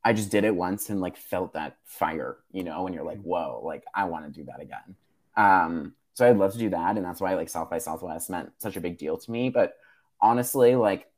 I 0.04 0.12
just 0.12 0.30
did 0.30 0.44
it 0.44 0.54
once 0.54 0.90
and 0.90 1.00
like 1.00 1.16
felt 1.16 1.54
that 1.54 1.78
fire, 1.84 2.38
you 2.52 2.62
know, 2.62 2.86
and 2.86 2.94
you're 2.94 3.04
like, 3.04 3.20
whoa, 3.22 3.60
like 3.64 3.84
I 3.94 4.04
want 4.04 4.26
to 4.26 4.30
do 4.30 4.44
that 4.46 4.60
again. 4.60 4.96
Um, 5.36 5.94
so 6.14 6.28
I'd 6.28 6.38
love 6.38 6.52
to 6.52 6.58
do 6.58 6.70
that, 6.70 6.96
and 6.96 7.04
that's 7.04 7.20
why 7.20 7.34
like 7.34 7.48
South 7.48 7.70
by 7.70 7.78
Southwest 7.78 8.30
meant 8.30 8.52
such 8.58 8.76
a 8.76 8.80
big 8.80 8.98
deal 8.98 9.18
to 9.18 9.30
me. 9.30 9.50
But 9.50 9.74
honestly, 10.20 10.76
like 10.76 11.10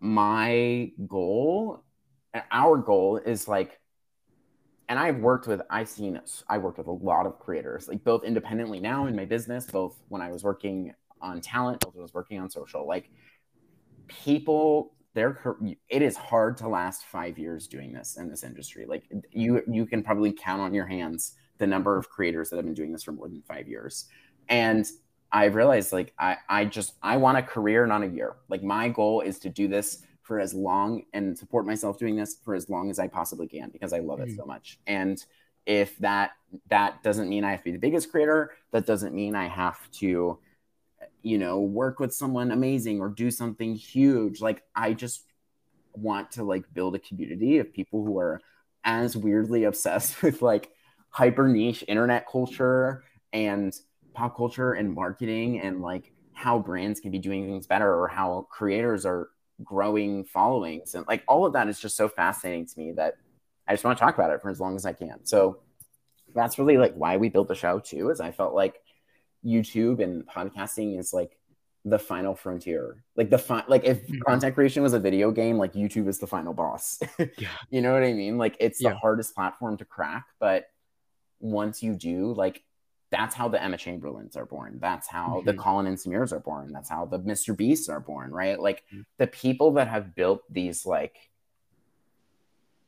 my 0.00 0.92
goal, 1.06 1.84
our 2.50 2.76
goal 2.78 3.16
is 3.18 3.48
like, 3.48 3.79
and 4.90 4.98
I've 4.98 5.18
worked 5.18 5.46
with, 5.46 5.62
I've 5.70 5.88
seen, 5.88 6.20
I 6.48 6.58
worked 6.58 6.78
with 6.78 6.88
a 6.88 6.92
lot 6.92 7.24
of 7.24 7.38
creators, 7.38 7.86
like 7.86 8.02
both 8.02 8.24
independently 8.24 8.80
now 8.80 9.06
in 9.06 9.14
my 9.14 9.24
business, 9.24 9.64
both 9.66 9.96
when 10.08 10.20
I 10.20 10.32
was 10.32 10.42
working 10.42 10.92
on 11.22 11.40
talent, 11.40 11.80
both 11.80 11.94
when 11.94 12.02
I 12.02 12.02
was 12.02 12.12
working 12.12 12.40
on 12.40 12.50
social, 12.50 12.86
like 12.88 13.08
people 14.08 14.92
they're 15.14 15.56
it 15.88 16.02
is 16.02 16.16
hard 16.16 16.56
to 16.56 16.68
last 16.68 17.04
five 17.04 17.36
years 17.38 17.66
doing 17.66 17.92
this 17.92 18.16
in 18.16 18.28
this 18.28 18.42
industry. 18.42 18.84
Like 18.86 19.04
you 19.30 19.62
you 19.70 19.86
can 19.86 20.02
probably 20.02 20.32
count 20.32 20.60
on 20.60 20.74
your 20.74 20.86
hands 20.86 21.34
the 21.58 21.66
number 21.66 21.96
of 21.96 22.08
creators 22.08 22.50
that 22.50 22.56
have 22.56 22.64
been 22.64 22.74
doing 22.74 22.92
this 22.92 23.04
for 23.04 23.12
more 23.12 23.28
than 23.28 23.42
five 23.42 23.68
years. 23.68 24.08
And 24.48 24.86
i 25.32 25.44
realized 25.44 25.92
like 25.92 26.12
i 26.18 26.36
i 26.48 26.64
just 26.64 26.94
i 27.04 27.16
want 27.16 27.38
a 27.38 27.42
career 27.42 27.86
not 27.86 28.02
a 28.02 28.08
year. 28.08 28.36
Like 28.48 28.62
my 28.62 28.88
goal 28.88 29.20
is 29.20 29.38
to 29.40 29.48
do 29.48 29.68
this 29.68 30.02
for 30.30 30.38
as 30.38 30.54
long 30.54 31.02
and 31.12 31.36
support 31.36 31.66
myself 31.66 31.98
doing 31.98 32.14
this 32.14 32.36
for 32.44 32.54
as 32.54 32.70
long 32.70 32.88
as 32.88 33.00
i 33.00 33.08
possibly 33.08 33.48
can 33.48 33.68
because 33.68 33.92
i 33.92 33.98
love 33.98 34.20
it 34.20 34.28
mm-hmm. 34.28 34.36
so 34.36 34.44
much. 34.44 34.78
And 34.86 35.20
if 35.66 35.98
that 35.98 36.30
that 36.68 37.02
doesn't 37.02 37.28
mean 37.28 37.42
i 37.42 37.50
have 37.50 37.58
to 37.58 37.64
be 37.64 37.72
the 37.72 37.78
biggest 37.78 38.12
creator 38.12 38.52
that 38.70 38.86
doesn't 38.86 39.12
mean 39.12 39.34
i 39.34 39.48
have 39.48 39.90
to 39.90 40.38
you 41.22 41.36
know 41.36 41.58
work 41.58 41.98
with 41.98 42.14
someone 42.14 42.52
amazing 42.52 43.00
or 43.00 43.08
do 43.08 43.28
something 43.28 43.74
huge. 43.74 44.40
Like 44.40 44.62
i 44.72 44.92
just 44.92 45.24
want 45.94 46.30
to 46.30 46.44
like 46.44 46.62
build 46.72 46.94
a 46.94 47.00
community 47.00 47.58
of 47.58 47.72
people 47.72 48.04
who 48.04 48.16
are 48.16 48.40
as 48.84 49.16
weirdly 49.16 49.64
obsessed 49.64 50.22
with 50.22 50.42
like 50.42 50.70
hyper 51.08 51.48
niche 51.48 51.82
internet 51.88 52.24
culture 52.30 53.02
and 53.32 53.74
pop 54.14 54.36
culture 54.36 54.74
and 54.74 54.94
marketing 54.94 55.60
and 55.60 55.82
like 55.82 56.12
how 56.34 56.56
brands 56.56 57.00
can 57.00 57.10
be 57.10 57.18
doing 57.18 57.46
things 57.46 57.66
better 57.66 57.92
or 57.92 58.06
how 58.06 58.46
creators 58.48 59.04
are 59.04 59.30
growing 59.64 60.24
followings 60.24 60.94
and 60.94 61.06
like 61.06 61.22
all 61.28 61.44
of 61.44 61.52
that 61.52 61.68
is 61.68 61.78
just 61.78 61.96
so 61.96 62.08
fascinating 62.08 62.66
to 62.66 62.78
me 62.78 62.92
that 62.92 63.14
I 63.68 63.72
just 63.74 63.84
want 63.84 63.98
to 63.98 64.04
talk 64.04 64.14
about 64.14 64.30
it 64.30 64.40
for 64.42 64.50
as 64.50 64.58
long 64.60 64.74
as 64.76 64.84
I 64.86 64.92
can. 64.92 65.24
So 65.24 65.58
that's 66.34 66.58
really 66.58 66.76
like 66.78 66.94
why 66.94 67.16
we 67.16 67.28
built 67.28 67.48
the 67.48 67.54
show 67.54 67.78
too 67.78 68.10
is 68.10 68.20
I 68.20 68.30
felt 68.30 68.54
like 68.54 68.80
YouTube 69.44 70.02
and 70.02 70.26
podcasting 70.26 70.98
is 70.98 71.12
like 71.12 71.36
the 71.84 71.98
final 71.98 72.34
frontier. 72.34 73.04
Like 73.16 73.30
the 73.30 73.38
fi- 73.38 73.64
like 73.68 73.84
if 73.84 74.06
Mhm. 74.06 74.20
content 74.26 74.54
creation 74.54 74.82
was 74.82 74.92
a 74.92 74.98
video 75.00 75.30
game, 75.30 75.56
like 75.56 75.72
YouTube 75.72 76.08
is 76.08 76.18
the 76.18 76.26
final 76.26 76.52
boss. 76.52 77.00
Yeah. 77.38 77.48
you 77.70 77.80
know 77.80 77.92
what 77.92 78.02
I 78.02 78.12
mean? 78.12 78.38
Like 78.38 78.56
it's 78.60 78.78
the 78.82 78.94
hardest 78.94 79.34
platform 79.34 79.76
to 79.78 79.84
crack, 79.84 80.26
but 80.38 80.66
once 81.40 81.82
you 81.82 81.94
do, 81.94 82.32
like 82.34 82.62
that's 83.10 83.34
how 83.34 83.48
the 83.48 83.62
Emma 83.62 83.76
Chamberlains 83.76 84.36
are 84.36 84.46
born. 84.46 84.78
That's 84.80 85.08
how 85.08 85.42
the 85.44 85.52
Mhm. 85.52 85.58
Colin 85.58 85.86
and 85.86 85.96
Samirs 85.98 86.32
are 86.32 86.40
born. 86.40 86.72
That's 86.72 86.88
how 86.88 87.06
the 87.06 87.18
Mr. 87.18 87.56
Beasts 87.56 87.88
are 87.88 88.00
born, 88.00 88.30
right? 88.32 88.58
Like 88.58 88.84
Mhm. 88.94 89.04
the 89.18 89.26
people 89.26 89.72
that 89.72 89.88
have 89.88 90.14
built 90.14 90.42
these 90.52 90.86
like 90.86 91.30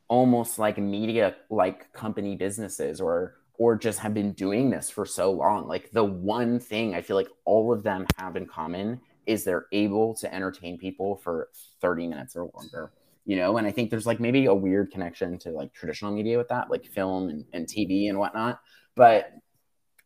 almost 0.09 0.59
like 0.59 0.79
media 0.79 1.35
like 1.51 1.93
company 1.93 2.37
businesses 2.37 3.01
or 3.01 3.37
or 3.55 3.77
just 3.77 3.99
have 3.99 4.13
been 4.13 4.33
doing 4.33 4.69
this 4.69 4.91
for 4.91 5.07
so 5.07 5.31
long 5.33 5.67
like 5.67 5.91
the 5.93 6.05
one 6.05 6.59
thing 6.61 6.95
i 6.95 7.01
feel 7.01 7.17
like 7.17 7.29
all 7.47 7.73
of 7.73 7.83
them 7.83 8.05
have 8.19 8.37
in 8.37 8.47
common 8.47 9.01
is 9.27 9.43
they're 9.45 9.67
able 9.73 10.15
to 10.15 10.33
entertain 10.35 10.77
people 10.77 11.17
for 11.17 11.49
30 11.81 12.07
minutes 12.07 12.37
or 12.37 12.51
longer 12.55 12.93
you 13.25 13.37
know 13.37 13.57
and 13.57 13.67
i 13.67 13.71
think 13.71 13.89
there's 13.89 14.07
like 14.07 14.21
maybe 14.21 14.45
a 14.47 14.55
weird 14.55 14.91
connection 14.91 15.39
to 15.39 15.51
like 15.51 15.73
traditional 15.73 16.13
media 16.13 16.37
with 16.37 16.49
that 16.49 16.71
like 16.71 16.85
film 16.85 17.31
and, 17.31 17.47
and 17.55 17.67
tv 17.67 18.11
and 18.11 18.19
whatnot 18.19 18.61
but 18.95 19.33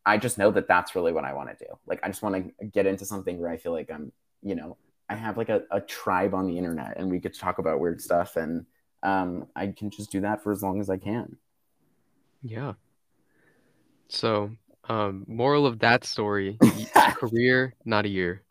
i 0.06 0.16
just 0.16 0.38
know 0.38 0.50
that 0.50 0.68
that's 0.68 0.94
really 0.94 1.12
what 1.12 1.24
i 1.24 1.34
want 1.34 1.50
to 1.50 1.64
do 1.64 1.70
like 1.86 2.00
i 2.02 2.08
just 2.08 2.22
want 2.22 2.34
to 2.58 2.66
get 2.66 2.86
into 2.86 3.04
something 3.04 3.38
where 3.40 3.50
i 3.50 3.56
feel 3.58 3.72
like 3.72 3.90
i'm 3.92 4.12
you 4.42 4.54
know 4.54 4.76
i 5.10 5.14
have 5.16 5.36
like 5.36 5.50
a, 5.50 5.62
a 5.70 5.80
tribe 5.80 6.34
on 6.34 6.46
the 6.46 6.56
internet 6.58 6.94
and 6.96 7.10
we 7.10 7.18
get 7.18 7.34
to 7.34 7.40
talk 7.40 7.58
about 7.58 7.80
weird 7.80 8.00
stuff 8.00 8.36
and 8.36 8.66
um, 9.02 9.46
I 9.54 9.68
can 9.68 9.90
just 9.90 10.10
do 10.10 10.22
that 10.22 10.42
for 10.42 10.50
as 10.50 10.62
long 10.62 10.80
as 10.80 10.90
I 10.90 10.96
can. 10.96 11.36
Yeah. 12.42 12.74
So, 14.08 14.50
um, 14.88 15.24
moral 15.28 15.66
of 15.66 15.80
that 15.80 16.04
story, 16.04 16.62
career, 17.12 17.74
not 17.84 18.04
a 18.06 18.08
year. 18.08 18.44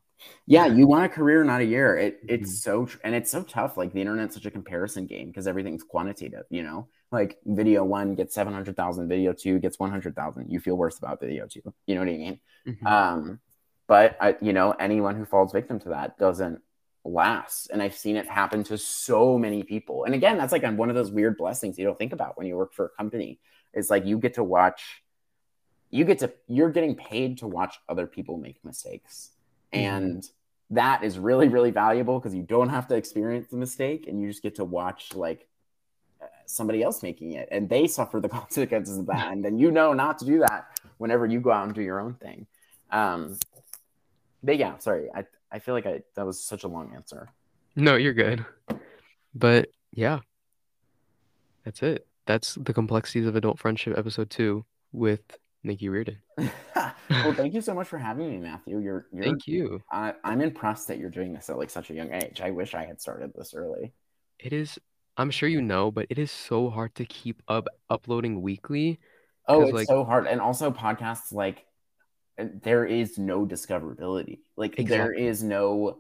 yeah, 0.48 0.65
you 0.68 0.88
want 0.88 1.06
a 1.06 1.10
career, 1.10 1.44
not 1.44 1.62
a 1.62 1.65
year. 1.65 1.98
It 1.98 2.20
it's 2.28 2.52
Mhm. 2.52 2.56
so 2.63 2.86
tr- 2.86 2.98
and 3.04 3.15
it's 3.15 3.32
so 3.32 3.44
tough. 3.44 3.78
Like 3.78 3.94
the 3.94 4.02
internet's 4.02 4.36
such 4.36 4.46
a 4.46 4.52
comparison 4.52 5.06
game 5.08 5.28
because 5.28 5.48
everything's 5.48 5.84
quantitative. 5.84 6.46
You 6.50 6.63
know, 6.63 6.88
like 7.15 7.39
video 7.45 7.84
one 7.84 8.15
gets 8.15 8.36
seven 8.36 8.54
hundred 8.54 8.75
thousand, 8.75 9.08
video 9.08 9.34
two 9.34 9.60
gets 9.60 9.80
one 9.80 9.89
hundred 9.89 10.15
thousand. 10.15 10.51
You 10.51 10.60
feel 10.60 10.75
worse 10.75 10.97
about 10.97 11.19
video 11.19 11.47
two. 11.47 11.62
You 11.88 11.95
know 11.95 12.01
what 12.01 12.10
I 12.10 12.17
mean? 12.17 12.39
Mhm. 12.67 12.86
Um, 12.86 13.39
but 13.88 14.17
I, 14.19 14.36
you 14.41 14.54
know, 14.54 14.71
anyone 14.71 15.15
who 15.15 15.25
falls 15.25 15.51
victim 15.51 15.80
to 15.80 15.89
that 15.89 16.17
doesn't 16.17 16.62
last. 17.04 17.69
And 17.71 17.82
I've 17.82 17.95
seen 17.95 18.15
it 18.15 18.28
happen 18.28 18.63
to 18.65 18.78
so 18.78 19.38
many 19.38 19.63
people. 19.63 20.06
And 20.06 20.15
again, 20.15 20.38
that's 20.38 20.51
like 20.51 20.63
one 20.63 20.89
of 20.89 20.95
those 20.95 21.12
weird 21.12 21.38
blessings 21.38 21.78
you 21.78 21.86
don't 21.86 21.97
think 21.97 22.13
about 22.13 22.38
when 22.38 22.47
you 22.47 22.58
work 22.58 22.73
for 22.73 22.86
a 22.86 22.89
company. 22.89 23.39
It's 23.73 23.89
like 23.89 24.06
you 24.06 24.17
get 24.17 24.36
to 24.36 24.43
watch, 24.43 25.04
you 25.91 26.04
get 26.04 26.19
to, 26.19 26.34
you're 26.47 26.71
getting 26.71 26.95
paid 26.95 27.38
to 27.39 27.47
watch 27.47 27.78
other 27.88 28.08
people 28.08 28.38
make 28.38 28.63
mistakes. 28.65 29.32
Mhm. 29.71 29.80
And 29.80 30.30
that 30.71 31.04
is 31.04 31.19
really, 31.19 31.47
really 31.47 31.71
valuable 31.71 32.19
because 32.19 32.34
you 32.34 32.41
don't 32.41 32.69
have 32.69 32.88
to 32.88 32.95
experience 32.95 33.49
the 33.49 33.58
mistake 33.58 34.08
and 34.08 34.19
you 34.19 34.28
just 34.28 34.41
get 34.41 34.56
to 34.56 34.65
watch 34.65 35.13
like 35.13 35.47
somebody 36.45 36.84
else 36.84 37.03
making 37.03 37.34
it 37.34 37.47
and 37.51 37.69
they 37.69 37.88
suffer 37.88 38.19
the 38.19 38.29
consequences 38.41 38.97
of 38.97 39.05
that. 39.08 39.31
And 39.31 39.43
then 39.43 39.58
you 39.58 39.71
know 39.71 39.93
not 39.93 40.17
to 40.19 40.25
do 40.25 40.39
that 40.39 40.79
whenever 40.97 41.25
you 41.25 41.39
go 41.39 41.51
out 41.51 41.65
and 41.65 41.73
do 41.73 41.81
your 41.81 41.99
own 41.99 42.15
thing. 42.15 42.47
Um, 42.91 43.38
but 44.43 44.58
yeah, 44.58 44.77
sorry. 44.77 45.10
I, 45.13 45.25
I 45.51 45.60
feel 45.60 45.73
like 45.73 45.86
I 45.86 46.01
that 46.15 46.25
was 46.25 46.43
such 46.43 46.63
a 46.63 46.67
long 46.67 46.93
answer. 46.93 47.29
No, 47.75 47.95
you're 47.95 48.13
good. 48.13 48.45
But 49.34 49.69
yeah, 49.91 50.19
that's 51.63 51.84
it. 51.84 52.08
That's 52.25 52.56
the 52.56 52.73
complexities 52.73 53.27
of 53.27 53.35
adult 53.35 53.60
friendship, 53.60 53.98
episode 53.98 54.29
two, 54.29 54.65
with 54.91 55.37
Nicky 55.63 55.89
Reardon. 55.89 56.17
well, 56.37 57.33
thank 57.33 57.54
you 57.54 57.62
so 57.62 57.73
much 57.73 57.87
for 57.87 57.98
having 57.98 58.29
me, 58.29 58.37
Matthew. 58.37 58.79
You're 58.79 59.08
you're 59.12 59.23
Thank 59.23 59.48
you. 59.48 59.81
I, 59.91 60.13
I'm 60.23 60.41
impressed 60.41 60.87
that 60.87 60.98
you're 60.98 61.10
doing 61.10 61.33
this 61.33 61.50
at 61.50 61.58
like 61.58 61.69
such 61.69 61.89
a 61.89 61.93
young 61.93 62.13
age. 62.13 62.39
I 62.41 62.52
wish 62.52 62.73
I 62.73 62.85
had 62.85 63.02
started 63.02 63.33
this 63.35 63.54
early. 63.54 63.93
It 64.39 64.54
is, 64.54 64.79
I'm 65.18 65.32
sure 65.32 65.48
you 65.50 65.62
know, 65.62 65.92
but 65.92 66.08
it 66.10 66.20
is 66.20 66.32
so 66.32 66.70
hard 66.70 66.94
to 66.96 67.06
keep 67.06 67.42
up 67.48 67.68
uploading 67.90 68.42
weekly. 68.42 69.00
Oh, 69.48 69.62
it's 69.62 69.72
like- 69.74 69.88
so 69.88 70.04
hard. 70.04 70.28
And 70.28 70.42
also 70.42 70.72
podcasts 70.72 71.32
like 71.32 71.66
there 72.38 72.86
is 72.86 73.18
no 73.18 73.46
discoverability. 73.46 74.40
Like 74.58 74.76
there 74.76 74.82
Exactly. 75.12 75.26
is 75.26 75.42
no 75.44 76.00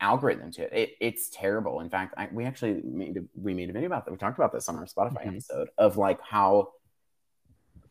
algorithm 0.00 0.50
to 0.52 0.62
it. 0.62 0.72
it 0.72 0.90
it's 1.00 1.28
terrible. 1.28 1.80
In 1.80 1.90
fact, 1.90 2.14
I, 2.16 2.28
we 2.32 2.46
actually 2.46 2.80
made 2.82 3.18
a, 3.18 3.20
we 3.34 3.52
made 3.52 3.68
a 3.68 3.72
video 3.74 3.86
about 3.86 4.06
that. 4.06 4.10
We 4.12 4.16
talked 4.16 4.38
about 4.38 4.52
this 4.52 4.68
on 4.68 4.76
our 4.76 4.86
Spotify 4.86 5.24
Mhm. 5.26 5.32
episode 5.32 5.68
of 5.76 5.98
like 5.98 6.20
how 6.22 6.70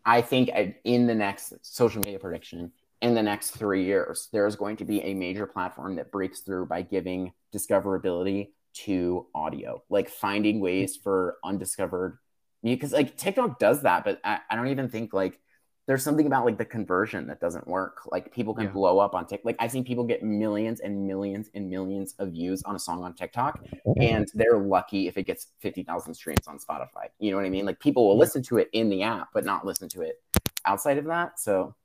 I 0.05 0.21
think 0.21 0.49
in 0.83 1.05
the 1.05 1.13
next 1.13 1.53
social 1.61 2.01
media 2.01 2.17
prediction, 2.17 2.71
in 3.01 3.13
the 3.13 3.21
next 3.21 3.51
three 3.51 3.85
years, 3.85 4.29
there 4.31 4.47
is 4.47 4.55
going 4.55 4.77
to 4.77 4.85
be 4.85 5.01
a 5.03 5.13
major 5.13 5.45
platform 5.45 5.95
that 5.97 6.11
breaks 6.11 6.39
through 6.39 6.65
by 6.65 6.81
giving 6.81 7.33
discoverability 7.53 8.49
to 8.73 9.27
audio, 9.33 9.83
like 9.89 10.09
finding 10.09 10.55
mm-hmm. 10.55 10.63
ways 10.63 10.95
for 10.95 11.37
undiscovered 11.43 12.17
because 12.63 12.91
like 12.91 13.17
TikTok 13.17 13.59
does 13.59 13.83
that, 13.83 14.03
but 14.03 14.19
I, 14.23 14.39
I, 14.49 14.55
don't 14.55 14.67
even 14.67 14.89
think 14.89 15.13
like 15.13 15.39
there's 15.87 16.03
something 16.03 16.27
about 16.27 16.45
like 16.45 16.57
the 16.57 16.65
conversion 16.65 17.27
that 17.27 17.39
doesn't 17.39 17.67
work. 17.67 18.01
Like 18.11 18.33
people 18.33 18.53
can 18.53 18.65
yeah. 18.65 18.71
blow 18.71 18.99
up 18.99 19.15
on 19.15 19.25
TikTok. 19.25 19.45
Like 19.45 19.55
I've 19.59 19.71
seen 19.71 19.83
people 19.83 20.03
get 20.03 20.23
millions 20.23 20.81
and 20.81 21.07
millions 21.07 21.49
and 21.53 21.69
millions 21.69 22.13
of 22.19 22.31
views 22.31 22.61
on 22.63 22.75
a 22.75 22.79
song 22.79 23.03
on 23.03 23.13
TikTok, 23.13 23.63
and 23.99 24.27
they're 24.33 24.59
lucky 24.59 25.07
if 25.07 25.17
it 25.17 25.23
gets 25.23 25.47
fifty 25.59 25.83
thousand 25.83 26.13
streams 26.13 26.47
on 26.47 26.59
Spotify. 26.59 27.07
You 27.17 27.31
know 27.31 27.37
what 27.37 27.45
I 27.45 27.49
mean? 27.49 27.65
Like 27.65 27.79
people 27.79 28.07
will 28.07 28.17
listen 28.17 28.43
to 28.43 28.57
it 28.57 28.69
in 28.73 28.89
the 28.89 29.03
app, 29.03 29.29
but 29.33 29.45
not 29.45 29.65
listen 29.65 29.89
to 29.89 30.01
it 30.01 30.21
outside 30.65 30.97
of 30.97 31.05
that. 31.05 31.39
So 31.39 31.75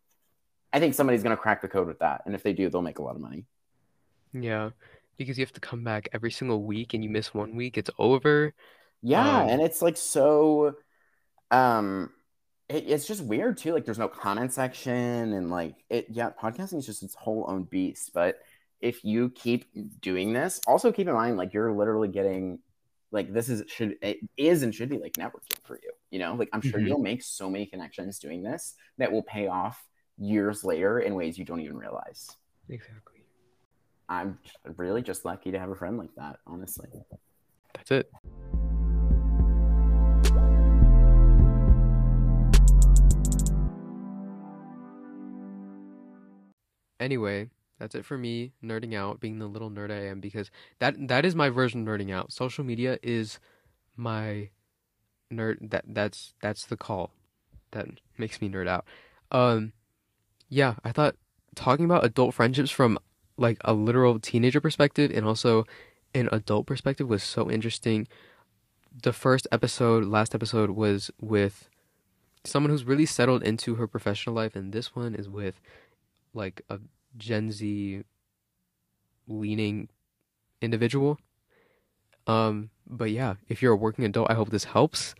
I 0.72 0.80
think 0.80 0.94
somebody's 0.94 1.22
gonna 1.22 1.36
crack 1.36 1.62
the 1.62 1.68
code 1.68 1.86
with 1.86 2.00
that, 2.00 2.22
and 2.26 2.34
if 2.34 2.42
they 2.42 2.52
do, 2.52 2.68
they'll 2.68 2.82
make 2.82 2.98
a 2.98 3.02
lot 3.02 3.14
of 3.14 3.22
money. 3.22 3.46
Yeah, 4.32 4.70
because 5.16 5.38
you 5.38 5.44
have 5.44 5.52
to 5.52 5.60
come 5.60 5.84
back 5.84 6.08
every 6.12 6.30
single 6.30 6.62
week, 6.64 6.94
and 6.94 7.02
you 7.02 7.10
miss 7.10 7.34
one 7.34 7.56
week, 7.56 7.78
it's 7.78 7.90
over. 7.98 8.54
Yeah, 9.02 9.42
um, 9.42 9.48
and 9.50 9.62
it's 9.62 9.82
like 9.82 9.96
so 9.96 10.76
um 11.50 12.10
it, 12.68 12.84
it's 12.88 13.06
just 13.06 13.22
weird 13.22 13.58
too. 13.58 13.72
Like 13.72 13.84
there's 13.84 13.98
no 13.98 14.08
comment 14.08 14.52
section 14.52 15.32
and 15.32 15.50
like 15.50 15.74
it 15.90 16.06
yeah, 16.10 16.30
podcasting 16.30 16.78
is 16.78 16.86
just 16.86 17.02
its 17.02 17.14
whole 17.14 17.44
own 17.48 17.64
beast. 17.64 18.12
But 18.14 18.38
if 18.80 19.04
you 19.04 19.30
keep 19.30 19.66
doing 20.00 20.32
this, 20.32 20.60
also 20.66 20.92
keep 20.92 21.06
in 21.06 21.14
mind 21.14 21.36
like 21.36 21.52
you're 21.52 21.72
literally 21.72 22.08
getting 22.08 22.60
like 23.10 23.32
this 23.32 23.48
is 23.48 23.62
should 23.70 23.96
it 24.02 24.18
is 24.36 24.62
and 24.62 24.74
should 24.74 24.88
be 24.88 24.98
like 24.98 25.12
networking 25.14 25.62
for 25.64 25.76
you. 25.82 25.90
You 26.10 26.18
know, 26.18 26.34
like 26.34 26.48
I'm 26.52 26.60
sure 26.60 26.78
mm-hmm. 26.78 26.88
you'll 26.88 26.98
make 26.98 27.22
so 27.22 27.50
many 27.50 27.66
connections 27.66 28.18
doing 28.18 28.42
this 28.42 28.74
that 28.98 29.12
will 29.12 29.22
pay 29.22 29.48
off 29.48 29.82
years 30.18 30.64
later 30.64 30.98
in 30.98 31.14
ways 31.14 31.38
you 31.38 31.44
don't 31.44 31.60
even 31.60 31.76
realize. 31.76 32.30
Exactly. 32.68 33.13
I'm 34.14 34.38
really 34.76 35.02
just 35.02 35.24
lucky 35.24 35.50
to 35.50 35.58
have 35.58 35.70
a 35.70 35.74
friend 35.74 35.98
like 35.98 36.14
that, 36.16 36.38
honestly. 36.46 36.88
That's 37.74 37.90
it. 37.90 38.10
Anyway, 47.00 47.50
that's 47.78 47.96
it 47.96 48.04
for 48.04 48.16
me 48.16 48.52
nerding 48.62 48.94
out, 48.94 49.18
being 49.18 49.40
the 49.40 49.46
little 49.46 49.68
nerd 49.68 49.90
I 49.90 50.06
am 50.06 50.20
because 50.20 50.50
that 50.78 50.94
that 51.08 51.24
is 51.24 51.34
my 51.34 51.50
version 51.50 51.86
of 51.86 51.88
nerding 51.88 52.14
out. 52.14 52.32
Social 52.32 52.62
media 52.62 52.98
is 53.02 53.40
my 53.96 54.50
nerd 55.32 55.70
that 55.70 55.84
that's 55.88 56.34
that's 56.40 56.66
the 56.66 56.76
call 56.76 57.10
that 57.72 57.88
makes 58.16 58.40
me 58.40 58.48
nerd 58.48 58.68
out. 58.68 58.86
Um 59.32 59.72
yeah, 60.48 60.76
I 60.84 60.92
thought 60.92 61.16
talking 61.56 61.84
about 61.84 62.04
adult 62.04 62.32
friendships 62.32 62.70
from 62.70 62.98
like 63.36 63.58
a 63.64 63.72
literal 63.72 64.18
teenager 64.18 64.60
perspective 64.60 65.10
and 65.14 65.26
also 65.26 65.66
an 66.14 66.28
adult 66.32 66.66
perspective 66.66 67.08
was 67.08 67.22
so 67.22 67.50
interesting. 67.50 68.06
The 69.02 69.12
first 69.12 69.46
episode, 69.50 70.04
last 70.04 70.34
episode 70.34 70.70
was 70.70 71.10
with 71.20 71.68
someone 72.44 72.70
who's 72.70 72.84
really 72.84 73.06
settled 73.06 73.42
into 73.42 73.76
her 73.76 73.86
professional 73.86 74.34
life 74.34 74.54
and 74.54 74.72
this 74.72 74.94
one 74.94 75.14
is 75.14 75.28
with 75.28 75.60
like 76.32 76.62
a 76.68 76.78
Gen 77.16 77.50
Z 77.50 78.04
leaning 79.26 79.88
individual. 80.60 81.18
Um, 82.26 82.70
but 82.86 83.10
yeah, 83.10 83.34
if 83.48 83.62
you're 83.62 83.72
a 83.72 83.76
working 83.76 84.04
adult, 84.04 84.30
I 84.30 84.34
hope 84.34 84.50
this 84.50 84.64
helps. 84.64 85.14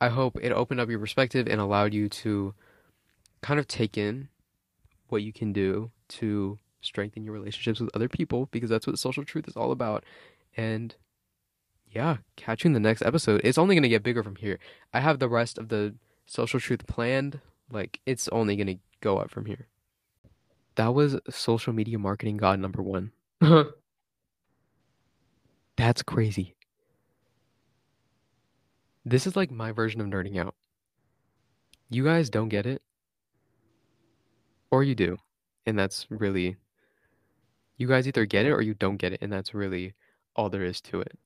I 0.00 0.08
hope 0.08 0.38
it 0.40 0.52
opened 0.52 0.80
up 0.80 0.88
your 0.88 0.98
perspective 0.98 1.46
and 1.46 1.60
allowed 1.60 1.92
you 1.92 2.08
to 2.08 2.54
kind 3.42 3.60
of 3.60 3.68
take 3.68 3.96
in 3.98 4.28
what 5.08 5.22
you 5.22 5.32
can 5.32 5.52
do 5.52 5.90
to 6.08 6.58
strengthen 6.80 7.24
your 7.24 7.34
relationships 7.34 7.80
with 7.80 7.90
other 7.94 8.08
people 8.08 8.48
because 8.50 8.70
that's 8.70 8.86
what 8.86 8.98
social 8.98 9.24
truth 9.24 9.48
is 9.48 9.56
all 9.56 9.72
about. 9.72 10.04
And 10.56 10.94
yeah, 11.90 12.18
catch 12.36 12.64
you 12.64 12.68
in 12.68 12.72
the 12.72 12.80
next 12.80 13.02
episode. 13.02 13.40
It's 13.44 13.58
only 13.58 13.74
going 13.74 13.82
to 13.82 13.88
get 13.88 14.02
bigger 14.02 14.22
from 14.22 14.36
here. 14.36 14.58
I 14.94 15.00
have 15.00 15.18
the 15.18 15.28
rest 15.28 15.58
of 15.58 15.68
the 15.68 15.94
social 16.26 16.60
truth 16.60 16.86
planned. 16.86 17.40
Like, 17.70 18.00
it's 18.06 18.28
only 18.28 18.56
going 18.56 18.66
to 18.68 18.78
go 19.00 19.18
up 19.18 19.30
from 19.30 19.46
here. 19.46 19.66
That 20.76 20.94
was 20.94 21.18
social 21.28 21.72
media 21.72 21.98
marketing 21.98 22.36
god 22.36 22.60
number 22.60 22.82
one. 22.82 23.12
That's 25.76 26.02
crazy. 26.02 26.54
This 29.04 29.26
is 29.26 29.34
like 29.34 29.50
my 29.50 29.72
version 29.72 30.00
of 30.00 30.06
nerding 30.06 30.38
out. 30.38 30.54
You 31.88 32.04
guys 32.04 32.30
don't 32.30 32.48
get 32.48 32.66
it. 32.66 32.82
Or 34.70 34.84
you 34.84 34.94
do. 34.94 35.16
And 35.66 35.78
that's 35.78 36.06
really. 36.10 36.56
You 37.80 37.88
guys 37.88 38.06
either 38.06 38.26
get 38.26 38.44
it 38.44 38.50
or 38.50 38.60
you 38.60 38.74
don't 38.74 38.98
get 38.98 39.14
it. 39.14 39.22
And 39.22 39.32
that's 39.32 39.54
really 39.54 39.94
all 40.36 40.50
there 40.50 40.62
is 40.64 40.82
to 40.82 41.00
it. 41.00 41.18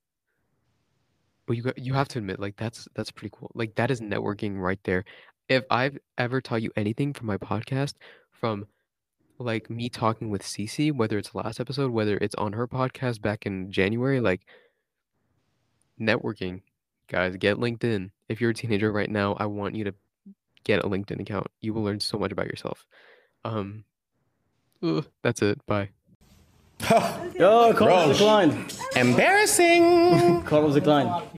But 1.46 1.56
you 1.56 1.72
you 1.76 1.94
have 1.94 2.06
to 2.10 2.20
admit, 2.20 2.38
like 2.38 2.54
that's 2.56 2.86
that's 2.94 3.10
pretty 3.10 3.34
cool. 3.36 3.50
Like 3.54 3.74
that 3.74 3.90
is 3.90 4.00
networking 4.00 4.60
right 4.60 4.78
there. 4.84 5.04
If 5.48 5.64
I've 5.68 5.98
ever 6.16 6.40
taught 6.40 6.62
you 6.62 6.70
anything 6.76 7.12
from 7.12 7.26
my 7.26 7.38
podcast, 7.38 7.94
from 8.30 8.68
like 9.40 9.68
me 9.68 9.88
talking 9.88 10.30
with 10.30 10.44
Cece, 10.44 10.92
whether 10.92 11.18
it's 11.18 11.34
last 11.34 11.58
episode, 11.58 11.90
whether 11.90 12.18
it's 12.18 12.36
on 12.36 12.52
her 12.52 12.68
podcast 12.68 13.20
back 13.20 13.46
in 13.46 13.72
January, 13.72 14.20
like 14.20 14.46
networking, 16.00 16.62
guys, 17.08 17.34
get 17.36 17.56
LinkedIn. 17.56 18.12
If 18.28 18.40
you're 18.40 18.50
a 18.50 18.54
teenager 18.54 18.92
right 18.92 19.10
now, 19.10 19.34
I 19.40 19.46
want 19.46 19.74
you 19.74 19.82
to 19.84 19.94
get 20.62 20.84
a 20.84 20.88
LinkedIn 20.88 21.20
account. 21.20 21.48
You 21.60 21.74
will 21.74 21.82
learn 21.82 21.98
so 21.98 22.16
much 22.16 22.30
about 22.30 22.46
yourself. 22.46 22.86
Um, 23.44 23.84
ugh, 24.84 25.04
that's 25.20 25.42
it. 25.42 25.66
Bye. 25.66 25.90
Oh, 26.90 27.74
call 27.76 28.08
was 28.08 28.18
declined. 28.18 28.78
Embarrassing. 28.96 30.42
call 30.46 30.62
was 30.62 30.74
declined. 30.74 31.24